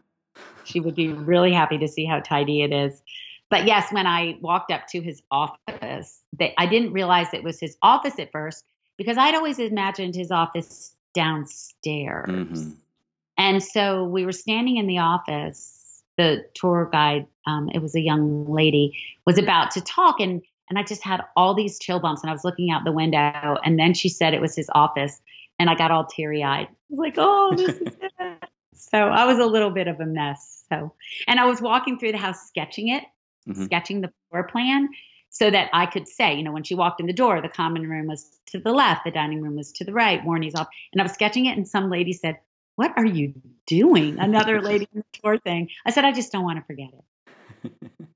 she 0.65 0.81
would 0.81 0.97
be 0.97 1.09
really 1.09 1.53
happy 1.53 1.79
to 1.79 1.87
see 1.87 2.05
how 2.05 2.19
tidy 2.19 2.63
it 2.63 2.73
is. 2.73 3.01
But 3.49 3.65
yes, 3.65 3.93
when 3.93 4.09
I 4.09 4.39
walked 4.41 4.73
up 4.73 4.89
to 4.89 5.01
his 5.01 5.23
office, 5.31 6.21
they, 6.37 6.53
I 6.59 6.67
didn't 6.67 6.93
realize 6.93 7.29
it 7.33 7.45
was 7.45 7.61
his 7.61 7.77
office 7.81 8.19
at 8.19 8.33
first 8.33 8.65
because 8.97 9.19
I'd 9.19 9.37
always 9.37 9.61
imagined 9.61 10.17
his 10.17 10.33
office 10.33 10.97
downstairs. 11.15 12.29
Mm-hmm. 12.29 12.71
And 13.39 13.63
so 13.63 14.05
we 14.05 14.25
were 14.25 14.33
standing 14.33 14.79
in 14.79 14.89
the 14.89 14.99
office. 14.99 16.03
The 16.19 16.45
tour 16.55 16.89
guide, 16.91 17.27
um, 17.47 17.71
it 17.73 17.79
was 17.81 17.95
a 17.95 18.01
young 18.01 18.51
lady, 18.51 18.99
was 19.27 19.39
about 19.39 19.71
to 19.73 19.81
talk, 19.81 20.19
and 20.19 20.43
and 20.73 20.79
I 20.79 20.85
just 20.85 21.05
had 21.05 21.21
all 21.37 21.53
these 21.53 21.79
chill 21.79 22.01
bumps 22.01 22.23
and 22.23 22.31
I 22.31 22.33
was 22.33 22.45
looking 22.45 22.71
out 22.71 22.83
the 22.87 22.93
window 22.93 23.59
and 23.63 23.79
then 23.79 23.93
she 23.93 24.09
said 24.09 24.33
it 24.33 24.41
was 24.41 24.57
his 24.57 24.71
office 24.75 25.21
and 25.59 25.69
I 25.69 25.75
got 25.75 25.91
all 25.91 26.07
teary 26.07 26.43
eyed. 26.43 26.67
I 26.67 26.75
was 26.89 26.99
like, 26.99 27.15
oh, 27.19 27.55
this 27.55 27.77
is 27.77 27.95
it. 28.19 28.49
So 28.73 28.97
I 28.97 29.27
was 29.27 29.39
a 29.39 29.45
little 29.45 29.69
bit 29.69 29.87
of 29.87 30.01
a 30.01 30.07
mess. 30.07 30.65
So, 30.71 30.95
and 31.27 31.39
I 31.39 31.45
was 31.45 31.61
walking 31.61 31.99
through 31.99 32.13
the 32.13 32.19
house 32.19 32.49
sketching 32.49 32.89
it, 32.89 33.05
mm-hmm. 33.47 33.67
sketching 33.67 34.01
the 34.01 34.11
floor 34.31 34.45
plan 34.45 34.89
so 35.29 35.51
that 35.51 35.69
I 35.75 35.85
could 35.85 36.09
say, 36.09 36.35
you 36.35 36.43
know, 36.43 36.53
when 36.53 36.65
she 36.65 36.75
walked 36.75 37.01
in 37.01 37.07
the 37.07 37.13
door, 37.13 37.43
the 37.43 37.51
common 37.51 37.87
room 37.87 38.07
was 38.07 38.39
to 38.47 38.59
the 38.59 38.73
left, 38.73 39.05
the 39.05 39.11
dining 39.11 39.43
room 39.43 39.57
was 39.57 39.73
to 39.73 39.85
the 39.85 39.93
right, 39.93 40.25
Warnie's 40.25 40.55
off. 40.55 40.69
And 40.95 41.03
I 41.03 41.05
was 41.05 41.13
sketching 41.13 41.45
it 41.45 41.59
and 41.59 41.69
some 41.69 41.91
lady 41.91 42.15
said, 42.15 42.39
what 42.77 42.95
are 42.97 43.05
you 43.05 43.35
doing? 43.67 44.19
Another 44.19 44.63
lady 44.63 44.89
in 44.95 45.01
the 45.01 45.19
tour 45.23 45.37
thing. 45.37 45.69
I 45.85 45.91
said, 45.91 46.07
I 46.07 46.13
just 46.13 46.33
don't 46.33 46.45
want 46.45 46.61
to 46.61 46.65
forget 46.65 46.89
it. 46.95 47.73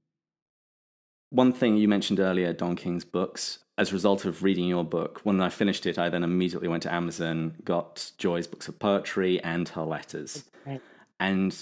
One 1.37 1.53
thing 1.53 1.77
you 1.77 1.87
mentioned 1.87 2.19
earlier, 2.19 2.55
Don 2.55 2.77
King's 2.77 3.05
books. 3.05 3.59
As 3.77 3.91
a 3.91 3.93
result 3.93 4.25
of 4.25 4.43
reading 4.43 4.65
your 4.65 4.85
book, 4.85 5.21
when 5.23 5.39
I 5.43 5.51
finished 5.51 5.85
it, 5.85 5.99
I 5.99 6.09
then 6.09 6.25
immediately 6.25 6.67
went 6.67 6.83
to 6.85 6.95
Amazon, 6.95 7.57
got 7.63 8.11
Joy's 8.17 8.47
books 8.47 8.69
of 8.69 8.79
poetry 8.79 9.39
and 9.43 9.69
her 9.69 9.83
letters. 9.83 10.45
Right. 10.65 10.81
And 11.21 11.55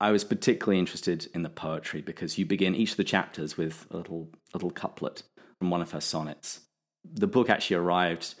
I 0.00 0.10
was 0.10 0.24
particularly 0.24 0.80
interested 0.80 1.28
in 1.34 1.44
the 1.44 1.48
poetry 1.50 2.02
because 2.02 2.36
you 2.36 2.44
begin 2.44 2.74
each 2.74 2.90
of 2.90 2.96
the 2.96 3.04
chapters 3.04 3.56
with 3.56 3.86
a 3.92 3.96
little 3.96 4.28
little 4.54 4.72
couplet 4.72 5.22
from 5.60 5.70
one 5.70 5.82
of 5.82 5.92
her 5.92 6.00
sonnets. 6.00 6.62
The 7.04 7.28
book 7.28 7.48
actually 7.48 7.76
arrived 7.76 8.34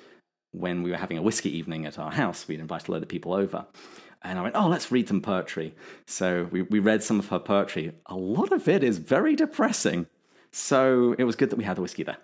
when 0.50 0.82
we 0.82 0.90
were 0.90 0.96
having 0.96 1.16
a 1.16 1.22
whiskey 1.22 1.56
evening 1.56 1.86
at 1.86 1.96
our 1.96 2.10
house. 2.10 2.48
We'd 2.48 2.58
invited 2.58 2.88
a 2.88 2.90
load 2.90 3.04
of 3.04 3.08
people 3.08 3.34
over. 3.34 3.66
And 4.22 4.36
I 4.36 4.42
went, 4.42 4.56
oh, 4.56 4.66
let's 4.66 4.90
read 4.90 5.06
some 5.06 5.20
poetry. 5.20 5.76
So 6.08 6.48
we, 6.50 6.62
we 6.62 6.80
read 6.80 7.04
some 7.04 7.20
of 7.20 7.28
her 7.28 7.38
poetry. 7.38 7.92
A 8.06 8.16
lot 8.16 8.50
of 8.50 8.66
it 8.66 8.82
is 8.82 8.98
very 8.98 9.36
depressing. 9.36 10.08
So 10.52 11.14
it 11.18 11.24
was 11.24 11.36
good 11.36 11.50
that 11.50 11.56
we 11.56 11.64
had 11.64 11.76
the 11.76 11.82
whiskey 11.82 12.02
there. 12.02 12.18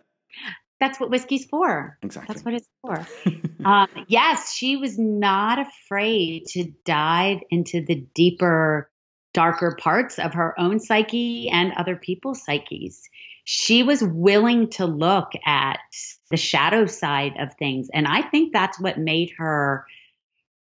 That's 0.80 1.00
what 1.00 1.10
whiskey's 1.10 1.44
for. 1.46 1.98
Exactly. 2.02 2.32
That's 2.32 2.44
what 2.44 2.54
it's 2.54 2.68
for. 2.82 3.06
um, 3.64 3.88
yes, 4.06 4.52
she 4.52 4.76
was 4.76 4.98
not 4.98 5.58
afraid 5.58 6.46
to 6.50 6.72
dive 6.84 7.38
into 7.50 7.84
the 7.84 8.06
deeper, 8.14 8.90
darker 9.34 9.76
parts 9.80 10.18
of 10.18 10.34
her 10.34 10.58
own 10.58 10.78
psyche 10.78 11.48
and 11.48 11.72
other 11.72 11.96
people's 11.96 12.44
psyches. 12.44 13.08
She 13.44 13.82
was 13.82 14.02
willing 14.02 14.68
to 14.70 14.84
look 14.84 15.32
at 15.44 15.80
the 16.30 16.36
shadow 16.36 16.86
side 16.86 17.32
of 17.40 17.54
things. 17.54 17.88
And 17.92 18.06
I 18.06 18.22
think 18.22 18.52
that's 18.52 18.78
what 18.78 18.98
made 18.98 19.32
her 19.38 19.86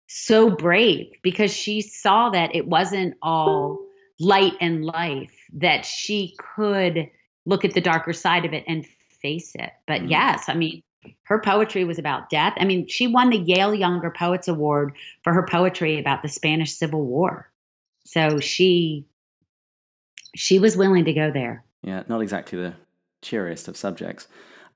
so 0.07 0.49
brave 0.49 1.09
because 1.23 1.53
she 1.53 1.83
saw 1.83 2.31
that 2.31 2.55
it 2.55 2.67
wasn't 2.67 3.17
all 3.21 3.79
light 4.19 4.55
and 4.61 4.85
life, 4.85 5.35
that 5.55 5.85
she 5.85 6.35
could 6.57 7.11
look 7.49 7.65
at 7.65 7.75
the 7.75 7.81
darker 7.81 8.13
side 8.13 8.45
of 8.45 8.53
it 8.53 8.65
and 8.69 8.87
face 9.23 9.55
it. 9.55 9.71
But 9.87 10.03
mm 10.03 10.11
yes, 10.11 10.49
I 10.49 10.55
mean, 10.55 10.83
her 11.23 11.41
poetry 11.41 11.85
was 11.85 11.99
about 11.99 12.29
death. 12.29 12.55
I 12.59 12.65
mean, 12.65 12.87
she 12.87 13.07
won 13.07 13.31
the 13.31 13.39
Yale 13.39 13.75
Younger 13.75 14.11
Poets 14.11 14.49
Award 14.49 14.93
for 15.23 15.33
her 15.33 15.47
poetry 15.49 15.99
about 15.99 16.23
the 16.23 16.29
Spanish 16.29 16.75
Civil 16.75 17.05
War. 17.05 17.51
So 18.05 18.41
she 18.41 19.07
she 20.35 20.59
was 20.59 20.77
willing 20.77 21.07
to 21.07 21.13
go 21.13 21.31
there. 21.31 21.65
Yeah, 21.83 22.03
not 22.09 22.21
exactly 22.21 22.59
the 22.59 22.75
cheeriest 23.23 23.67
of 23.69 23.77
subjects. 23.77 24.29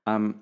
Um, 0.07 0.41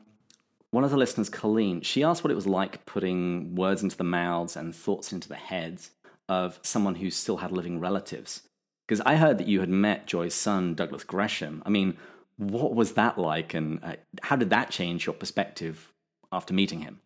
one 0.72 0.86
of 0.86 0.92
the 0.92 0.98
listeners, 0.98 1.30
Colleen, 1.30 1.82
she 1.82 2.04
asked 2.04 2.24
what 2.24 2.32
it 2.32 2.36
was 2.36 2.48
like 2.48 2.86
putting 2.86 3.56
words 3.56 3.84
into 3.84 3.98
the 3.98 4.06
mouths 4.06 4.56
and 4.56 4.74
thoughts 4.74 5.12
into 5.12 5.28
the 5.28 5.36
heads 5.36 5.92
of 6.30 6.60
someone 6.64 6.96
who 6.96 7.12
still 7.12 7.38
had 7.38 7.52
living 7.52 7.80
relatives. 7.80 8.44
Because 8.88 9.02
I 9.02 9.18
heard 9.18 9.38
that 9.38 9.48
you 9.48 9.60
had 9.60 9.70
met 9.70 10.08
Joy's 10.08 10.34
son, 10.34 10.76
Douglas 10.76 11.04
Gresham. 11.04 11.62
I 11.66 11.70
mean, 11.70 11.98
what 12.42 12.74
was 12.74 12.94
that 12.94 13.18
like, 13.20 13.54
and 13.54 13.80
uh, 13.84 13.96
how 14.22 14.36
did 14.36 14.50
that 14.50 14.72
change 14.72 15.06
your 15.06 15.14
perspective 15.14 15.92
after 16.32 16.54
meeting 16.54 16.82
him? 16.82 17.00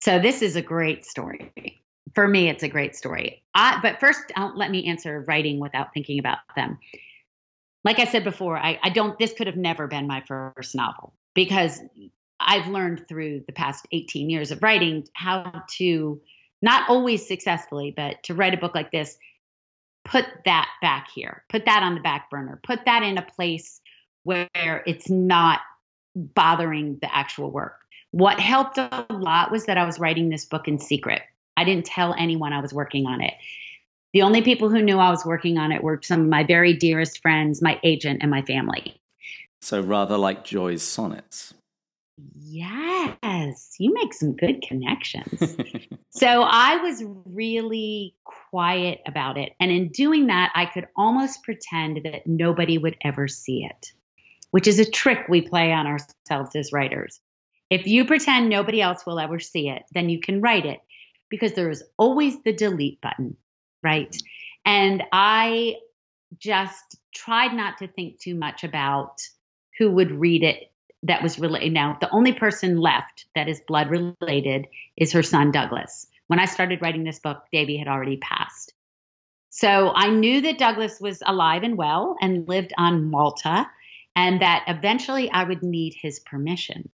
So 0.00 0.18
this 0.18 0.42
is 0.42 0.54
a 0.54 0.62
great 0.62 1.04
story. 1.04 1.82
For 2.14 2.26
me, 2.26 2.48
it's 2.48 2.62
a 2.62 2.68
great 2.68 2.94
story. 2.94 3.42
I, 3.54 3.80
but 3.82 4.00
first, 4.00 4.20
let 4.54 4.70
me 4.70 4.86
answer 4.86 5.24
writing 5.26 5.58
without 5.58 5.92
thinking 5.92 6.18
about 6.18 6.38
them. 6.54 6.78
Like 7.84 7.98
I 7.98 8.04
said 8.04 8.24
before, 8.24 8.58
I, 8.58 8.78
I 8.82 8.90
don't. 8.90 9.18
This 9.18 9.32
could 9.32 9.48
have 9.48 9.56
never 9.56 9.88
been 9.88 10.06
my 10.06 10.22
first 10.26 10.74
novel 10.74 11.14
because 11.34 11.80
I've 12.38 12.68
learned 12.68 13.06
through 13.08 13.44
the 13.46 13.52
past 13.52 13.86
18 13.92 14.30
years 14.30 14.50
of 14.50 14.62
writing 14.62 15.06
how 15.14 15.64
to 15.78 16.20
not 16.62 16.88
always 16.88 17.26
successfully, 17.26 17.92
but 17.94 18.22
to 18.24 18.34
write 18.34 18.54
a 18.54 18.58
book 18.58 18.74
like 18.74 18.92
this, 18.92 19.16
put 20.04 20.26
that 20.44 20.68
back 20.80 21.08
here, 21.14 21.44
put 21.48 21.64
that 21.66 21.82
on 21.82 21.94
the 21.94 22.00
back 22.00 22.30
burner, 22.30 22.60
put 22.62 22.84
that 22.84 23.02
in 23.02 23.18
a 23.18 23.22
place 23.22 23.80
where 24.24 24.82
it's 24.86 25.08
not 25.08 25.60
bothering 26.14 26.98
the 27.00 27.14
actual 27.14 27.50
work. 27.50 27.80
What 28.12 28.40
helped 28.40 28.78
a 28.78 29.06
lot 29.10 29.50
was 29.50 29.66
that 29.66 29.78
I 29.78 29.84
was 29.84 30.00
writing 30.00 30.28
this 30.28 30.44
book 30.44 30.66
in 30.66 30.78
secret. 30.78 31.22
I 31.56 31.64
didn't 31.64 31.86
tell 31.86 32.14
anyone 32.14 32.52
I 32.52 32.60
was 32.60 32.72
working 32.72 33.06
on 33.06 33.20
it. 33.20 33.34
The 34.12 34.22
only 34.22 34.42
people 34.42 34.68
who 34.68 34.82
knew 34.82 34.98
I 34.98 35.10
was 35.10 35.24
working 35.24 35.58
on 35.58 35.70
it 35.70 35.84
were 35.84 36.00
some 36.02 36.22
of 36.22 36.26
my 36.26 36.42
very 36.42 36.74
dearest 36.74 37.22
friends, 37.22 37.62
my 37.62 37.78
agent, 37.84 38.18
and 38.22 38.30
my 38.30 38.42
family. 38.42 39.00
So, 39.60 39.80
rather 39.80 40.16
like 40.16 40.44
Joy's 40.44 40.82
sonnets. 40.82 41.54
Yes, 42.34 43.76
you 43.78 43.94
make 43.94 44.12
some 44.12 44.34
good 44.36 44.62
connections. 44.62 45.56
so, 46.10 46.42
I 46.42 46.76
was 46.78 47.04
really 47.24 48.16
quiet 48.24 49.00
about 49.06 49.38
it. 49.38 49.52
And 49.60 49.70
in 49.70 49.90
doing 49.90 50.26
that, 50.26 50.50
I 50.56 50.66
could 50.66 50.88
almost 50.96 51.44
pretend 51.44 52.00
that 52.04 52.26
nobody 52.26 52.78
would 52.78 52.96
ever 53.04 53.28
see 53.28 53.64
it 53.64 53.92
which 54.50 54.66
is 54.66 54.78
a 54.78 54.90
trick 54.90 55.26
we 55.28 55.40
play 55.40 55.72
on 55.72 55.86
ourselves 55.86 56.54
as 56.56 56.72
writers. 56.72 57.20
If 57.70 57.86
you 57.86 58.04
pretend 58.04 58.48
nobody 58.48 58.82
else 58.82 59.06
will 59.06 59.20
ever 59.20 59.38
see 59.38 59.68
it, 59.68 59.82
then 59.92 60.08
you 60.08 60.20
can 60.20 60.40
write 60.40 60.66
it 60.66 60.80
because 61.28 61.52
there 61.52 61.70
is 61.70 61.84
always 61.96 62.42
the 62.42 62.52
delete 62.52 63.00
button, 63.00 63.36
right? 63.82 64.14
And 64.64 65.04
I 65.12 65.76
just 66.38 66.96
tried 67.14 67.54
not 67.54 67.78
to 67.78 67.88
think 67.88 68.18
too 68.18 68.34
much 68.34 68.64
about 68.64 69.20
who 69.78 69.90
would 69.92 70.10
read 70.10 70.42
it 70.42 70.70
that 71.04 71.22
was 71.22 71.38
related. 71.38 71.72
Now, 71.72 71.96
the 72.00 72.10
only 72.10 72.32
person 72.32 72.76
left 72.76 73.26
that 73.34 73.48
is 73.48 73.62
blood 73.66 73.88
related 73.88 74.66
is 74.96 75.12
her 75.12 75.22
son, 75.22 75.50
Douglas. 75.50 76.06
When 76.26 76.38
I 76.38 76.44
started 76.44 76.82
writing 76.82 77.04
this 77.04 77.18
book, 77.18 77.42
Davy 77.52 77.78
had 77.78 77.88
already 77.88 78.18
passed. 78.18 78.74
So 79.48 79.92
I 79.94 80.10
knew 80.10 80.42
that 80.42 80.58
Douglas 80.58 81.00
was 81.00 81.22
alive 81.24 81.62
and 81.62 81.76
well 81.76 82.16
and 82.20 82.46
lived 82.48 82.72
on 82.76 83.10
Malta, 83.10 83.66
and 84.20 84.42
that 84.42 84.64
eventually 84.68 85.30
I 85.30 85.44
would 85.44 85.62
need 85.62 85.94
his 85.98 86.20
permission. 86.20 86.90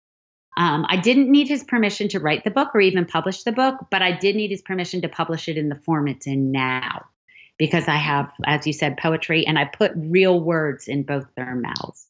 Um, 0.57 0.86
I 0.89 0.97
didn't 0.97 1.32
need 1.32 1.47
his 1.47 1.63
permission 1.63 2.07
to 2.09 2.19
write 2.19 2.43
the 2.43 2.49
book 2.49 2.69
or 2.74 2.82
even 2.82 3.05
publish 3.05 3.43
the 3.43 3.51
book, 3.51 3.76
but 3.91 4.01
I 4.01 4.17
did 4.17 4.36
need 4.36 4.49
his 4.49 4.63
permission 4.63 5.03
to 5.03 5.07
publish 5.07 5.47
it 5.47 5.55
in 5.55 5.69
the 5.69 5.76
form 5.76 6.07
it's 6.07 6.26
in 6.26 6.51
now 6.51 7.05
because 7.59 7.88
I 7.88 7.97
have, 7.97 8.32
as 8.45 8.65
you 8.65 8.74
said, 8.74 8.97
poetry 8.97 9.45
and 9.45 9.59
I 9.59 9.65
put 9.65 9.91
real 9.95 10.39
words 10.39 10.88
in 10.88 11.03
both 11.03 11.28
their 11.36 11.55
mouths. 11.55 12.07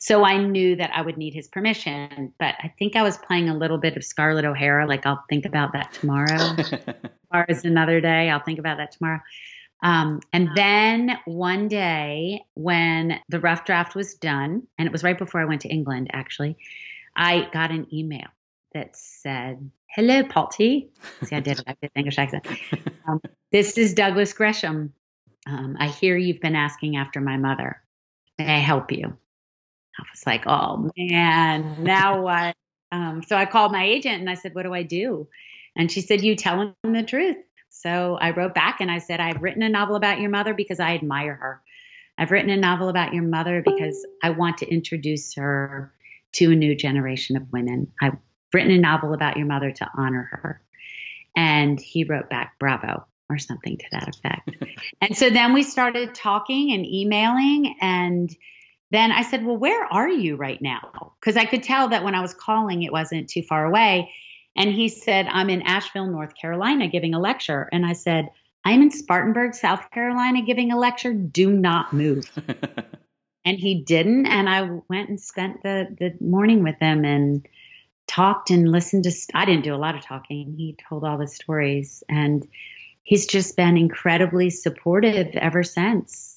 So 0.00 0.24
I 0.24 0.42
knew 0.42 0.74
that 0.76 0.90
I 0.94 1.02
would 1.02 1.16
need 1.16 1.32
his 1.32 1.46
permission, 1.46 2.34
but 2.40 2.56
I 2.58 2.74
think 2.76 2.96
I 2.96 3.02
was 3.02 3.18
playing 3.18 3.48
a 3.48 3.56
little 3.56 3.78
bit 3.78 3.96
of 3.96 4.04
Scarlett 4.04 4.44
O'Hara, 4.44 4.86
like 4.88 5.06
I'll 5.06 5.24
think 5.28 5.46
about 5.46 5.74
that 5.74 5.92
tomorrow. 5.92 6.56
tomorrow 6.56 7.46
is 7.48 7.64
another 7.64 8.00
day, 8.00 8.28
I'll 8.30 8.42
think 8.42 8.58
about 8.58 8.78
that 8.78 8.92
tomorrow. 8.92 9.20
Um, 9.82 10.20
and 10.32 10.50
then 10.54 11.18
one 11.24 11.68
day, 11.68 12.44
when 12.54 13.18
the 13.28 13.40
rough 13.40 13.64
draft 13.64 13.94
was 13.94 14.14
done, 14.14 14.66
and 14.78 14.86
it 14.86 14.92
was 14.92 15.02
right 15.02 15.16
before 15.16 15.40
I 15.40 15.46
went 15.46 15.62
to 15.62 15.68
England, 15.68 16.10
actually, 16.12 16.56
I 17.16 17.48
got 17.52 17.70
an 17.70 17.86
email 17.92 18.28
that 18.74 18.96
said, 18.96 19.70
Hello, 19.88 20.22
Potty. 20.22 20.90
See, 21.24 21.34
I 21.34 21.40
did 21.40 21.58
it. 21.58 21.64
I 21.66 21.76
did 21.80 21.90
English 21.94 22.18
accent. 22.18 22.46
Um, 23.08 23.20
this 23.50 23.76
is 23.76 23.94
Douglas 23.94 24.32
Gresham. 24.34 24.92
Um, 25.46 25.76
I 25.80 25.88
hear 25.88 26.16
you've 26.16 26.40
been 26.40 26.54
asking 26.54 26.96
after 26.96 27.20
my 27.20 27.38
mother. 27.38 27.82
May 28.38 28.54
I 28.54 28.58
help 28.58 28.92
you? 28.92 29.16
I 29.98 30.02
was 30.12 30.26
like, 30.26 30.46
oh 30.46 30.90
man, 30.96 31.82
now 31.82 32.22
what? 32.22 32.54
Um, 32.92 33.22
so 33.26 33.36
I 33.36 33.46
called 33.46 33.72
my 33.72 33.84
agent 33.84 34.20
and 34.20 34.30
I 34.30 34.34
said, 34.34 34.54
what 34.54 34.62
do 34.62 34.72
I 34.72 34.82
do? 34.82 35.28
And 35.76 35.90
she 35.90 36.02
said, 36.02 36.22
you 36.22 36.36
tell 36.36 36.60
him 36.60 36.74
the 36.92 37.02
truth. 37.02 37.36
So 37.70 38.18
I 38.20 38.30
wrote 38.32 38.54
back 38.54 38.80
and 38.80 38.90
I 38.90 38.98
said, 38.98 39.20
I've 39.20 39.42
written 39.42 39.62
a 39.62 39.68
novel 39.68 39.96
about 39.96 40.20
your 40.20 40.30
mother 40.30 40.54
because 40.54 40.80
I 40.80 40.94
admire 40.94 41.34
her. 41.34 41.62
I've 42.18 42.30
written 42.30 42.50
a 42.50 42.56
novel 42.56 42.90
about 42.90 43.14
your 43.14 43.22
mother 43.22 43.62
because 43.64 44.06
I 44.22 44.30
want 44.30 44.58
to 44.58 44.68
introduce 44.68 45.34
her 45.36 45.92
to 46.32 46.52
a 46.52 46.54
new 46.54 46.74
generation 46.74 47.36
of 47.36 47.50
women. 47.50 47.90
I've 48.00 48.16
written 48.52 48.72
a 48.72 48.78
novel 48.78 49.14
about 49.14 49.36
your 49.36 49.46
mother 49.46 49.70
to 49.70 49.90
honor 49.96 50.28
her. 50.30 50.60
And 51.36 51.80
he 51.80 52.04
wrote 52.04 52.28
back, 52.28 52.58
bravo, 52.58 53.06
or 53.30 53.38
something 53.38 53.78
to 53.78 53.84
that 53.92 54.14
effect. 54.14 54.50
and 55.00 55.16
so 55.16 55.30
then 55.30 55.54
we 55.54 55.62
started 55.62 56.14
talking 56.14 56.72
and 56.72 56.84
emailing. 56.84 57.76
And 57.80 58.34
then 58.90 59.12
I 59.12 59.22
said, 59.22 59.44
well, 59.44 59.56
where 59.56 59.84
are 59.84 60.08
you 60.08 60.36
right 60.36 60.60
now? 60.60 61.12
Because 61.20 61.36
I 61.36 61.44
could 61.44 61.62
tell 61.62 61.88
that 61.88 62.04
when 62.04 62.14
I 62.14 62.20
was 62.20 62.34
calling, 62.34 62.82
it 62.82 62.92
wasn't 62.92 63.30
too 63.30 63.42
far 63.42 63.64
away. 63.64 64.12
And 64.60 64.74
he 64.74 64.90
said, 64.90 65.26
I'm 65.30 65.48
in 65.48 65.62
Asheville, 65.62 66.08
North 66.08 66.34
Carolina, 66.34 66.86
giving 66.86 67.14
a 67.14 67.18
lecture. 67.18 67.66
And 67.72 67.86
I 67.86 67.94
said, 67.94 68.28
I'm 68.62 68.82
in 68.82 68.90
Spartanburg, 68.90 69.54
South 69.54 69.90
Carolina, 69.90 70.42
giving 70.42 70.70
a 70.70 70.78
lecture. 70.78 71.14
Do 71.14 71.50
not 71.50 71.94
move. 71.94 72.30
and 73.46 73.56
he 73.56 73.82
didn't. 73.82 74.26
And 74.26 74.50
I 74.50 74.68
went 74.90 75.08
and 75.08 75.18
spent 75.18 75.62
the, 75.62 75.96
the 75.98 76.14
morning 76.22 76.62
with 76.62 76.78
him 76.78 77.06
and 77.06 77.48
talked 78.06 78.50
and 78.50 78.70
listened 78.70 79.04
to. 79.04 79.12
I 79.32 79.46
didn't 79.46 79.64
do 79.64 79.74
a 79.74 79.76
lot 79.76 79.94
of 79.94 80.04
talking. 80.04 80.52
He 80.54 80.76
told 80.86 81.04
all 81.04 81.16
the 81.16 81.26
stories. 81.26 82.04
And 82.10 82.46
he's 83.02 83.26
just 83.26 83.56
been 83.56 83.78
incredibly 83.78 84.50
supportive 84.50 85.28
ever 85.36 85.62
since. 85.62 86.29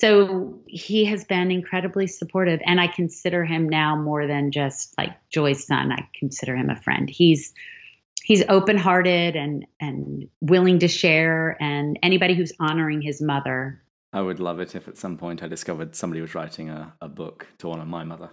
So 0.00 0.58
he 0.66 1.04
has 1.04 1.24
been 1.24 1.50
incredibly 1.50 2.06
supportive, 2.06 2.60
and 2.64 2.80
I 2.80 2.86
consider 2.86 3.44
him 3.44 3.68
now 3.68 3.96
more 3.96 4.26
than 4.26 4.50
just 4.50 4.96
like 4.96 5.10
Joy's 5.28 5.66
son. 5.66 5.92
I 5.92 6.08
consider 6.18 6.56
him 6.56 6.70
a 6.70 6.76
friend. 6.76 7.08
He's 7.10 7.52
he's 8.22 8.42
open-hearted 8.48 9.36
and 9.36 9.66
and 9.78 10.26
willing 10.40 10.78
to 10.78 10.88
share, 10.88 11.56
and 11.60 11.98
anybody 12.02 12.34
who's 12.34 12.52
honoring 12.58 13.02
his 13.02 13.20
mother. 13.20 13.82
I 14.12 14.22
would 14.22 14.40
love 14.40 14.58
it 14.58 14.74
if 14.74 14.88
at 14.88 14.96
some 14.96 15.18
point 15.18 15.42
I 15.42 15.48
discovered 15.48 15.94
somebody 15.94 16.22
was 16.22 16.34
writing 16.34 16.70
a, 16.70 16.94
a 17.02 17.08
book 17.08 17.46
to 17.58 17.70
honor 17.70 17.84
my 17.84 18.02
mother. 18.02 18.30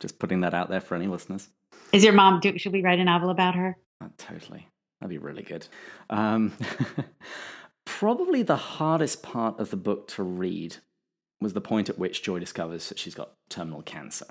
Just 0.00 0.18
putting 0.18 0.40
that 0.40 0.54
out 0.54 0.70
there 0.70 0.80
for 0.80 0.94
any 0.94 1.06
listeners. 1.06 1.48
Is 1.92 2.02
your 2.02 2.14
mom? 2.14 2.40
Do, 2.40 2.56
should 2.56 2.72
we 2.72 2.82
write 2.82 2.98
a 2.98 3.04
novel 3.04 3.28
about 3.28 3.54
her? 3.56 3.76
Oh, 4.02 4.08
totally. 4.16 4.66
That'd 5.00 5.10
be 5.10 5.18
really 5.18 5.42
good. 5.42 5.66
Um, 6.08 6.52
probably 7.84 8.42
the 8.42 8.56
hardest 8.56 9.22
part 9.22 9.60
of 9.60 9.70
the 9.70 9.76
book 9.76 10.08
to 10.08 10.22
read 10.22 10.76
was 11.40 11.52
the 11.52 11.60
point 11.60 11.88
at 11.88 11.98
which 11.98 12.22
Joy 12.22 12.38
discovers 12.38 12.88
that 12.88 12.98
she's 12.98 13.14
got 13.14 13.32
terminal 13.48 13.82
cancer. 13.82 14.26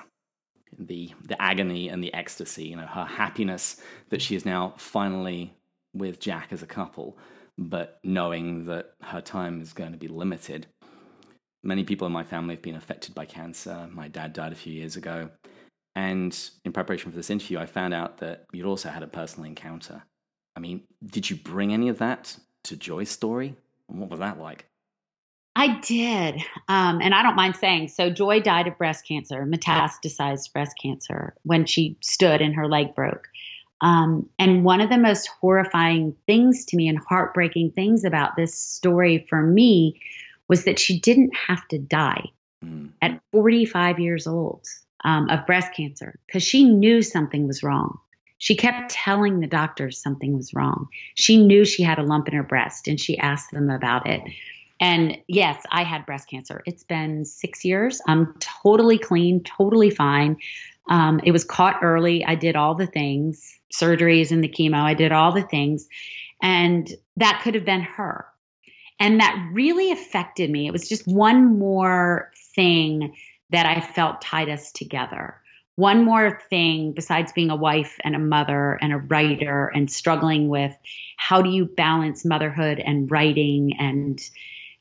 The, 0.77 1.13
the 1.23 1.41
agony 1.41 1.89
and 1.89 2.03
the 2.03 2.13
ecstasy, 2.13 2.65
you 2.65 2.75
know, 2.75 2.85
her 2.85 3.05
happiness 3.05 3.81
that 4.09 4.21
she 4.21 4.35
is 4.35 4.45
now 4.45 4.75
finally 4.77 5.53
with 5.93 6.19
Jack 6.19 6.49
as 6.51 6.61
a 6.61 6.67
couple, 6.67 7.17
but 7.57 7.99
knowing 8.03 8.65
that 8.65 8.93
her 9.01 9.21
time 9.21 9.61
is 9.61 9.73
going 9.73 9.91
to 9.91 9.97
be 9.97 10.07
limited. 10.07 10.67
Many 11.63 11.83
people 11.83 12.05
in 12.05 12.13
my 12.13 12.23
family 12.23 12.55
have 12.55 12.61
been 12.61 12.75
affected 12.75 13.15
by 13.15 13.25
cancer. 13.25 13.89
My 13.91 14.07
dad 14.07 14.33
died 14.33 14.51
a 14.51 14.55
few 14.55 14.71
years 14.71 14.95
ago. 14.95 15.29
And 15.95 16.37
in 16.63 16.71
preparation 16.71 17.11
for 17.11 17.17
this 17.17 17.31
interview, 17.31 17.57
I 17.57 17.65
found 17.65 17.93
out 17.93 18.19
that 18.19 18.45
you'd 18.53 18.67
also 18.67 18.89
had 18.89 19.03
a 19.03 19.07
personal 19.07 19.49
encounter. 19.49 20.03
I 20.55 20.59
mean, 20.59 20.83
did 21.05 21.29
you 21.29 21.35
bring 21.35 21.73
any 21.73 21.89
of 21.89 21.97
that 21.97 22.37
to 22.65 22.77
Joy's 22.77 23.09
story? 23.09 23.55
And 23.89 23.99
what 23.99 24.09
was 24.09 24.19
that 24.19 24.39
like? 24.39 24.68
I 25.55 25.79
did. 25.79 26.41
Um, 26.67 27.01
and 27.01 27.13
I 27.13 27.23
don't 27.23 27.35
mind 27.35 27.55
saying 27.55 27.89
so. 27.89 28.09
Joy 28.09 28.39
died 28.39 28.67
of 28.67 28.77
breast 28.77 29.05
cancer, 29.07 29.45
metastasized 29.45 30.53
breast 30.53 30.75
cancer, 30.81 31.35
when 31.43 31.65
she 31.65 31.97
stood 32.01 32.41
and 32.41 32.55
her 32.55 32.67
leg 32.67 32.95
broke. 32.95 33.27
Um, 33.81 34.29
and 34.37 34.63
one 34.63 34.81
of 34.81 34.89
the 34.89 34.97
most 34.97 35.29
horrifying 35.39 36.15
things 36.25 36.65
to 36.65 36.77
me 36.77 36.87
and 36.87 36.99
heartbreaking 36.99 37.71
things 37.71 38.03
about 38.03 38.35
this 38.35 38.53
story 38.53 39.25
for 39.29 39.41
me 39.41 39.99
was 40.47 40.65
that 40.65 40.79
she 40.79 40.99
didn't 40.99 41.35
have 41.35 41.65
to 41.69 41.77
die 41.77 42.25
mm. 42.63 42.89
at 43.01 43.21
45 43.31 43.99
years 43.99 44.27
old 44.27 44.65
um, 45.03 45.29
of 45.29 45.45
breast 45.45 45.73
cancer 45.73 46.19
because 46.25 46.43
she 46.43 46.63
knew 46.63 47.01
something 47.01 47.47
was 47.47 47.63
wrong. 47.63 47.99
She 48.37 48.55
kept 48.55 48.91
telling 48.91 49.39
the 49.39 49.47
doctors 49.47 50.01
something 50.01 50.35
was 50.35 50.53
wrong. 50.53 50.87
She 51.15 51.37
knew 51.37 51.65
she 51.65 51.83
had 51.83 51.99
a 51.99 52.03
lump 52.03 52.27
in 52.27 52.33
her 52.33 52.43
breast 52.43 52.87
and 52.87 52.99
she 52.99 53.17
asked 53.17 53.51
them 53.51 53.69
about 53.69 54.07
it. 54.07 54.21
And 54.79 55.17
yes, 55.27 55.61
I 55.71 55.83
had 55.83 56.05
breast 56.05 56.29
cancer. 56.29 56.63
It's 56.65 56.83
been 56.83 57.25
six 57.25 57.65
years. 57.65 58.01
I'm 58.07 58.33
totally 58.39 58.97
clean, 58.97 59.43
totally 59.43 59.89
fine. 59.89 60.37
Um, 60.89 61.19
it 61.23 61.31
was 61.31 61.43
caught 61.43 61.79
early. 61.83 62.25
I 62.25 62.35
did 62.35 62.55
all 62.55 62.75
the 62.75 62.87
things, 62.87 63.59
surgeries 63.73 64.31
and 64.31 64.43
the 64.43 64.49
chemo. 64.49 64.81
I 64.81 64.93
did 64.93 65.11
all 65.11 65.31
the 65.33 65.43
things. 65.43 65.87
And 66.41 66.89
that 67.17 67.41
could 67.43 67.55
have 67.55 67.65
been 67.65 67.81
her. 67.81 68.25
And 68.99 69.19
that 69.19 69.49
really 69.53 69.91
affected 69.91 70.49
me. 70.49 70.67
It 70.67 70.73
was 70.73 70.89
just 70.89 71.07
one 71.07 71.57
more 71.59 72.31
thing 72.55 73.15
that 73.49 73.65
I 73.65 73.81
felt 73.81 74.21
tied 74.21 74.49
us 74.49 74.71
together. 74.71 75.35
One 75.75 76.03
more 76.03 76.41
thing 76.49 76.91
besides 76.91 77.31
being 77.31 77.49
a 77.49 77.55
wife 77.55 77.97
and 78.03 78.15
a 78.15 78.19
mother 78.19 78.77
and 78.81 78.91
a 78.91 78.97
writer 78.97 79.71
and 79.73 79.89
struggling 79.89 80.49
with 80.49 80.75
how 81.15 81.41
do 81.41 81.49
you 81.49 81.65
balance 81.65 82.25
motherhood 82.25 82.79
and 82.79 83.09
writing 83.09 83.73
and 83.79 84.19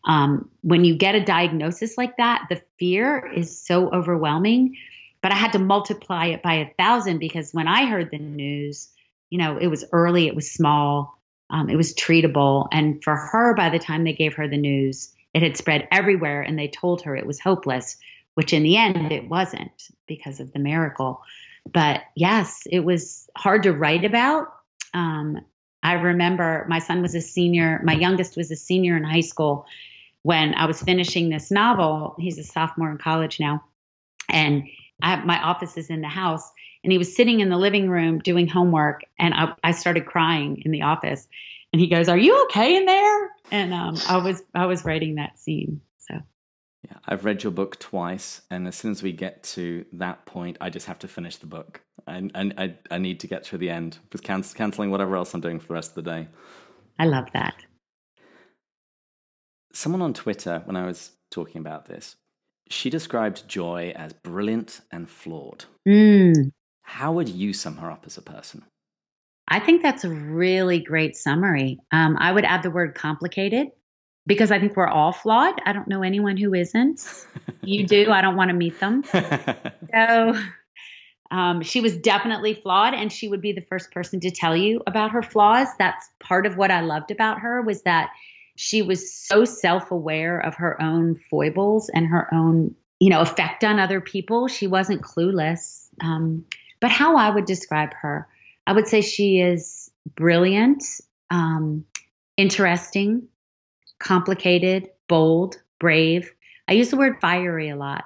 um, 0.05 0.49
when 0.62 0.84
you 0.84 0.96
get 0.96 1.14
a 1.14 1.24
diagnosis 1.24 1.99
like 1.99 2.16
that, 2.16 2.46
the 2.49 2.62
fear 2.78 3.30
is 3.34 3.61
so 3.61 3.90
overwhelming. 3.90 4.76
But 5.20 5.32
I 5.32 5.36
had 5.36 5.53
to 5.53 5.59
multiply 5.59 6.26
it 6.26 6.42
by 6.42 6.55
a 6.55 6.72
thousand 6.78 7.18
because 7.18 7.53
when 7.53 7.66
I 7.66 7.86
heard 7.86 8.11
the 8.11 8.18
news, 8.18 8.88
you 9.30 9.38
know, 9.38 9.59
it 9.59 9.66
was 9.66 9.84
early, 9.92 10.28
it 10.28 10.36
was 10.36 10.51
small, 10.51 11.18
um, 11.51 11.68
it 11.68 11.76
was 11.76 11.94
treatable. 11.94 12.68
And 12.70 13.03
for 13.03 13.16
her, 13.16 13.55
by 13.55 13.68
the 13.68 13.78
time 13.78 14.05
they 14.05 14.12
gave 14.12 14.34
her 14.34 14.49
the 14.49 14.57
news, 14.57 15.12
it 15.34 15.42
had 15.42 15.57
spread 15.57 15.88
everywhere 15.90 16.40
and 16.40 16.59
they 16.59 16.68
told 16.68 17.03
her 17.03 17.16
it 17.16 17.26
was 17.26 17.40
hopeless, 17.40 17.96
which 18.34 18.53
in 18.53 18.62
the 18.62 18.76
end 18.76 19.12
it 19.12 19.28
wasn't 19.28 19.88
because 20.07 20.40
of 20.40 20.53
the 20.53 20.59
miracle. 20.59 21.20
But 21.70 22.03
yes, 22.14 22.62
it 22.70 22.80
was 22.80 23.28
hard 23.36 23.64
to 23.64 23.72
write 23.72 24.05
about. 24.05 24.55
Um, 24.94 25.44
I 25.89 25.93
remember 25.95 26.66
my 26.68 26.80
son 26.80 27.01
was 27.01 27.14
a 27.14 27.20
senior, 27.22 27.80
my 27.82 27.95
youngest 27.95 28.36
was 28.36 28.51
a 28.51 28.57
senior 28.57 28.95
in 28.95 29.05
high 29.05 29.22
school, 29.22 29.64
when 30.22 30.53
I 30.53 30.66
was 30.66 30.82
finishing 30.82 31.30
this 31.30 31.51
novel. 31.51 32.14
He's 32.18 32.36
a 32.36 32.45
sophomore 32.45 32.91
in 32.91 32.99
college 32.99 33.41
now, 33.41 33.64
and 34.28 34.64
I 35.01 35.12
have, 35.12 35.24
my 35.24 35.43
office 35.43 35.78
is 35.78 35.89
in 35.89 36.03
the 36.03 36.09
house. 36.09 36.53
And 36.84 36.93
he 36.93 36.99
was 36.99 37.16
sitting 37.16 37.41
in 37.41 37.49
the 37.49 37.57
living 37.57 37.89
room 37.89 38.18
doing 38.18 38.47
homework, 38.47 39.01
and 39.18 39.32
I, 39.32 39.55
I 39.64 39.70
started 39.72 40.05
crying 40.05 40.61
in 40.62 40.72
the 40.72 40.82
office. 40.82 41.26
And 41.72 41.80
he 41.80 41.86
goes, 41.86 42.07
"Are 42.11 42.18
you 42.18 42.45
okay 42.45 42.76
in 42.76 42.84
there?" 42.84 43.30
And 43.51 43.72
um, 43.72 43.97
I 44.09 44.18
was 44.18 44.43
I 44.55 44.66
was 44.66 44.84
writing 44.84 45.14
that 45.14 45.39
scene. 45.39 45.80
Yeah, 46.91 46.99
I've 47.07 47.24
read 47.24 47.43
your 47.43 47.53
book 47.53 47.78
twice, 47.78 48.43
and 48.51 48.66
as 48.66 48.76
soon 48.76 48.93
as 48.93 49.03
we 49.03 49.12
get 49.12 49.43
to 49.55 49.84
that 49.93 50.24
point, 50.24 50.57
I 50.61 50.70
just 50.70 50.86
have 50.86 50.99
to 51.01 51.09
finish 51.09 51.36
the 51.36 51.47
book. 51.47 51.82
I 52.07 52.30
I 52.34 52.74
I 52.91 52.99
need 52.99 53.20
to 53.20 53.26
get 53.26 53.45
through 53.45 53.59
the 53.59 53.70
end, 53.70 53.99
just 54.11 54.24
canceling 54.24 54.91
whatever 54.91 55.16
else 55.16 55.34
I'm 55.34 55.41
doing 55.41 55.61
for 55.61 55.68
the 55.68 55.74
rest 55.74 55.91
of 55.91 56.05
the 56.05 56.11
day. 56.11 56.28
I 56.99 57.05
love 57.05 57.26
that 57.34 57.55
someone 59.72 60.03
on 60.03 60.14
Twitter, 60.14 60.62
when 60.64 60.76
I 60.76 60.86
was 60.86 61.12
talking 61.30 61.61
about 61.61 61.86
this, 61.86 62.16
she 62.68 62.91
described 62.91 63.49
Joy 63.49 63.93
as 63.97 64.12
brilliant 64.12 64.80
and 64.91 65.09
flawed. 65.09 65.64
Mm. 65.86 66.51
How 66.82 67.12
would 67.12 67.28
you 67.28 67.53
sum 67.53 67.76
her 67.76 67.91
up 67.91 68.05
as 68.07 68.18
a 68.18 68.22
person? 68.22 68.64
I 69.49 69.61
think 69.61 69.82
that's 69.82 70.05
a 70.05 70.11
really 70.11 70.80
great 70.80 71.16
summary. 71.16 71.78
Um, 71.93 72.16
I 72.18 72.32
would 72.32 72.45
add 72.45 72.62
the 72.62 72.70
word 72.70 72.95
complicated 72.95 73.68
because 74.29 74.53
I 74.53 74.61
think 74.61 74.76
we're 74.76 74.87
all 74.87 75.11
flawed. 75.12 75.61
I 75.64 75.72
don't 75.72 75.89
know 75.89 76.03
anyone 76.03 76.37
who 76.37 76.55
isn't. 76.55 77.05
You 77.61 77.87
do. 77.87 78.11
I 78.11 78.22
don't 78.22 78.37
want 78.37 78.49
to 78.49 78.55
meet 78.57 78.81
them. 78.81 79.05
So 79.93 80.35
um, 81.31 81.61
she 81.62 81.83
was 81.83 81.99
definitely 81.99 82.55
flawed, 82.55 82.95
and 82.95 83.12
she 83.12 83.29
would 83.29 83.43
be 83.43 83.53
the 83.53 83.66
first 83.68 83.91
person 83.91 84.20
to 84.20 84.31
tell 84.31 84.57
you 84.57 84.81
about 84.87 85.11
her 85.11 85.22
flaws. 85.22 85.68
That's 85.79 86.09
part 86.18 86.47
of 86.47 86.57
what 86.57 86.70
I 86.70 86.81
loved 86.81 87.11
about 87.11 87.41
her 87.41 87.61
was 87.61 87.83
that 87.83 88.11
she 88.57 88.81
was 88.81 89.12
so 89.12 89.45
self-aware 89.45 90.39
of 90.41 90.55
her 90.55 90.81
own 90.81 91.20
foibles 91.31 91.91
and 91.91 92.07
her 92.07 92.33
own, 92.33 92.74
you 93.01 93.11
know, 93.11 93.20
effect 93.20 93.64
on 93.64 93.79
other 93.79 94.01
people. 94.01 94.49
She 94.49 94.66
wasn't 94.66 95.03
clueless. 95.03 95.89
Um, 96.01 96.47
but 96.81 96.91
how 96.91 97.16
I 97.16 97.29
would 97.29 97.45
describe 97.45 97.93
her, 98.01 98.26
I 98.66 98.72
would 98.72 98.89
say 98.89 99.03
she 99.03 99.41
is 99.41 99.91
brilliant, 100.14 100.83
um, 101.31 101.85
interesting, 102.39 103.29
complicated, 103.99 104.90
bold, 105.09 105.61
brave. 105.78 106.32
I 106.66 106.72
use 106.72 106.90
the 106.90 106.96
word 106.96 107.20
fiery 107.20 107.68
a 107.70 107.76
lot. 107.76 108.05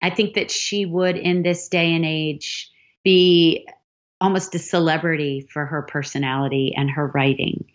I 0.00 0.10
think 0.10 0.34
that 0.34 0.50
she 0.50 0.84
would, 0.84 1.16
in 1.16 1.42
this 1.42 1.68
day 1.68 1.94
and 1.94 2.04
age, 2.04 2.70
be 3.04 3.66
almost 4.20 4.54
a 4.54 4.58
celebrity 4.58 5.46
for 5.50 5.64
her 5.64 5.82
personality 5.82 6.74
and 6.76 6.90
her 6.90 7.08
writing. 7.08 7.66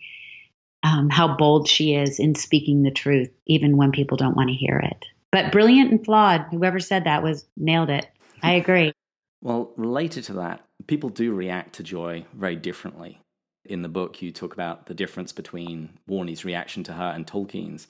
Um, 0.82 1.10
how 1.10 1.36
bold 1.36 1.68
she 1.68 1.94
is 1.94 2.20
in 2.20 2.34
speaking 2.36 2.82
the 2.82 2.90
truth, 2.90 3.30
even 3.46 3.76
when 3.76 3.90
people 3.90 4.16
don't 4.16 4.36
want 4.36 4.48
to 4.48 4.54
hear 4.54 4.78
it. 4.78 5.04
But 5.32 5.52
brilliant 5.52 5.90
and 5.90 6.04
flawed. 6.04 6.46
Whoever 6.50 6.78
said 6.78 7.04
that 7.04 7.22
was 7.22 7.44
nailed 7.56 7.90
it. 7.90 8.06
I 8.42 8.52
agree. 8.52 8.92
Well, 9.40 9.72
related 9.76 10.24
to 10.24 10.32
that, 10.32 10.66
people 10.88 11.10
do 11.10 11.32
react 11.32 11.76
to 11.76 11.84
joy 11.84 12.24
very 12.34 12.56
differently. 12.56 13.20
In 13.68 13.82
the 13.82 13.88
book, 13.88 14.22
you 14.22 14.32
talk 14.32 14.54
about 14.54 14.86
the 14.86 14.94
difference 14.94 15.32
between 15.32 15.90
Warnie's 16.08 16.44
reaction 16.44 16.82
to 16.84 16.92
her 16.94 17.12
and 17.14 17.26
Tolkien's. 17.26 17.86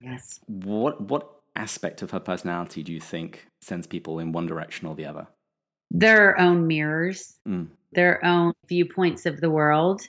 Yes. 0.00 0.40
What 0.46 1.00
what 1.00 1.30
aspect 1.54 2.02
of 2.02 2.10
her 2.10 2.20
personality 2.20 2.82
do 2.82 2.92
you 2.92 3.00
think 3.00 3.46
sends 3.60 3.86
people 3.86 4.18
in 4.18 4.32
one 4.32 4.46
direction 4.46 4.88
or 4.88 4.94
the 4.94 5.06
other? 5.06 5.26
Their 5.90 6.38
own 6.40 6.66
mirrors, 6.66 7.36
Mm. 7.46 7.68
their 7.92 8.24
own 8.24 8.54
viewpoints 8.68 9.26
of 9.26 9.40
the 9.40 9.50
world. 9.50 10.02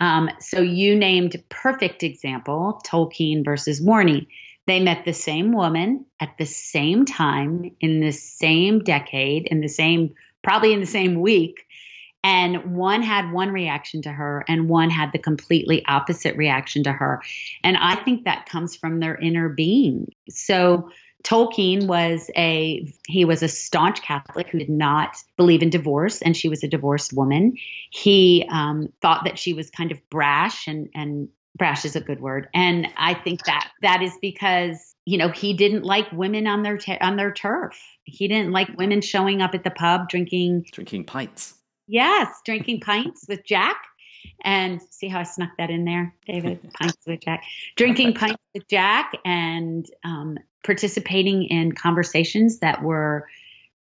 Um, 0.00 0.30
so 0.40 0.60
you 0.60 0.94
named 0.96 1.42
perfect 1.48 2.02
example 2.02 2.80
Tolkien 2.86 3.44
versus 3.44 3.80
Warnie. 3.84 4.26
They 4.66 4.80
met 4.80 5.04
the 5.04 5.12
same 5.12 5.52
woman 5.52 6.04
at 6.20 6.36
the 6.38 6.46
same 6.46 7.04
time 7.04 7.70
in 7.80 8.00
the 8.00 8.12
same 8.12 8.80
decade, 8.80 9.46
in 9.48 9.60
the 9.60 9.68
same, 9.68 10.14
probably 10.42 10.72
in 10.72 10.80
the 10.80 10.86
same 10.86 11.20
week. 11.20 11.65
And 12.26 12.74
one 12.74 13.02
had 13.02 13.30
one 13.30 13.50
reaction 13.50 14.02
to 14.02 14.10
her, 14.10 14.44
and 14.48 14.68
one 14.68 14.90
had 14.90 15.12
the 15.12 15.18
completely 15.18 15.86
opposite 15.86 16.36
reaction 16.36 16.82
to 16.82 16.92
her. 16.92 17.22
And 17.62 17.76
I 17.76 17.94
think 17.94 18.24
that 18.24 18.46
comes 18.46 18.74
from 18.74 18.98
their 18.98 19.14
inner 19.14 19.48
being. 19.48 20.12
So 20.28 20.90
Tolkien 21.22 21.86
was 21.86 22.28
a 22.36 22.92
he 23.06 23.24
was 23.24 23.44
a 23.44 23.48
staunch 23.48 24.02
Catholic 24.02 24.48
who 24.48 24.58
did 24.58 24.68
not 24.68 25.16
believe 25.36 25.62
in 25.62 25.70
divorce, 25.70 26.20
and 26.20 26.36
she 26.36 26.48
was 26.48 26.64
a 26.64 26.68
divorced 26.68 27.12
woman. 27.12 27.58
He 27.90 28.44
um, 28.50 28.92
thought 29.00 29.22
that 29.22 29.38
she 29.38 29.52
was 29.52 29.70
kind 29.70 29.92
of 29.92 30.00
brash, 30.10 30.66
and 30.66 30.88
and 30.96 31.28
brash 31.56 31.84
is 31.84 31.94
a 31.94 32.00
good 32.00 32.20
word. 32.20 32.48
And 32.52 32.88
I 32.96 33.14
think 33.14 33.44
that 33.44 33.70
that 33.82 34.02
is 34.02 34.18
because 34.20 34.96
you 35.04 35.16
know 35.16 35.28
he 35.28 35.54
didn't 35.54 35.84
like 35.84 36.10
women 36.10 36.48
on 36.48 36.64
their 36.64 36.76
t- 36.76 36.98
on 36.98 37.14
their 37.14 37.32
turf. 37.32 37.80
He 38.02 38.26
didn't 38.26 38.50
like 38.50 38.76
women 38.76 39.00
showing 39.00 39.42
up 39.42 39.54
at 39.54 39.62
the 39.62 39.70
pub 39.70 40.08
drinking 40.08 40.66
Drinking 40.72 41.04
pints. 41.04 41.54
Yes, 41.86 42.40
drinking 42.44 42.80
pints 42.80 43.26
with 43.28 43.44
Jack. 43.44 43.76
And 44.44 44.80
see 44.90 45.08
how 45.08 45.20
I 45.20 45.22
snuck 45.22 45.50
that 45.58 45.70
in 45.70 45.84
there, 45.84 46.14
David? 46.26 46.68
pints 46.80 46.98
with 47.06 47.20
Jack. 47.20 47.44
Drinking 47.76 48.14
pints 48.14 48.42
with 48.54 48.68
Jack 48.68 49.12
and 49.24 49.88
um, 50.04 50.38
participating 50.64 51.44
in 51.44 51.72
conversations 51.72 52.58
that 52.58 52.82
were 52.82 53.26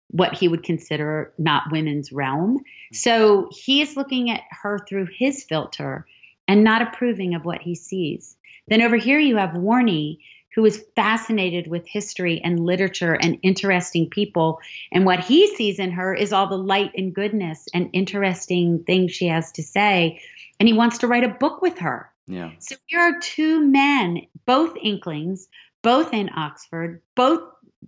what 0.09 0.34
he 0.34 0.46
would 0.46 0.62
consider 0.62 1.32
not 1.38 1.64
women's 1.72 2.12
realm. 2.12 2.62
So 2.92 3.48
he 3.50 3.82
is 3.82 3.96
looking 3.96 4.30
at 4.30 4.42
her 4.50 4.78
through 4.88 5.09
his 5.12 5.42
filter 5.42 6.07
and 6.46 6.62
not 6.62 6.82
approving 6.82 7.34
of 7.34 7.44
what 7.44 7.61
he 7.61 7.74
sees. 7.74 8.36
Then 8.68 8.80
over 8.80 8.96
here 8.96 9.18
you 9.18 9.36
have 9.36 9.50
Warnie, 9.50 10.18
who 10.55 10.64
is 10.64 10.84
fascinated 10.94 11.66
with 11.66 11.86
history 11.86 12.40
and 12.44 12.61
literature 12.61 13.14
and 13.14 13.38
interesting 13.42 14.09
people. 14.09 14.61
And 14.92 15.05
what 15.05 15.20
he 15.20 15.55
sees 15.57 15.78
in 15.78 15.90
her 15.90 16.14
is 16.14 16.32
all 16.32 16.46
the 16.46 16.57
light 16.57 16.92
and 16.96 17.14
goodness 17.14 17.66
and 17.74 17.90
interesting 17.92 18.84
things 18.84 19.12
she 19.12 19.26
has 19.26 19.50
to 19.52 19.62
say. 19.62 20.20
And 20.61 20.68
he 20.68 20.72
wants 20.72 20.98
to 20.98 21.09
write 21.09 21.24
a 21.24 21.28
book 21.28 21.61
with 21.61 21.78
her. 21.78 22.11
Yeah. 22.26 22.52
So 22.61 22.76
here 22.86 23.00
are 23.00 23.18
two 23.20 23.61
men, 23.66 24.22
both 24.46 24.76
Inklings, 24.80 25.48
both 25.82 26.14
in 26.14 26.30
Oxford, 26.34 27.02
both 27.14 27.42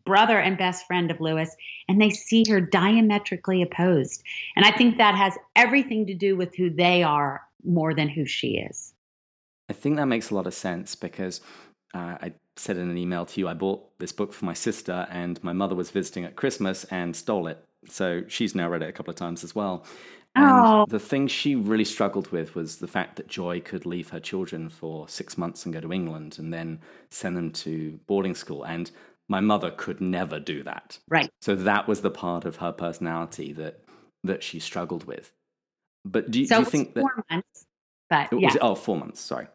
brother 0.04 0.38
and 0.38 0.58
best 0.58 0.86
friend 0.86 1.10
of 1.10 1.20
Lewis, 1.20 1.54
and 1.88 2.00
they 2.00 2.10
see 2.10 2.44
her 2.48 2.60
diametrically 2.60 3.62
opposed. 3.62 4.22
And 4.56 4.64
I 4.64 4.70
think 4.72 4.98
that 4.98 5.14
has 5.14 5.34
everything 5.54 6.06
to 6.06 6.14
do 6.14 6.36
with 6.36 6.54
who 6.54 6.68
they 6.70 7.02
are 7.02 7.42
more 7.64 7.94
than 7.94 8.08
who 8.08 8.26
she 8.26 8.58
is. 8.58 8.92
I 9.68 9.72
think 9.72 9.96
that 9.96 10.06
makes 10.06 10.30
a 10.30 10.34
lot 10.34 10.46
of 10.46 10.54
sense 10.54 10.94
because 10.94 11.40
uh, 11.94 12.18
I 12.20 12.32
said 12.56 12.76
in 12.76 12.90
an 12.90 12.96
email 12.98 13.26
to 13.26 13.40
you, 13.40 13.48
I 13.48 13.54
bought 13.54 13.98
this 13.98 14.12
book 14.12 14.32
for 14.32 14.44
my 14.44 14.54
sister, 14.54 15.06
and 15.10 15.42
my 15.44 15.52
mother 15.52 15.74
was 15.74 15.90
visiting 15.90 16.24
at 16.24 16.36
Christmas 16.36 16.84
and 16.84 17.14
stole 17.14 17.46
it. 17.46 17.62
So 17.88 18.22
she's 18.28 18.54
now 18.54 18.68
read 18.68 18.82
it 18.82 18.88
a 18.88 18.92
couple 18.92 19.10
of 19.10 19.16
times 19.16 19.44
as 19.44 19.54
well. 19.54 19.84
And 20.34 20.44
Oh. 20.66 20.86
the 20.88 20.98
thing 20.98 21.28
she 21.28 21.54
really 21.54 21.84
struggled 21.84 22.30
with 22.30 22.54
was 22.54 22.76
the 22.76 22.86
fact 22.88 23.16
that 23.16 23.26
Joy 23.28 23.60
could 23.60 23.86
leave 23.86 24.10
her 24.10 24.20
children 24.20 24.68
for 24.68 25.08
six 25.08 25.38
months 25.38 25.64
and 25.64 25.72
go 25.72 25.80
to 25.80 25.92
England 25.92 26.38
and 26.38 26.52
then 26.52 26.80
send 27.10 27.36
them 27.36 27.52
to 27.52 27.98
boarding 28.06 28.34
school. 28.34 28.64
And 28.64 28.90
my 29.28 29.40
mother 29.40 29.70
could 29.70 30.00
never 30.00 30.38
do 30.38 30.62
that. 30.64 30.98
Right. 31.08 31.30
So 31.40 31.54
that 31.56 31.88
was 31.88 32.02
the 32.02 32.10
part 32.10 32.44
of 32.44 32.56
her 32.56 32.72
personality 32.72 33.52
that 33.54 33.80
that 34.24 34.42
she 34.42 34.58
struggled 34.58 35.04
with. 35.04 35.32
But 36.04 36.30
do, 36.30 36.40
you- 36.40 36.46
So 36.46 36.56
do 36.56 36.60
you 36.60 36.66
think 36.70 36.94
that 36.94 37.00
four 37.02 37.24
months, 37.30 37.66
but 38.10 38.28
yeah, 38.40 38.52
it- 38.54 38.58
oh 38.60 38.74
four 38.74 38.96
months? 38.98 39.20
Sorry. 39.20 39.46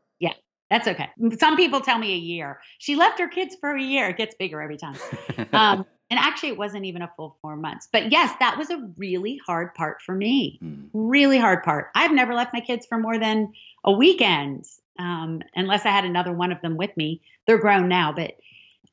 That's 0.71 0.87
okay. 0.87 1.09
Some 1.37 1.57
people 1.57 1.81
tell 1.81 1.99
me 1.99 2.13
a 2.13 2.17
year. 2.17 2.61
She 2.77 2.95
left 2.95 3.19
her 3.19 3.27
kids 3.27 3.57
for 3.59 3.75
a 3.75 3.81
year. 3.83 4.07
It 4.07 4.17
gets 4.17 4.33
bigger 4.35 4.61
every 4.61 4.77
time. 4.77 4.97
Um, 5.53 5.85
and 6.09 6.19
actually, 6.19 6.49
it 6.49 6.57
wasn't 6.57 6.85
even 6.85 7.01
a 7.01 7.11
full 7.15 7.37
four 7.41 7.55
months. 7.55 7.87
But 7.91 8.11
yes, 8.11 8.33
that 8.39 8.57
was 8.57 8.69
a 8.69 8.89
really 8.97 9.39
hard 9.45 9.73
part 9.73 10.01
for 10.01 10.13
me. 10.13 10.59
Hmm. 10.61 10.83
Really 10.93 11.37
hard 11.37 11.63
part. 11.63 11.87
I've 11.95 12.11
never 12.11 12.33
left 12.33 12.53
my 12.53 12.59
kids 12.61 12.85
for 12.85 12.97
more 12.97 13.17
than 13.17 13.53
a 13.83 13.91
weekend, 13.91 14.65
um, 14.99 15.41
unless 15.55 15.85
I 15.85 15.89
had 15.89 16.05
another 16.05 16.31
one 16.31 16.51
of 16.51 16.61
them 16.61 16.77
with 16.77 16.95
me. 16.95 17.21
They're 17.47 17.57
grown 17.57 17.87
now, 17.89 18.13
but 18.13 18.35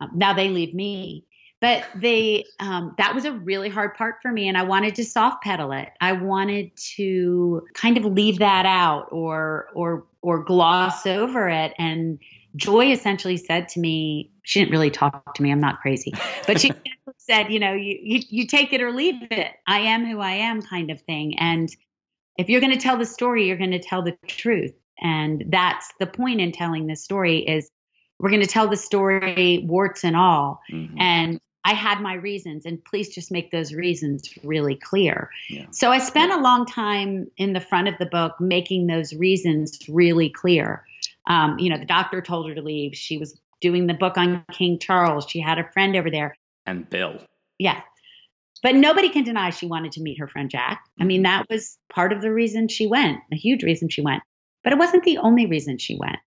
um, 0.01 0.11
now 0.14 0.33
they 0.33 0.49
leave 0.49 0.74
me. 0.74 1.24
But 1.61 1.86
they, 1.96 2.44
um, 2.61 2.94
that 2.98 3.16
was 3.16 3.24
a 3.24 3.32
really 3.32 3.68
hard 3.68 3.94
part 3.94 4.16
for 4.22 4.30
me, 4.30 4.46
and 4.46 4.56
I 4.56 4.62
wanted 4.62 4.94
to 4.96 5.04
soft 5.04 5.42
pedal 5.42 5.72
it. 5.72 5.88
I 6.00 6.12
wanted 6.12 6.70
to 6.96 7.66
kind 7.74 7.96
of 7.96 8.04
leave 8.04 8.38
that 8.38 8.64
out, 8.64 9.09
or 9.11 9.68
or 9.74 10.06
or 10.22 10.44
gloss 10.44 11.04
over 11.04 11.48
it. 11.48 11.74
And 11.76 12.20
Joy 12.54 12.92
essentially 12.92 13.36
said 13.36 13.68
to 13.70 13.80
me, 13.80 14.30
she 14.44 14.61
didn't 14.61 14.70
really 14.70 14.90
talk 14.90 15.34
to 15.34 15.42
me. 15.42 15.50
I'm 15.50 15.61
not 15.61 15.80
crazy, 15.80 16.12
but 16.46 16.61
she 16.61 16.70
said, 17.18 17.50
you 17.50 17.59
know, 17.59 17.74
you, 17.74 17.98
you 18.02 18.20
you 18.28 18.46
take 18.46 18.72
it 18.72 18.80
or 18.80 18.92
leave 18.92 19.16
it. 19.30 19.52
I 19.66 19.80
am 19.80 20.06
who 20.06 20.20
I 20.20 20.32
am, 20.34 20.62
kind 20.62 20.90
of 20.92 21.00
thing. 21.02 21.38
And 21.38 21.68
if 22.36 22.48
you're 22.48 22.61
going 22.61 22.72
to 22.72 22.78
tell 22.78 22.96
the 22.96 23.04
story, 23.04 23.48
you're 23.48 23.56
going 23.59 23.72
to 23.72 23.80
tell 23.80 24.02
the 24.02 24.16
truth, 24.28 24.74
and 25.00 25.44
that's 25.48 25.92
the 25.98 26.06
point 26.06 26.40
in 26.40 26.52
telling 26.52 26.86
this 26.86 27.02
story 27.02 27.38
is 27.38 27.68
we're 28.20 28.30
going 28.30 28.42
to 28.42 28.48
tell 28.48 28.68
the 28.68 28.76
story 28.76 29.64
warts 29.66 30.04
and 30.04 30.16
all. 30.16 30.61
Mhm. 30.72 31.00
And 31.00 31.40
I 31.64 31.74
had 31.74 32.00
my 32.00 32.14
reasons, 32.14 32.64
and 32.64 32.82
please 32.84 33.14
just 33.14 33.30
make 33.30 33.50
those 33.50 33.74
reasons 33.74 34.32
really 34.42 34.76
clear. 34.76 35.30
Yeah. 35.50 35.66
So 35.70 35.90
I 35.90 35.98
spent 35.98 36.32
a 36.32 36.40
long 36.40 36.64
time 36.66 37.30
in 37.36 37.52
the 37.52 37.61
front 37.61 37.88
of 37.88 37.94
the 37.98 38.06
book 38.06 38.40
making 38.40 38.86
those 38.86 39.12
reasons 39.12 39.78
really 39.88 40.30
clear. 40.30 40.84
Um, 41.26 41.59
you 41.59 41.68
know, 41.68 41.78
the 41.78 41.84
doctor 41.84 42.22
told 42.22 42.48
her 42.48 42.54
to 42.54 42.62
leave. 42.62 42.96
She 42.96 43.18
was 43.18 43.38
doing 43.61 43.86
the 43.86 43.94
book 43.94 44.16
on 44.16 44.44
King 44.52 44.78
Charles. 44.78 45.26
She 45.28 45.40
had 45.40 45.59
a 45.59 45.70
friend 45.72 45.96
over 45.96 46.11
there. 46.11 46.36
And 46.64 46.88
Bill. 46.88 47.20
Yeah. 47.59 47.80
But 48.62 48.74
nobody 48.74 49.09
can 49.09 49.24
deny 49.24 49.50
she 49.50 49.66
wanted 49.66 49.92
to 49.92 50.00
meet 50.00 50.18
her 50.18 50.26
friend 50.26 50.50
Jack. 50.50 50.82
I 50.98 51.04
mean, 51.04 51.22
that 51.22 51.46
was 51.48 51.76
part 51.92 52.12
of 52.12 52.20
the 52.20 52.32
reason 52.32 52.68
she 52.68 52.86
went, 52.86 53.18
a 53.32 53.36
huge 53.36 53.62
reason 53.62 53.88
she 53.88 54.00
went. 54.00 54.22
But 54.64 54.72
it 54.72 54.78
wasn't 54.78 55.04
the 55.04 55.18
only 55.18 55.46
reason 55.46 55.78
she 55.78 55.96
went. 55.96 56.18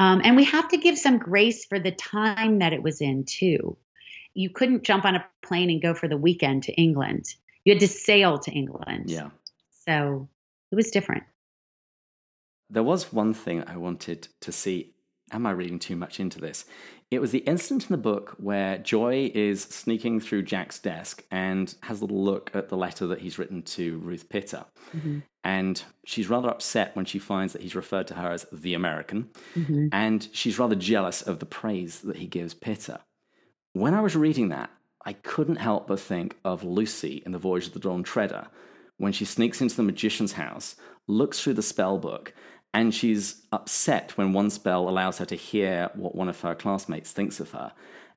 Um, 0.00 0.20
and 0.24 0.36
we 0.36 0.44
have 0.44 0.68
to 0.68 0.76
give 0.76 0.98
some 0.98 1.18
grace 1.18 1.64
for 1.64 1.78
the 1.78 1.90
time 1.90 2.60
that 2.60 2.72
it 2.72 2.82
was 2.82 3.00
in, 3.00 3.24
too. 3.24 3.76
You 4.38 4.50
couldn't 4.50 4.84
jump 4.84 5.04
on 5.04 5.16
a 5.16 5.26
plane 5.42 5.68
and 5.68 5.82
go 5.82 5.94
for 5.94 6.06
the 6.06 6.16
weekend 6.16 6.62
to 6.64 6.72
England. 6.74 7.34
You 7.64 7.72
had 7.72 7.80
to 7.80 7.88
sail 7.88 8.38
to 8.38 8.52
England. 8.52 9.10
Yeah. 9.10 9.30
So 9.84 10.28
it 10.70 10.76
was 10.76 10.92
different. 10.92 11.24
There 12.70 12.84
was 12.84 13.12
one 13.12 13.34
thing 13.34 13.64
I 13.66 13.76
wanted 13.76 14.28
to 14.42 14.52
see 14.52 14.92
am 15.32 15.44
I 15.44 15.50
reading 15.50 15.78
too 15.78 15.96
much 15.96 16.20
into 16.20 16.40
this? 16.40 16.64
It 17.10 17.20
was 17.20 17.32
the 17.32 17.38
instant 17.40 17.84
in 17.84 17.92
the 17.92 17.98
book 17.98 18.34
where 18.38 18.78
Joy 18.78 19.30
is 19.34 19.62
sneaking 19.62 20.20
through 20.20 20.42
Jack's 20.42 20.78
desk 20.78 21.24
and 21.30 21.74
has 21.82 22.00
a 22.00 22.04
little 22.04 22.22
look 22.22 22.50
at 22.54 22.68
the 22.68 22.76
letter 22.76 23.06
that 23.08 23.20
he's 23.20 23.38
written 23.38 23.62
to 23.62 23.98
Ruth 23.98 24.28
Pitter. 24.28 24.64
Mm-hmm. 24.96 25.18
And 25.42 25.82
she's 26.04 26.28
rather 26.28 26.48
upset 26.48 26.94
when 26.94 27.06
she 27.06 27.18
finds 27.18 27.54
that 27.54 27.62
he's 27.62 27.74
referred 27.74 28.06
to 28.08 28.14
her 28.14 28.30
as 28.30 28.46
the 28.52 28.74
American. 28.74 29.30
Mm-hmm. 29.54 29.88
And 29.92 30.28
she's 30.32 30.58
rather 30.58 30.74
jealous 30.74 31.22
of 31.22 31.40
the 31.40 31.46
praise 31.46 32.00
that 32.00 32.16
he 32.16 32.26
gives 32.26 32.54
Pitter. 32.54 33.00
When 33.78 33.94
I 33.94 34.00
was 34.00 34.16
reading 34.16 34.48
that, 34.48 34.70
I 35.06 35.12
couldn't 35.12 35.60
help 35.60 35.86
but 35.86 36.00
think 36.00 36.36
of 36.44 36.64
Lucy 36.64 37.22
in 37.24 37.30
The 37.30 37.38
Voyage 37.38 37.68
of 37.68 37.74
the 37.74 37.78
Dawn 37.78 38.02
Treader, 38.02 38.48
when 38.96 39.12
she 39.12 39.24
sneaks 39.24 39.60
into 39.60 39.76
the 39.76 39.84
magician's 39.84 40.32
house, 40.32 40.74
looks 41.06 41.40
through 41.40 41.54
the 41.54 41.62
spell 41.62 41.96
book, 41.96 42.34
and 42.74 42.92
she's 42.92 43.46
upset 43.52 44.18
when 44.18 44.32
one 44.32 44.50
spell 44.50 44.88
allows 44.88 45.18
her 45.18 45.24
to 45.26 45.36
hear 45.36 45.90
what 45.94 46.16
one 46.16 46.28
of 46.28 46.40
her 46.40 46.56
classmates 46.56 47.12
thinks 47.12 47.38
of 47.38 47.52
her. 47.52 47.72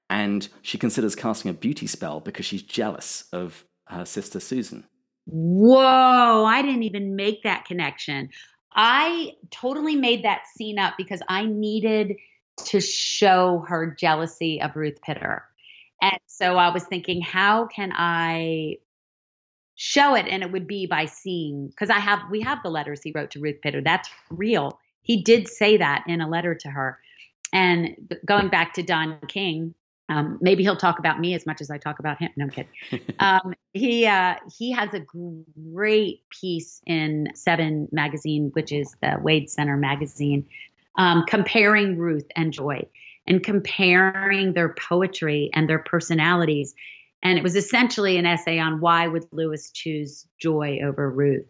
And 0.10 0.50
she 0.64 0.80
considers 0.80 1.16
casting 1.16 1.52
a 1.52 1.54
beauty 1.54 1.86
spell 1.86 2.22
because 2.22 2.48
she's 2.48 2.64
jealous 2.64 3.26
of 3.32 3.64
her 3.86 4.06
sister 4.06 4.40
Susan. 4.40 4.88
Whoa, 5.28 6.44
I 6.44 6.64
didn't 6.64 6.82
even 6.82 7.16
make 7.16 7.44
that 7.44 7.66
connection. 7.66 8.32
I 8.74 9.34
totally 9.52 9.96
made 9.96 10.26
that 10.26 10.42
scene 10.56 10.80
up 10.80 10.96
because 10.98 11.22
I 11.30 11.46
needed 11.46 12.16
to 12.66 12.82
show 12.82 13.64
her 13.68 13.96
jealousy 13.98 14.60
of 14.60 14.76
Ruth 14.76 15.00
Pitter. 15.04 15.44
And 16.02 16.20
so 16.28 16.58
I 16.58 16.74
was 16.74 16.84
thinking, 16.84 17.22
how 17.22 17.68
can 17.68 17.92
I 17.96 18.78
show 19.76 20.16
it? 20.16 20.28
And 20.28 20.44
it 20.44 20.52
would 20.52 20.68
be 20.68 20.86
by 20.86 21.06
seeing 21.06 21.68
because 21.68 21.90
i 21.90 21.98
have 21.98 22.20
we 22.30 22.42
have 22.42 22.62
the 22.62 22.70
letters 22.70 23.02
he 23.02 23.12
wrote 23.14 23.32
to 23.32 23.40
ruth 23.40 23.62
pitter. 23.62 23.82
That's 23.82 24.10
real. 24.30 24.80
He 25.04 25.22
did 25.24 25.48
say 25.48 25.78
that 25.78 26.04
in 26.08 26.22
a 26.22 26.30
letter 26.30 26.56
to 26.56 26.70
her. 26.70 27.00
And 27.54 28.16
going 28.26 28.50
back 28.50 28.74
to 28.76 28.84
don 28.84 29.20
king 29.28 29.74
um, 30.12 30.38
maybe 30.42 30.62
he'll 30.64 30.76
talk 30.76 31.00
about 31.00 31.22
me 31.22 31.34
as 31.36 31.46
much 31.46 31.62
as 31.62 31.72
I 31.72 31.78
talk 31.78 32.00
about 32.00 32.20
him. 32.20 32.32
No, 32.36 32.46
I'm 32.46 32.52
kidding. 32.52 32.72
Um, 33.20 33.54
he 33.74 34.06
uh, 34.06 34.36
he 34.58 34.72
has 34.72 34.94
a 34.94 35.00
great 35.00 36.28
piece 36.30 36.82
in 36.86 37.30
Seven 37.34 37.88
magazine, 37.92 38.50
which 38.54 38.72
is 38.74 38.96
the 39.02 39.18
Wade 39.22 39.50
Center 39.50 39.78
magazine, 39.78 40.46
um, 40.98 41.24
comparing 41.28 41.98
Ruth 41.98 42.26
and 42.36 42.52
Joy 42.52 42.86
and 43.32 43.42
comparing 43.42 44.52
their 44.52 44.76
poetry 44.76 45.50
and 45.54 45.70
their 45.70 45.80
personalities 45.80 46.76
and 47.24 47.38
it 47.38 47.44
was 47.44 47.56
essentially 47.56 48.18
an 48.18 48.26
essay 48.26 48.60
on 48.60 48.82
why 48.82 49.08
would 49.08 49.26
Lewis 49.32 49.72
choose 49.72 50.28
Joy 50.40 50.80
over 50.84 51.10
Ruth. 51.10 51.46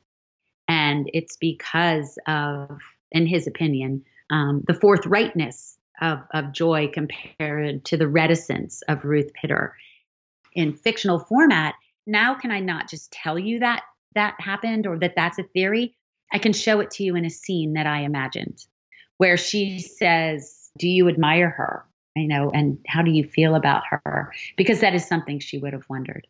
And 0.68 1.10
it's 1.14 1.38
because 1.38 2.20
of, 2.28 2.78
in 3.12 3.26
his 3.26 3.48
opinion, 3.48 4.04
um, 4.30 4.64
the 4.68 4.74
forthrightness 4.74 5.78
of, 6.02 6.20
of 6.34 6.52
Joy 6.52 6.90
compared 6.94 7.86
to 7.86 7.98
the 7.98 8.08
reticence 8.08 8.82
of 8.88 9.06
Ruth 9.06 9.32
Pitter. 9.34 9.76
In 10.54 10.74
fictional 10.74 11.20
format, 11.20 11.76
now 12.06 12.36
can 12.36 12.52
I 12.52 12.60
not 12.60 12.90
just 12.90 13.12
tell 13.12 13.40
you 13.40 13.60
that 13.60 13.84
that 14.14 14.36
happened 14.40 14.88
or 14.88 15.00
that 15.00 15.16
that's 15.16 15.40
a 15.40 15.44
theory? 15.44 15.96
I 16.34 16.40
can 16.40 16.54
show 16.54 16.82
it 16.82 16.92
to 16.92 17.04
you 17.04 17.16
in 17.16 17.26
a 17.26 17.30
scene 17.30 17.74
that 17.74 17.88
I 17.88 18.02
imagined 18.02 18.66
where 19.18 19.38
she 19.38 19.80
says, 19.80 20.61
Do 20.78 20.88
you 20.88 21.08
admire 21.10 21.50
her? 21.50 21.86
you 22.16 22.28
know, 22.28 22.52
and 22.52 22.78
how 22.88 23.02
do 23.02 23.12
you 23.12 23.24
feel 23.24 23.56
about 23.56 23.84
her? 23.90 24.34
Because 24.58 24.82
that 24.82 24.94
is 24.94 25.08
something 25.08 25.40
she 25.40 25.58
would 25.58 25.74
have 25.74 25.88
wondered. 25.90 26.28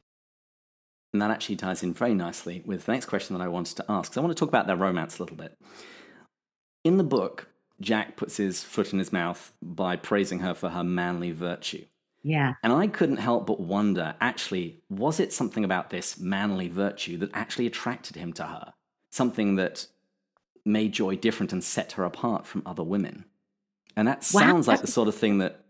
And 1.14 1.22
that 1.22 1.32
actually 1.32 1.58
ties 1.58 1.84
in 1.84 1.94
very 1.94 2.14
nicely 2.14 2.62
with 2.66 2.86
the 2.86 2.94
next 2.94 3.08
question 3.08 3.38
that 3.38 3.44
I 3.44 3.48
wanted 3.48 3.78
to 3.78 3.86
ask. 3.90 4.12
Because 4.12 4.18
I 4.18 4.22
want 4.22 4.36
to 4.36 4.40
talk 4.40 4.50
about 4.50 4.68
their 4.68 4.76
romance 4.76 5.18
a 5.18 5.24
little 5.24 5.36
bit. 5.36 5.58
In 6.84 6.98
the 6.98 7.04
book, 7.04 7.50
Jack 7.82 8.16
puts 8.16 8.38
his 8.38 8.64
foot 8.64 8.94
in 8.94 9.00
his 9.00 9.12
mouth 9.12 9.52
by 9.62 9.96
praising 9.96 10.40
her 10.40 10.54
for 10.54 10.70
her 10.70 10.84
manly 10.84 11.32
virtue. 11.32 11.86
Yeah. 12.24 12.54
And 12.64 12.72
I 12.72 12.88
couldn't 12.88 13.18
help 13.18 13.48
but 13.48 13.60
wonder 13.60 14.16
actually, 14.22 14.82
was 14.90 15.20
it 15.20 15.34
something 15.34 15.66
about 15.66 15.90
this 15.90 16.20
manly 16.20 16.70
virtue 16.70 17.18
that 17.18 17.32
actually 17.34 17.66
attracted 17.66 18.16
him 18.16 18.32
to 18.34 18.44
her? 18.44 18.74
Something 19.12 19.56
that 19.56 19.88
made 20.64 20.94
Joy 20.94 21.16
different 21.16 21.52
and 21.52 21.64
set 21.64 21.94
her 21.94 22.04
apart 22.04 22.46
from 22.46 22.62
other 22.66 22.84
women? 22.84 23.26
And 23.96 24.08
that 24.08 24.24
sounds 24.24 24.68
like 24.68 24.82
the 24.82 24.88
sort 24.88 25.08
of 25.08 25.16
thing 25.16 25.40
that 25.40 25.64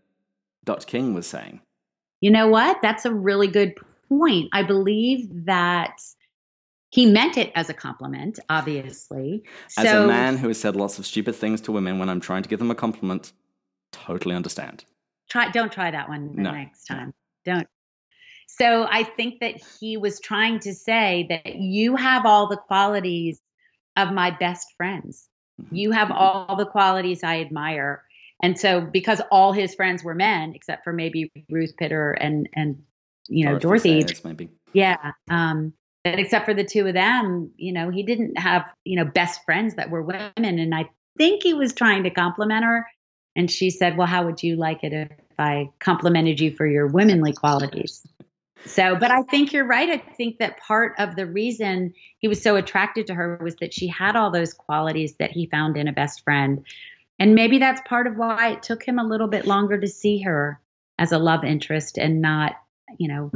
Dr. 0.64 0.86
King 0.86 1.14
was 1.14 1.26
saying. 1.26 1.60
You 2.20 2.30
know 2.30 2.48
what? 2.48 2.78
That's 2.82 3.04
a 3.04 3.12
really 3.12 3.48
good 3.48 3.74
point. 4.08 4.48
I 4.52 4.62
believe 4.62 5.28
that 5.46 5.96
he 6.90 7.06
meant 7.06 7.36
it 7.36 7.50
as 7.54 7.68
a 7.68 7.74
compliment, 7.74 8.38
obviously. 8.48 9.42
As 9.78 9.88
so, 9.88 10.04
a 10.04 10.06
man 10.06 10.36
who 10.36 10.48
has 10.48 10.60
said 10.60 10.76
lots 10.76 10.98
of 10.98 11.06
stupid 11.06 11.34
things 11.34 11.60
to 11.62 11.72
women 11.72 11.98
when 11.98 12.08
I'm 12.08 12.20
trying 12.20 12.42
to 12.42 12.48
give 12.48 12.58
them 12.58 12.70
a 12.70 12.74
compliment, 12.74 13.32
totally 13.90 14.34
understand. 14.34 14.84
Try 15.30 15.50
don't 15.50 15.72
try 15.72 15.90
that 15.90 16.08
one 16.08 16.36
the 16.36 16.42
no, 16.42 16.50
next 16.50 16.84
time. 16.84 17.14
No. 17.46 17.54
Don't. 17.54 17.68
So 18.46 18.86
I 18.88 19.04
think 19.04 19.40
that 19.40 19.62
he 19.80 19.96
was 19.96 20.20
trying 20.20 20.60
to 20.60 20.74
say 20.74 21.26
that 21.30 21.56
you 21.56 21.96
have 21.96 22.26
all 22.26 22.48
the 22.48 22.58
qualities 22.58 23.40
of 23.96 24.12
my 24.12 24.30
best 24.30 24.74
friends. 24.76 25.28
Mm-hmm. 25.60 25.74
You 25.74 25.90
have 25.92 26.10
all 26.10 26.56
the 26.56 26.66
qualities 26.66 27.24
I 27.24 27.40
admire. 27.40 28.04
And 28.42 28.58
so 28.58 28.80
because 28.80 29.20
all 29.30 29.52
his 29.52 29.74
friends 29.74 30.02
were 30.02 30.14
men, 30.14 30.52
except 30.54 30.84
for 30.84 30.92
maybe 30.92 31.30
Ruth 31.48 31.76
Pitter 31.76 32.12
and 32.12 32.48
and 32.54 32.82
you 33.28 33.46
know 33.46 33.58
Dorothy, 33.58 34.04
maybe. 34.24 34.50
Yeah. 34.72 35.12
Um, 35.30 35.74
and 36.04 36.18
except 36.18 36.46
for 36.46 36.54
the 36.54 36.64
two 36.64 36.86
of 36.86 36.94
them, 36.94 37.52
you 37.56 37.72
know, 37.72 37.90
he 37.90 38.02
didn't 38.02 38.38
have, 38.38 38.64
you 38.84 38.96
know, 38.96 39.04
best 39.04 39.44
friends 39.44 39.76
that 39.76 39.90
were 39.90 40.02
women. 40.02 40.32
And 40.36 40.74
I 40.74 40.90
think 41.16 41.42
he 41.42 41.54
was 41.54 41.72
trying 41.72 42.02
to 42.04 42.10
compliment 42.10 42.64
her. 42.64 42.86
And 43.36 43.50
she 43.50 43.70
said, 43.70 43.96
Well, 43.96 44.06
how 44.06 44.26
would 44.26 44.42
you 44.42 44.56
like 44.56 44.82
it 44.82 44.92
if 44.92 45.10
I 45.38 45.70
complimented 45.78 46.40
you 46.40 46.54
for 46.54 46.66
your 46.66 46.86
womanly 46.86 47.32
qualities? 47.32 48.04
So, 48.64 48.94
but 48.96 49.10
I 49.10 49.22
think 49.22 49.52
you're 49.52 49.66
right. 49.66 49.88
I 49.88 49.96
think 49.96 50.38
that 50.38 50.58
part 50.60 50.94
of 50.98 51.16
the 51.16 51.26
reason 51.26 51.94
he 52.18 52.28
was 52.28 52.42
so 52.42 52.56
attracted 52.56 53.08
to 53.08 53.14
her 53.14 53.38
was 53.42 53.56
that 53.56 53.74
she 53.74 53.88
had 53.88 54.14
all 54.14 54.30
those 54.30 54.54
qualities 54.54 55.14
that 55.18 55.32
he 55.32 55.46
found 55.46 55.76
in 55.76 55.88
a 55.88 55.92
best 55.92 56.22
friend. 56.22 56.64
And 57.18 57.34
maybe 57.34 57.58
that's 57.58 57.80
part 57.86 58.06
of 58.06 58.16
why 58.16 58.52
it 58.52 58.62
took 58.62 58.82
him 58.82 58.98
a 58.98 59.04
little 59.04 59.28
bit 59.28 59.46
longer 59.46 59.78
to 59.78 59.88
see 59.88 60.20
her 60.22 60.60
as 60.98 61.12
a 61.12 61.18
love 61.18 61.44
interest 61.44 61.98
and 61.98 62.20
not, 62.20 62.54
you 62.98 63.08
know, 63.08 63.30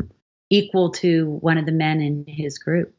equal 0.51 0.91
to 0.93 1.39
one 1.41 1.59
of 1.59 1.67
the 1.67 1.73
men 1.73 2.01
in 2.01 2.25
his 2.27 2.59
group. 2.59 2.95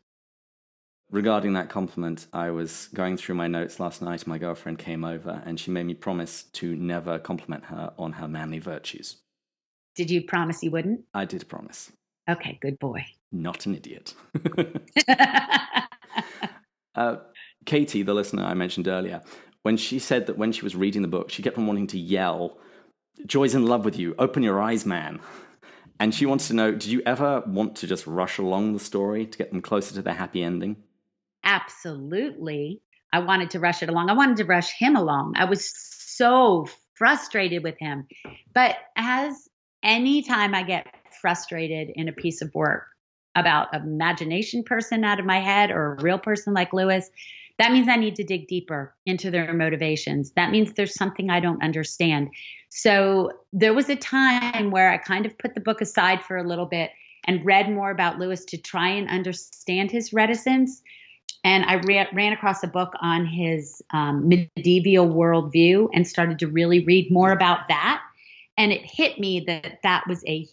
Regarding 1.10 1.54
that 1.54 1.70
compliment, 1.70 2.28
I 2.34 2.52
was 2.52 2.90
going 2.94 3.16
through 3.16 3.36
my 3.36 3.48
notes 3.48 3.80
last 3.80 4.02
night. 4.02 4.28
My 4.28 4.38
girlfriend 4.38 4.78
came 4.78 5.06
over 5.06 5.42
and 5.46 5.58
she 5.58 5.72
made 5.72 5.86
me 5.86 5.94
promise 5.94 6.44
to 6.54 6.76
never 6.76 7.18
compliment 7.18 7.66
her 7.66 7.94
on 7.98 8.12
her 8.14 8.28
manly 8.28 8.60
virtues. 8.60 9.18
Did 9.96 10.12
you 10.12 10.24
promise 10.24 10.62
you 10.62 10.72
wouldn't? 10.72 11.06
I 11.14 11.24
did 11.24 11.48
promise. 11.48 11.92
Okay, 12.30 12.60
good 12.62 12.78
boy. 12.78 13.06
Not 13.32 13.66
an 13.66 13.76
idiot. 13.76 14.14
uh, 16.96 17.16
Katie, 17.66 18.04
the 18.04 18.14
listener 18.14 18.44
I 18.44 18.54
mentioned 18.54 18.90
earlier, 18.90 19.22
when 19.68 19.76
she 19.76 20.00
said 20.00 20.28
that 20.28 20.38
when 20.38 20.54
she 20.54 20.62
was 20.62 20.78
reading 20.78 21.02
the 21.02 21.10
book, 21.10 21.30
she 21.30 21.44
kept 21.44 21.58
on 21.58 21.68
wanting 21.68 21.88
to 21.88 22.00
yell, 22.00 22.58
Joy's 23.26 23.54
in 23.54 23.66
love 23.66 23.84
with 23.84 24.00
you, 24.00 24.16
open 24.18 24.42
your 24.42 24.62
eyes, 24.62 24.86
man. 24.86 25.20
And 26.00 26.16
she 26.16 26.26
wants 26.26 26.48
to 26.48 26.54
know 26.54 26.72
Did 26.72 26.86
you 26.86 27.02
ever 27.06 27.44
want 27.46 27.76
to 27.78 27.86
just 27.86 28.08
rush 28.08 28.38
along 28.38 28.72
the 28.72 28.80
story 28.80 29.26
to 29.26 29.38
get 29.38 29.52
them 29.52 29.62
closer 29.62 29.94
to 29.96 30.02
their 30.02 30.14
happy 30.14 30.42
ending? 30.42 30.78
Absolutely. 31.44 32.82
I 33.12 33.20
wanted 33.20 33.50
to 33.50 33.60
rush 33.60 33.84
it 33.84 33.90
along. 33.90 34.10
I 34.10 34.14
wanted 34.14 34.38
to 34.38 34.46
rush 34.46 34.72
him 34.72 34.96
along. 34.96 35.34
I 35.36 35.44
was 35.44 35.70
so 35.76 36.70
frustrated 36.94 37.62
with 37.62 37.78
him. 37.78 38.08
But 38.54 38.78
as 38.96 39.50
any 39.84 40.22
time 40.22 40.56
I 40.56 40.64
get 40.64 40.88
frustrated 41.20 41.90
in 41.94 42.08
a 42.08 42.14
piece 42.14 42.42
of 42.42 42.56
work 42.56 42.86
about 43.36 43.76
imagination 43.76 44.64
person 44.64 45.04
out 45.04 45.20
of 45.20 45.26
my 45.26 45.42
head 45.42 45.72
or 45.72 45.96
a 45.96 46.02
real 46.02 46.20
person 46.20 46.54
like 46.54 46.72
Lewis, 46.72 47.10
that 47.60 47.72
means 47.72 47.88
I 47.88 47.96
need 47.96 48.16
to 48.16 48.24
dig 48.24 48.48
deeper 48.48 48.94
into 49.06 49.32
their 49.32 49.54
motivations. 49.54 50.32
That 50.32 50.52
means 50.52 50.74
there's 50.74 50.94
something 50.94 51.30
I 51.30 51.40
don't 51.40 51.64
understand. 51.64 52.30
So 52.70 53.32
there 53.52 53.74
was 53.74 53.90
a 53.90 53.96
time 53.96 54.70
where 54.70 54.92
I 54.92 54.98
kind 54.98 55.26
of 55.26 55.38
put 55.38 55.56
the 55.56 55.62
book 55.62 55.82
aside 55.82 56.24
for 56.24 56.38
a 56.38 56.48
little 56.48 56.68
bit 56.68 56.92
and 57.26 57.46
read 57.46 57.70
more 57.70 57.90
about 57.90 58.20
Lewis 58.20 58.46
to 58.46 58.58
try 58.58 58.90
and 58.90 59.10
understand 59.10 59.92
his 59.92 60.14
reticence. 60.14 60.82
And 61.44 61.66
I 61.66 61.76
ran, 61.88 62.08
ran 62.14 62.34
across 62.34 62.64
a 62.64 62.68
book 62.68 62.94
on 63.02 63.26
his 63.26 63.82
um, 63.92 64.28
medieval 64.28 65.08
worldview 65.08 65.90
and 65.94 66.08
started 66.08 66.40
to 66.40 66.48
really 66.48 66.86
read 66.86 67.12
more 67.12 67.32
about 67.32 67.68
that. 67.70 68.02
And 68.58 68.72
it 68.72 68.82
hit 68.84 69.20
me 69.20 69.44
that 69.48 69.80
that 69.84 70.04
was 70.08 70.24
a 70.28 70.48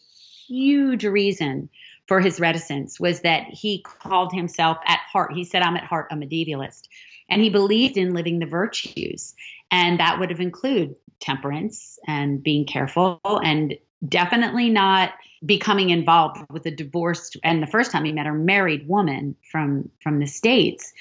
huge 0.47 1.05
reason 1.05 1.69
for 2.07 2.21
his 2.21 2.41
reticence 2.41 3.01
was 3.01 3.21
that 3.21 3.45
he 3.45 3.83
called 3.83 4.33
himself 4.33 4.79
at 4.87 5.01
heart, 5.11 5.33
he 5.33 5.45
said, 5.45 5.63
I'm 5.63 5.77
at 5.77 5.85
heart 5.85 6.09
a 6.11 6.17
medievalist. 6.17 6.89
And 7.29 7.41
he 7.41 7.51
believed 7.51 7.97
in 7.97 8.13
living 8.13 8.39
the 8.39 8.47
virtues. 8.47 9.35
And 9.71 9.99
that 10.01 10.21
would 10.21 10.31
have 10.31 10.41
included 10.41 10.95
temperance 11.21 11.99
and 12.07 12.43
being 12.43 12.67
careful 12.67 13.21
and 13.25 13.75
definitely 14.07 14.69
not 14.69 15.13
becoming 15.47 15.91
involved 15.91 16.45
with 16.51 16.67
a 16.67 16.71
divorced 16.71 17.37
and 17.43 17.63
the 17.63 17.67
first 17.67 17.91
time 17.91 18.05
he 18.05 18.13
met 18.13 18.27
a 18.27 18.33
married 18.33 18.87
woman 18.89 19.37
from 19.51 19.89
from 20.03 20.19
the 20.19 20.27
states 20.27 20.93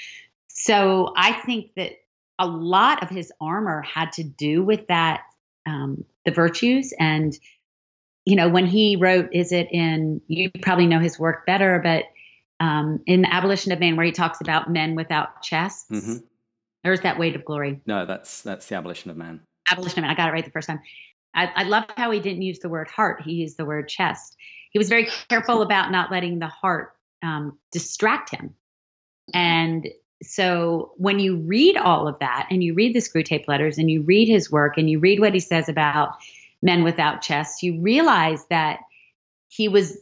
so 0.47 1.11
i 1.17 1.31
think 1.31 1.71
that 1.75 1.93
a 2.39 2.47
lot 2.47 3.01
of 3.03 3.09
his 3.09 3.31
armor 3.41 3.81
had 3.81 4.11
to 4.11 4.23
do 4.23 4.63
with 4.63 4.87
that 4.87 5.21
um, 5.65 6.03
the 6.25 6.31
virtues. 6.31 6.93
And, 6.99 7.37
you 8.25 8.35
know, 8.35 8.49
when 8.49 8.65
he 8.65 8.95
wrote, 8.95 9.29
is 9.33 9.51
it 9.51 9.67
in, 9.71 10.21
you 10.27 10.49
probably 10.61 10.87
know 10.87 10.99
his 10.99 11.19
work 11.19 11.45
better, 11.45 11.79
but 11.83 12.05
um, 12.59 13.01
in 13.05 13.23
the 13.23 13.33
Abolition 13.33 13.71
of 13.71 13.79
Man, 13.79 13.97
where 13.97 14.05
he 14.05 14.11
talks 14.11 14.39
about 14.39 14.71
men 14.71 14.95
without 14.95 15.41
chests, 15.41 15.85
mm-hmm. 15.91 16.91
is 16.91 17.01
that 17.01 17.19
Weight 17.19 17.35
of 17.35 17.43
Glory? 17.43 17.81
No, 17.85 18.05
that's 18.05 18.41
that's 18.41 18.67
the 18.67 18.75
Abolition 18.75 19.11
of 19.11 19.17
Man. 19.17 19.41
Abolition 19.69 19.99
of 19.99 20.03
Man. 20.03 20.11
I 20.11 20.15
got 20.15 20.29
it 20.29 20.31
right 20.31 20.45
the 20.45 20.51
first 20.51 20.67
time. 20.67 20.79
I, 21.35 21.51
I 21.55 21.63
love 21.63 21.85
how 21.97 22.11
he 22.11 22.19
didn't 22.19 22.43
use 22.43 22.59
the 22.59 22.69
word 22.69 22.87
heart; 22.87 23.21
he 23.23 23.33
used 23.33 23.57
the 23.57 23.65
word 23.65 23.89
chest. 23.89 24.37
He 24.69 24.79
was 24.79 24.87
very 24.87 25.09
careful 25.27 25.61
about 25.61 25.91
not 25.91 26.11
letting 26.11 26.39
the 26.39 26.47
heart 26.47 26.93
um, 27.21 27.57
distract 27.71 28.29
him. 28.29 28.53
And 29.33 29.87
so 30.21 30.93
when 30.95 31.19
you 31.19 31.37
read 31.37 31.75
all 31.75 32.07
of 32.07 32.17
that, 32.19 32.47
and 32.49 32.63
you 32.63 32.73
read 32.75 32.95
the 32.95 32.99
Screwtape 32.99 33.47
Letters, 33.47 33.77
and 33.77 33.91
you 33.91 34.03
read 34.03 34.29
his 34.29 34.49
work, 34.49 34.77
and 34.77 34.89
you 34.89 34.99
read 34.99 35.19
what 35.19 35.33
he 35.33 35.39
says 35.41 35.67
about 35.67 36.13
men 36.63 36.83
without 36.83 37.21
chests, 37.21 37.61
you 37.61 37.81
realize 37.81 38.45
that 38.49 38.79
he 39.49 39.67
was 39.67 39.97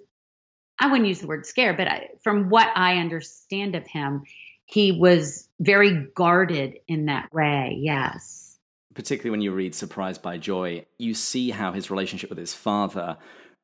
I 0.79 0.87
wouldn't 0.87 1.07
use 1.07 1.19
the 1.19 1.27
word 1.27 1.45
scared, 1.45 1.77
but 1.77 1.87
I, 1.87 2.09
from 2.23 2.49
what 2.49 2.67
I 2.75 2.97
understand 2.97 3.75
of 3.75 3.85
him, 3.85 4.23
he 4.65 4.91
was 4.91 5.47
very 5.59 6.07
guarded 6.15 6.79
in 6.87 7.05
that 7.05 7.31
way. 7.31 7.77
Yes. 7.79 8.57
Particularly 8.95 9.29
when 9.29 9.41
you 9.41 9.51
read 9.51 9.75
Surprised 9.75 10.23
by 10.23 10.39
Joy, 10.39 10.85
you 10.97 11.13
see 11.13 11.51
how 11.51 11.71
his 11.71 11.91
relationship 11.91 12.29
with 12.29 12.39
his 12.39 12.55
father 12.55 13.17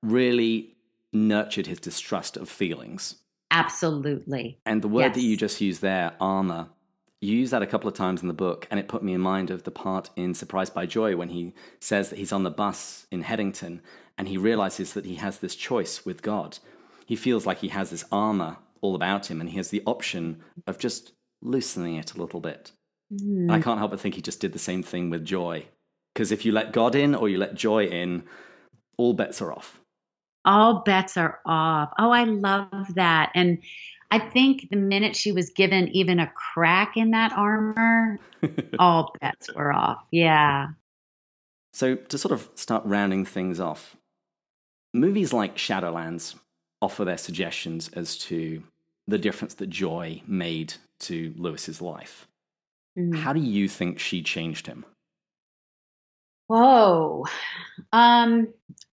really 0.04 0.76
nurtured 1.12 1.66
his 1.66 1.80
distrust 1.80 2.38
of 2.38 2.50
feelings. 2.50 3.16
Absolutely. 3.50 4.60
And 4.64 4.84
the 4.84 4.88
word 4.88 5.02
yes. 5.02 5.16
that 5.16 5.22
you 5.22 5.38
just 5.38 5.60
used 5.60 5.82
there, 5.82 6.14
armor, 6.20 6.70
you 7.22 7.36
use 7.36 7.50
that 7.52 7.62
a 7.62 7.68
couple 7.68 7.88
of 7.88 7.96
times 7.96 8.22
in 8.22 8.28
the 8.28 8.34
book, 8.34 8.68
and 8.70 8.80
it 8.80 8.88
put 8.88 9.04
me 9.04 9.14
in 9.14 9.22
mind 9.22 9.50
of 9.50 9.64
the 9.64 9.72
part 9.72 10.10
in 10.16 10.34
Surprised 10.34 10.74
by 10.74 10.86
Joy 10.86 11.16
when 11.16 11.30
he 11.30 11.54
says 11.80 12.10
that 12.10 12.20
he's 12.20 12.32
on 12.32 12.44
the 12.44 12.52
bus 12.52 13.08
in 13.12 13.22
Headington 13.22 13.82
and 14.18 14.28
he 14.28 14.38
realizes 14.38 14.94
that 14.94 15.06
he 15.06 15.16
has 15.16 15.40
this 15.40 15.56
choice 15.56 16.06
with 16.06 16.22
God 16.22 16.60
he 17.08 17.16
feels 17.16 17.46
like 17.46 17.60
he 17.60 17.70
has 17.70 17.90
this 17.90 18.04
armor 18.12 18.58
all 18.82 18.94
about 18.94 19.32
him 19.32 19.40
and 19.40 19.50
he 19.50 19.58
has 19.58 19.70
the 19.70 19.82
option 19.86 20.44
of 20.68 20.78
just 20.78 21.14
loosening 21.42 21.96
it 21.96 22.14
a 22.14 22.22
little 22.22 22.42
bit. 22.42 22.74
Mm. 23.12 23.50
I 23.50 23.62
can't 23.62 23.80
help 23.80 23.92
but 23.92 24.02
think 24.02 24.16
he 24.16 24.22
just 24.22 24.42
did 24.42 24.52
the 24.52 24.60
same 24.60 24.84
thing 24.84 25.10
with 25.10 25.24
joy. 25.24 25.66
Because 26.14 26.34
if 26.34 26.46
you 26.46 26.52
let 26.52 26.74
God 26.74 26.96
in 26.96 27.16
or 27.16 27.30
you 27.30 27.38
let 27.38 27.56
joy 27.56 27.86
in, 27.86 28.24
all 28.98 29.14
bets 29.14 29.42
are 29.42 29.54
off. 29.54 29.80
All 30.44 30.82
bets 30.82 31.16
are 31.16 31.40
off. 31.46 31.94
Oh, 31.98 32.12
I 32.12 32.26
love 32.26 32.94
that. 32.96 33.32
And 33.34 33.60
I 34.10 34.20
think 34.20 34.70
the 34.70 34.78
minute 34.78 35.16
she 35.16 35.32
was 35.32 35.50
given 35.50 35.90
even 35.90 36.20
a 36.20 36.32
crack 36.54 36.96
in 36.96 37.12
that 37.12 37.34
armor, 37.34 38.20
all 38.80 39.14
bets 39.20 39.54
were 39.54 39.74
off. 39.74 40.04
Yeah. 40.12 40.70
So, 41.74 41.96
to 41.96 42.18
sort 42.18 42.32
of 42.32 42.50
start 42.56 42.84
rounding 42.86 43.26
things 43.26 43.60
off, 43.60 43.96
movies 44.94 45.34
like 45.34 45.58
Shadowlands 45.58 46.36
offer 46.82 47.06
their 47.06 47.18
suggestions 47.18 47.90
as 47.94 48.18
to 48.18 48.64
the 49.08 49.18
difference 49.18 49.56
that 49.56 49.70
joy 49.70 50.22
made 50.28 50.74
to 51.00 51.34
Lewis's 51.38 51.82
life. 51.82 52.28
Mm. 52.98 53.16
How 53.16 53.34
do 53.34 53.40
you 53.40 53.68
think 53.68 54.00
she 54.00 54.22
changed 54.22 54.68
him? 54.68 54.86
Whoa. 56.48 57.26
Um, 57.92 58.48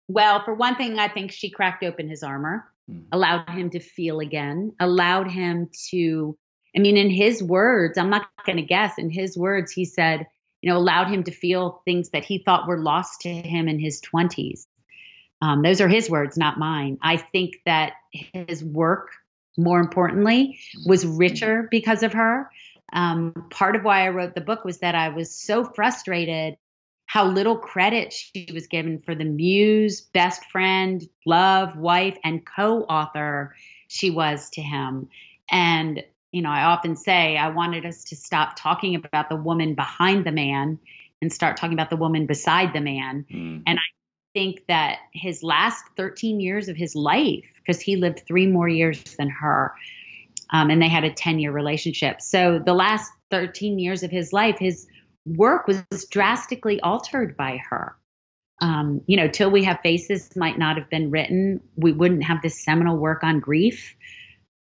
well, 0.06 0.44
for 0.44 0.54
one 0.54 0.76
thing, 0.76 0.98
I 0.98 1.08
think 1.08 1.32
she 1.32 1.50
cracked 1.50 1.82
open 1.84 2.08
his 2.08 2.22
armor, 2.22 2.70
mm. 2.90 3.02
allowed 3.12 3.48
him 3.50 3.70
to 3.70 3.80
feel 3.80 4.20
again, 4.20 4.72
allowed 4.80 5.30
him 5.30 5.70
to, 5.90 6.36
I 6.76 6.80
mean, 6.80 6.96
in 6.96 7.10
his 7.10 7.42
words, 7.42 7.98
I'm 7.98 8.10
not 8.10 8.28
going 8.46 8.56
to 8.56 8.62
guess, 8.62 8.98
in 8.98 9.10
his 9.10 9.36
words, 9.36 9.72
he 9.72 9.84
said, 9.84 10.26
you 10.62 10.70
know, 10.70 10.76
allowed 10.76 11.08
him 11.08 11.24
to 11.24 11.30
feel 11.30 11.82
things 11.84 12.10
that 12.10 12.24
he 12.24 12.38
thought 12.38 12.66
were 12.66 12.78
lost 12.78 13.22
to 13.22 13.28
him 13.28 13.68
in 13.68 13.78
his 13.78 14.00
20s. 14.00 14.66
Um, 15.40 15.62
those 15.62 15.80
are 15.80 15.88
his 15.88 16.10
words, 16.10 16.36
not 16.36 16.58
mine. 16.58 16.98
I 17.00 17.16
think 17.16 17.58
that 17.64 17.92
his 18.10 18.64
work, 18.64 19.10
more 19.56 19.78
importantly, 19.78 20.58
was 20.84 21.06
richer 21.06 21.68
because 21.70 22.02
of 22.02 22.12
her. 22.14 22.50
Um, 22.92 23.46
part 23.50 23.76
of 23.76 23.84
why 23.84 24.04
I 24.04 24.08
wrote 24.08 24.34
the 24.34 24.40
book 24.40 24.64
was 24.64 24.78
that 24.78 24.94
I 24.94 25.10
was 25.10 25.32
so 25.32 25.64
frustrated 25.64 26.56
how 27.08 27.26
little 27.26 27.56
credit 27.56 28.12
she 28.12 28.46
was 28.52 28.66
given 28.66 29.00
for 29.00 29.14
the 29.14 29.24
muse, 29.24 30.02
best 30.02 30.44
friend, 30.50 31.08
love, 31.24 31.74
wife, 31.76 32.18
and 32.22 32.46
co 32.46 32.82
author 32.82 33.56
she 33.88 34.10
was 34.10 34.50
to 34.50 34.60
him. 34.60 35.08
And, 35.50 36.04
you 36.32 36.42
know, 36.42 36.50
I 36.50 36.64
often 36.64 36.96
say 36.96 37.38
I 37.38 37.48
wanted 37.48 37.86
us 37.86 38.04
to 38.04 38.16
stop 38.16 38.56
talking 38.56 38.94
about 38.94 39.30
the 39.30 39.36
woman 39.36 39.74
behind 39.74 40.26
the 40.26 40.32
man 40.32 40.78
and 41.22 41.32
start 41.32 41.56
talking 41.56 41.72
about 41.72 41.88
the 41.88 41.96
woman 41.96 42.26
beside 42.26 42.74
the 42.74 42.80
man. 42.82 43.24
Mm. 43.32 43.62
And 43.66 43.78
I 43.78 43.82
think 44.34 44.66
that 44.68 44.98
his 45.14 45.42
last 45.42 45.82
13 45.96 46.40
years 46.40 46.68
of 46.68 46.76
his 46.76 46.94
life, 46.94 47.46
because 47.56 47.80
he 47.80 47.96
lived 47.96 48.24
three 48.26 48.46
more 48.46 48.68
years 48.68 49.02
than 49.16 49.30
her, 49.30 49.74
um, 50.50 50.68
and 50.68 50.82
they 50.82 50.88
had 50.88 51.04
a 51.04 51.12
10 51.12 51.38
year 51.38 51.52
relationship. 51.52 52.20
So 52.20 52.58
the 52.58 52.74
last 52.74 53.10
13 53.30 53.78
years 53.78 54.02
of 54.02 54.10
his 54.10 54.30
life, 54.34 54.58
his 54.58 54.86
work 55.36 55.66
was 55.66 55.84
drastically 56.10 56.80
altered 56.80 57.36
by 57.36 57.60
her. 57.68 57.96
Um, 58.60 59.02
you 59.06 59.16
know, 59.16 59.28
Till 59.28 59.50
We 59.50 59.62
Have 59.64 59.78
Faces 59.82 60.34
might 60.34 60.58
not 60.58 60.76
have 60.76 60.90
been 60.90 61.10
written. 61.10 61.60
We 61.76 61.92
wouldn't 61.92 62.24
have 62.24 62.42
this 62.42 62.60
seminal 62.60 62.96
work 62.96 63.22
on 63.22 63.38
grief. 63.38 63.94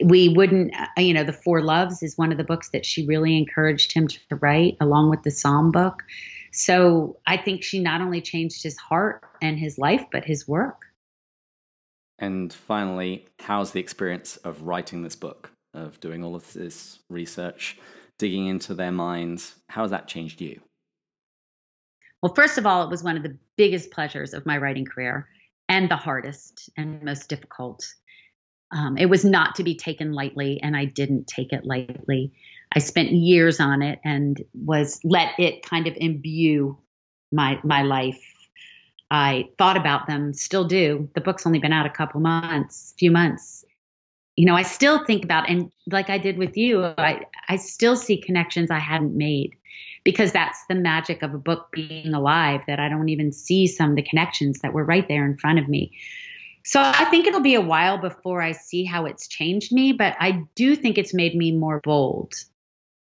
We 0.04 0.28
wouldn't, 0.28 0.74
uh, 0.78 0.86
you 0.98 1.14
know, 1.14 1.24
The 1.24 1.32
Four 1.32 1.62
Loves 1.62 2.02
is 2.02 2.18
one 2.18 2.30
of 2.30 2.36
the 2.36 2.44
books 2.44 2.68
that 2.70 2.84
she 2.84 3.06
really 3.06 3.36
encouraged 3.38 3.92
him 3.92 4.08
to 4.08 4.18
write, 4.36 4.76
along 4.80 5.08
with 5.08 5.22
the 5.22 5.30
Psalm 5.30 5.70
book. 5.70 6.02
So 6.52 7.18
I 7.26 7.36
think 7.36 7.62
she 7.62 7.80
not 7.80 8.02
only 8.02 8.20
changed 8.20 8.62
his 8.62 8.76
heart 8.76 9.24
and 9.40 9.58
his 9.58 9.78
life, 9.78 10.04
but 10.12 10.24
his 10.24 10.46
work. 10.46 10.86
And 12.18 12.52
finally, 12.52 13.26
how's 13.40 13.72
the 13.72 13.80
experience 13.80 14.36
of 14.38 14.62
writing 14.62 15.02
this 15.02 15.16
book, 15.16 15.50
of 15.74 16.00
doing 16.00 16.24
all 16.24 16.34
of 16.34 16.52
this 16.52 16.98
research, 17.10 17.78
digging 18.18 18.46
into 18.46 18.74
their 18.74 18.92
minds? 18.92 19.54
How 19.68 19.82
has 19.82 19.90
that 19.90 20.08
changed 20.08 20.40
you? 20.40 20.60
Well, 22.22 22.34
first 22.34 22.58
of 22.58 22.66
all, 22.66 22.82
it 22.82 22.90
was 22.90 23.02
one 23.02 23.16
of 23.16 23.22
the 23.22 23.36
biggest 23.56 23.90
pleasures 23.90 24.34
of 24.34 24.46
my 24.46 24.58
writing 24.58 24.84
career 24.84 25.28
and 25.68 25.90
the 25.90 25.96
hardest 25.96 26.70
and 26.76 27.02
most 27.02 27.28
difficult. 27.28 27.86
Um, 28.72 28.96
it 28.96 29.06
was 29.06 29.24
not 29.24 29.54
to 29.56 29.62
be 29.62 29.76
taken 29.76 30.12
lightly, 30.12 30.60
and 30.62 30.76
I 30.76 30.86
didn't 30.86 31.26
take 31.26 31.52
it 31.52 31.64
lightly. 31.64 32.32
I 32.74 32.80
spent 32.80 33.12
years 33.12 33.60
on 33.60 33.82
it 33.82 34.00
and 34.04 34.42
was 34.54 35.00
let 35.04 35.38
it 35.38 35.62
kind 35.62 35.86
of 35.86 35.94
imbue 35.96 36.76
my 37.32 37.60
my 37.62 37.82
life. 37.82 38.22
I 39.10 39.50
thought 39.56 39.76
about 39.76 40.08
them, 40.08 40.32
still 40.32 40.64
do. 40.64 41.08
The 41.14 41.20
book's 41.20 41.46
only 41.46 41.60
been 41.60 41.72
out 41.72 41.86
a 41.86 41.90
couple 41.90 42.20
months, 42.20 42.92
few 42.98 43.12
months. 43.12 43.64
You 44.36 44.46
know, 44.46 44.54
I 44.54 44.62
still 44.62 45.04
think 45.04 45.24
about 45.24 45.48
and 45.48 45.70
like 45.90 46.10
I 46.10 46.18
did 46.18 46.38
with 46.38 46.56
you, 46.56 46.84
I 46.84 47.22
I 47.48 47.56
still 47.56 47.96
see 47.96 48.20
connections 48.20 48.70
I 48.70 48.78
hadn't 48.78 49.16
made 49.16 49.56
because 50.04 50.32
that's 50.32 50.64
the 50.68 50.74
magic 50.74 51.22
of 51.22 51.34
a 51.34 51.38
book 51.38 51.68
being 51.72 52.14
alive 52.14 52.60
that 52.66 52.78
I 52.78 52.88
don't 52.88 53.08
even 53.08 53.32
see 53.32 53.66
some 53.66 53.90
of 53.90 53.96
the 53.96 54.02
connections 54.02 54.60
that 54.60 54.72
were 54.72 54.84
right 54.84 55.06
there 55.08 55.24
in 55.24 55.36
front 55.36 55.58
of 55.58 55.68
me. 55.68 55.92
So 56.64 56.80
I 56.80 57.04
think 57.06 57.26
it'll 57.26 57.40
be 57.40 57.54
a 57.54 57.60
while 57.60 57.98
before 57.98 58.42
I 58.42 58.52
see 58.52 58.84
how 58.84 59.06
it's 59.06 59.28
changed 59.28 59.72
me, 59.72 59.92
but 59.92 60.16
I 60.18 60.44
do 60.54 60.74
think 60.76 60.98
it's 60.98 61.14
made 61.14 61.34
me 61.34 61.52
more 61.52 61.80
bold 61.80 62.34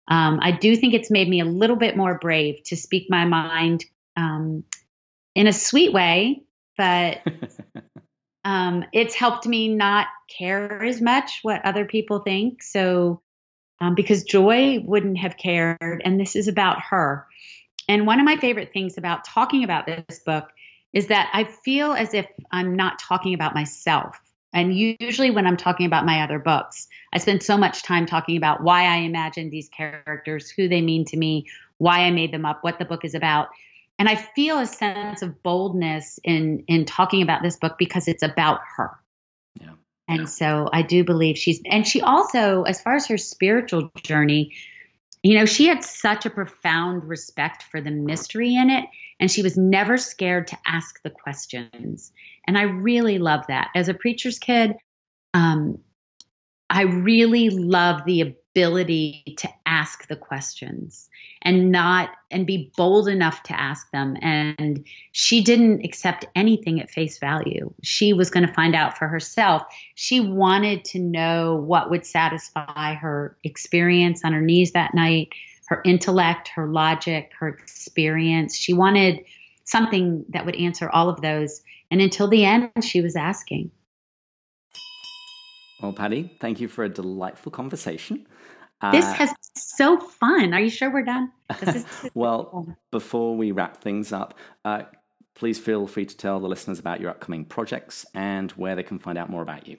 um, 0.10 0.40
I 0.42 0.52
do 0.52 0.76
think 0.76 0.94
it's 0.94 1.12
made 1.12 1.30
me 1.30 1.40
a 1.40 1.46
little 1.46 1.76
bit 1.76 1.96
more 1.96 2.18
brave 2.18 2.64
to 2.66 2.76
speak 2.76 3.08
my 3.10 3.26
mind 3.26 3.86
um, 4.18 4.64
in 5.36 5.46
a 5.46 5.54
sweet 5.54 5.94
way, 5.94 6.42
but 6.78 7.22
um, 8.46 8.86
it's 8.94 9.16
helped 9.16 9.46
me 9.46 9.68
not 9.68 10.08
care 10.30 10.84
as 10.84 11.02
much 11.02 11.40
what 11.42 11.64
other 11.66 11.86
people 11.86 12.20
think. 12.20 12.64
So, 12.64 13.22
um, 13.82 13.96
because 13.96 14.24
Joy 14.24 14.80
wouldn't 14.80 15.18
have 15.18 15.38
cared, 15.38 16.02
and 16.04 16.20
this 16.20 16.36
is 16.36 16.48
about 16.48 16.82
her. 16.82 17.26
And 17.88 18.06
one 18.06 18.20
of 18.20 18.26
my 18.26 18.38
favorite 18.38 18.72
things 18.74 18.98
about 18.98 19.26
talking 19.26 19.64
about 19.64 19.86
this 19.86 20.20
book 20.20 20.50
is 20.94 21.08
that 21.08 21.30
I 21.34 21.44
feel 21.44 21.94
as 21.94 22.14
if 22.14 22.28
I'm 22.52 22.76
not 22.76 23.00
talking 23.00 23.34
about 23.34 23.54
myself. 23.54 24.20
And 24.52 24.76
usually, 24.76 25.30
when 25.30 25.46
I'm 25.46 25.58
talking 25.58 25.86
about 25.86 26.06
my 26.06 26.22
other 26.22 26.40
books, 26.40 26.88
I 27.14 27.20
spend 27.20 27.44
so 27.44 27.56
much 27.56 27.84
time 27.84 28.06
talking 28.06 28.36
about 28.36 28.64
why 28.64 28.86
I 28.86 28.98
imagined 28.98 29.52
these 29.52 29.70
characters, 29.70 30.50
who 30.50 30.68
they 30.68 30.82
mean 30.82 31.06
to 31.06 31.18
me, 31.18 31.46
why 31.78 32.00
I 32.00 32.12
made 32.12 32.34
them 32.34 32.46
up, 32.46 32.64
what 32.64 32.80
the 32.80 32.86
book 32.86 33.06
is 33.06 33.14
about. 33.14 33.50
And 34.00 34.08
I 34.08 34.16
feel 34.16 34.58
a 34.58 34.66
sense 34.66 35.22
of 35.22 35.44
boldness 35.44 36.20
in 36.24 36.64
in 36.68 36.86
talking 36.86 37.22
about 37.22 37.44
this 37.44 37.58
book 37.58 37.76
because 37.78 38.08
it's 38.08 38.24
about 38.24 38.62
her. 38.78 38.92
Yeah. 39.60 39.74
And 40.08 40.28
so 40.28 40.70
I 40.72 40.82
do 40.82 41.04
believe 41.04 41.38
she's 41.38 41.62
and 41.66 41.86
she 41.86 42.02
also, 42.02 42.64
as 42.64 42.82
far 42.82 42.96
as 42.96 43.06
her 43.08 43.18
spiritual 43.18 43.92
journey, 44.02 44.56
you 45.22 45.38
know, 45.38 45.46
she 45.46 45.68
had 45.68 45.84
such 45.84 46.26
a 46.26 46.30
profound 46.30 47.04
respect 47.04 47.64
for 47.64 47.82
the 47.82 47.92
mystery 47.92 48.56
in 48.56 48.70
it, 48.70 48.86
and 49.20 49.30
she 49.30 49.44
was 49.44 49.58
never 49.58 49.98
scared 49.98 50.48
to 50.48 50.58
ask 50.66 51.02
the 51.04 51.10
questions. 51.10 52.14
And 52.48 52.58
I 52.58 52.64
really 52.64 53.20
love 53.20 53.46
that. 53.50 53.70
As 53.76 53.90
a 53.90 53.94
preacher's 53.94 54.40
kid, 54.40 54.76
um, 55.34 55.80
I 56.70 56.84
really 56.84 57.50
love 57.50 58.06
the 58.06 58.22
ability 58.22 59.36
to 59.40 59.50
ask 59.70 60.08
the 60.08 60.16
questions 60.16 61.10
and 61.44 61.72
not 61.72 62.10
and 62.32 62.48
be 62.48 62.72
bold 62.76 63.08
enough 63.08 63.44
to 63.44 63.60
ask 63.60 63.90
them. 63.92 64.18
And 64.22 64.84
she 65.12 65.44
didn't 65.44 65.86
accept 65.86 66.26
anything 66.36 66.82
at 66.82 66.90
face 66.90 67.20
value. 67.20 67.72
She 67.84 68.12
was 68.12 68.32
going 68.32 68.48
to 68.48 68.54
find 68.54 68.76
out 68.76 68.98
for 68.98 69.08
herself. 69.08 69.62
She 69.94 70.20
wanted 70.20 70.84
to 70.86 71.00
know 71.00 71.56
what 71.56 71.92
would 71.92 72.06
satisfy 72.06 72.96
her 72.96 73.38
experience 73.44 74.26
on 74.26 74.34
her 74.34 74.42
knees 74.42 74.72
that 74.72 74.96
night 74.96 75.30
her 75.68 75.84
intellect 75.86 76.48
her 76.48 76.68
logic 76.68 77.32
her 77.40 77.48
experience. 77.48 78.58
She 78.58 78.74
wanted 78.74 79.24
something 79.66 80.26
that 80.30 80.48
would 80.48 80.56
answer 80.56 80.90
all 80.90 81.10
of 81.10 81.22
those. 81.22 81.62
And 81.92 82.02
until 82.02 82.28
the 82.28 82.44
end 82.44 82.72
she 82.82 83.02
was 83.02 83.16
asking. 83.16 83.70
Well 85.80 85.94
Patti 85.94 86.36
thank 86.42 86.60
you 86.60 86.68
for 86.68 86.84
a 86.84 86.90
delightful 86.90 87.52
conversation 87.52 88.26
this 88.92 89.06
uh, 89.06 89.14
has 89.14 89.30
been 89.30 89.56
so 89.56 90.00
fun. 90.00 90.54
Are 90.54 90.60
you 90.60 90.70
sure 90.70 90.92
we're 90.92 91.04
done? 91.04 91.32
well, 92.14 92.76
before 92.92 93.36
we 93.36 93.52
wrap 93.52 93.82
things 93.82 94.14
up, 94.14 94.36
uh, 94.64 94.84
please 95.36 95.60
feel 95.60 95.88
free 95.88 96.06
to 96.06 96.16
tell 96.16 96.40
the 96.40 96.48
listeners 96.48 96.80
about 96.80 97.02
your 97.02 97.10
upcoming 97.10 97.46
projects 97.46 98.06
and 98.14 98.52
where 98.52 98.76
they 98.76 98.84
can 98.84 99.00
find 99.00 99.18
out 99.18 99.30
more 99.30 99.42
about 99.42 99.68
you. 99.68 99.78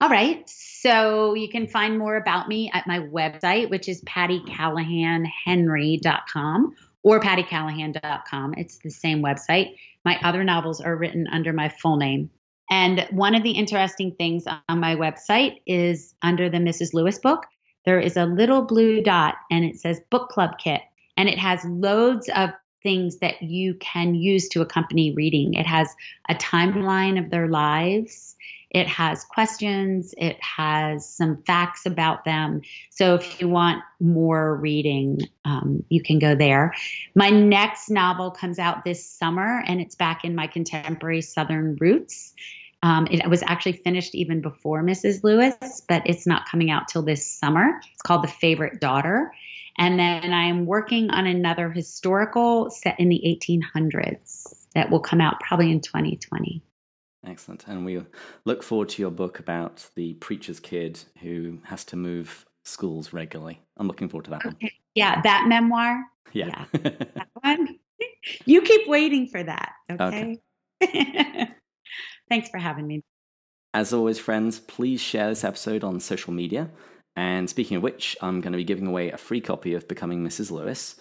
All 0.00 0.08
right. 0.08 0.48
So 0.48 1.34
you 1.34 1.48
can 1.48 1.66
find 1.66 1.98
more 1.98 2.14
about 2.16 2.46
me 2.48 2.70
at 2.72 2.86
my 2.86 3.00
website, 3.00 3.68
which 3.68 3.88
is 3.88 4.00
patticallahanhenry.com 4.04 6.76
or 7.02 7.18
patticallahan.com. 7.20 8.54
It's 8.56 8.78
the 8.78 8.90
same 8.90 9.20
website. 9.22 9.74
My 10.04 10.20
other 10.22 10.44
novels 10.44 10.80
are 10.80 10.96
written 10.96 11.26
under 11.32 11.52
my 11.52 11.68
full 11.68 11.96
name. 11.96 12.30
And 12.70 13.08
one 13.10 13.34
of 13.34 13.42
the 13.42 13.50
interesting 13.52 14.12
things 14.12 14.44
on 14.46 14.78
my 14.78 14.94
website 14.94 15.62
is 15.66 16.14
under 16.22 16.48
the 16.48 16.58
Mrs. 16.58 16.94
Lewis 16.94 17.18
book, 17.18 17.44
there 17.84 18.00
is 18.00 18.16
a 18.16 18.26
little 18.26 18.62
blue 18.62 19.02
dot 19.02 19.36
and 19.50 19.64
it 19.64 19.78
says 19.78 20.00
book 20.10 20.28
club 20.28 20.58
kit. 20.58 20.82
And 21.16 21.28
it 21.28 21.38
has 21.38 21.64
loads 21.64 22.28
of 22.36 22.50
things 22.82 23.18
that 23.18 23.42
you 23.42 23.74
can 23.74 24.14
use 24.14 24.48
to 24.48 24.60
accompany 24.60 25.12
reading. 25.12 25.54
It 25.54 25.66
has 25.66 25.94
a 26.28 26.34
timeline 26.34 27.22
of 27.22 27.30
their 27.30 27.48
lives. 27.48 28.36
It 28.70 28.86
has 28.86 29.24
questions. 29.24 30.14
It 30.18 30.36
has 30.42 31.08
some 31.08 31.42
facts 31.44 31.86
about 31.86 32.24
them. 32.24 32.60
So 32.90 33.14
if 33.14 33.40
you 33.40 33.48
want 33.48 33.82
more 33.98 34.56
reading, 34.56 35.20
um, 35.44 35.82
you 35.88 36.02
can 36.02 36.18
go 36.18 36.34
there. 36.34 36.74
My 37.14 37.30
next 37.30 37.88
novel 37.88 38.30
comes 38.30 38.58
out 38.58 38.84
this 38.84 39.04
summer, 39.04 39.62
and 39.66 39.80
it's 39.80 39.94
back 39.94 40.24
in 40.24 40.34
my 40.34 40.46
contemporary 40.46 41.22
Southern 41.22 41.76
roots. 41.80 42.34
Um, 42.82 43.08
it 43.10 43.28
was 43.28 43.42
actually 43.42 43.72
finished 43.72 44.14
even 44.14 44.40
before 44.40 44.82
Mrs. 44.82 45.24
Lewis, 45.24 45.82
but 45.88 46.02
it's 46.06 46.26
not 46.26 46.48
coming 46.48 46.70
out 46.70 46.86
till 46.88 47.02
this 47.02 47.26
summer. 47.26 47.80
It's 47.92 48.02
called 48.02 48.22
The 48.22 48.28
Favorite 48.28 48.80
Daughter. 48.80 49.32
And 49.78 49.98
then 49.98 50.32
I'm 50.32 50.66
working 50.66 51.10
on 51.10 51.26
another 51.26 51.70
historical 51.70 52.70
set 52.70 52.98
in 52.98 53.08
the 53.08 53.20
1800s 53.24 54.66
that 54.74 54.90
will 54.90 55.00
come 55.00 55.20
out 55.20 55.40
probably 55.40 55.70
in 55.70 55.80
2020. 55.80 56.62
Excellent. 57.26 57.66
And 57.66 57.84
we 57.84 58.00
look 58.44 58.62
forward 58.62 58.88
to 58.90 59.02
your 59.02 59.10
book 59.10 59.38
about 59.38 59.88
the 59.94 60.14
preacher's 60.14 60.60
kid 60.60 61.00
who 61.20 61.58
has 61.64 61.84
to 61.86 61.96
move 61.96 62.46
schools 62.64 63.12
regularly. 63.12 63.60
I'm 63.76 63.86
looking 63.88 64.08
forward 64.08 64.24
to 64.26 64.30
that 64.30 64.46
okay. 64.46 64.56
one. 64.60 64.70
Yeah, 64.94 65.20
that 65.22 65.46
memoir. 65.48 66.04
Yeah. 66.32 66.64
yeah. 66.72 66.80
that 66.80 67.28
one. 67.42 67.78
You 68.44 68.62
keep 68.62 68.86
waiting 68.86 69.26
for 69.26 69.42
that. 69.42 69.72
Okay. 69.90 70.38
okay. 70.82 71.48
Thanks 72.28 72.48
for 72.48 72.58
having 72.58 72.86
me. 72.86 73.02
As 73.74 73.92
always, 73.92 74.18
friends, 74.18 74.60
please 74.60 75.00
share 75.00 75.28
this 75.28 75.44
episode 75.44 75.84
on 75.84 76.00
social 76.00 76.32
media. 76.32 76.70
And 77.16 77.50
speaking 77.50 77.76
of 77.76 77.82
which, 77.82 78.16
I'm 78.22 78.40
going 78.40 78.52
to 78.52 78.56
be 78.56 78.64
giving 78.64 78.86
away 78.86 79.10
a 79.10 79.16
free 79.16 79.40
copy 79.40 79.74
of 79.74 79.88
Becoming 79.88 80.24
Mrs. 80.24 80.50
Lewis. 80.50 80.96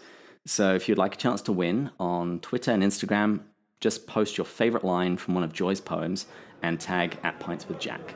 So 0.46 0.74
if 0.74 0.88
you'd 0.88 0.98
like 0.98 1.16
a 1.16 1.18
chance 1.18 1.42
to 1.44 1.52
win 1.52 1.92
on 2.00 2.40
Twitter 2.40 2.72
and 2.72 2.82
Instagram, 2.82 3.42
just 3.80 4.08
post 4.08 4.38
your 4.38 4.46
favorite 4.46 4.84
line 4.84 5.18
from 5.18 5.36
one 5.36 5.44
of 5.44 5.54
Joy's 5.54 5.82
poems 5.82 6.26
and 6.64 6.80
tag 6.80 7.18
at 7.24 7.40
Pints 7.40 7.68
with 7.68 7.80
Jack. 7.80 8.16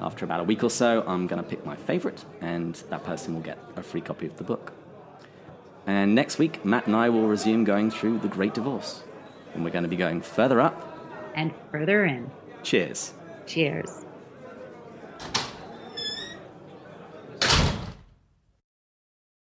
After 0.00 0.24
about 0.24 0.40
a 0.40 0.44
week 0.44 0.62
or 0.62 0.68
so, 0.68 1.02
I'm 1.06 1.26
going 1.26 1.42
to 1.42 1.48
pick 1.48 1.64
my 1.64 1.74
favorite, 1.74 2.22
and 2.42 2.74
that 2.90 3.02
person 3.04 3.32
will 3.32 3.40
get 3.40 3.58
a 3.76 3.82
free 3.82 4.02
copy 4.02 4.26
of 4.26 4.36
the 4.36 4.44
book. 4.44 4.74
And 5.86 6.14
next 6.14 6.38
week, 6.38 6.64
Matt 6.64 6.86
and 6.86 6.94
I 6.94 7.08
will 7.08 7.28
resume 7.28 7.64
going 7.64 7.90
through 7.90 8.18
The 8.18 8.28
Great 8.28 8.52
Divorce. 8.52 9.04
And 9.54 9.64
we're 9.64 9.70
going 9.70 9.84
to 9.84 9.88
be 9.88 9.96
going 9.96 10.20
further 10.20 10.60
up 10.60 10.95
and 11.36 11.54
further 11.70 12.04
in. 12.04 12.30
Cheers. 12.62 13.12
Cheers. 13.46 14.05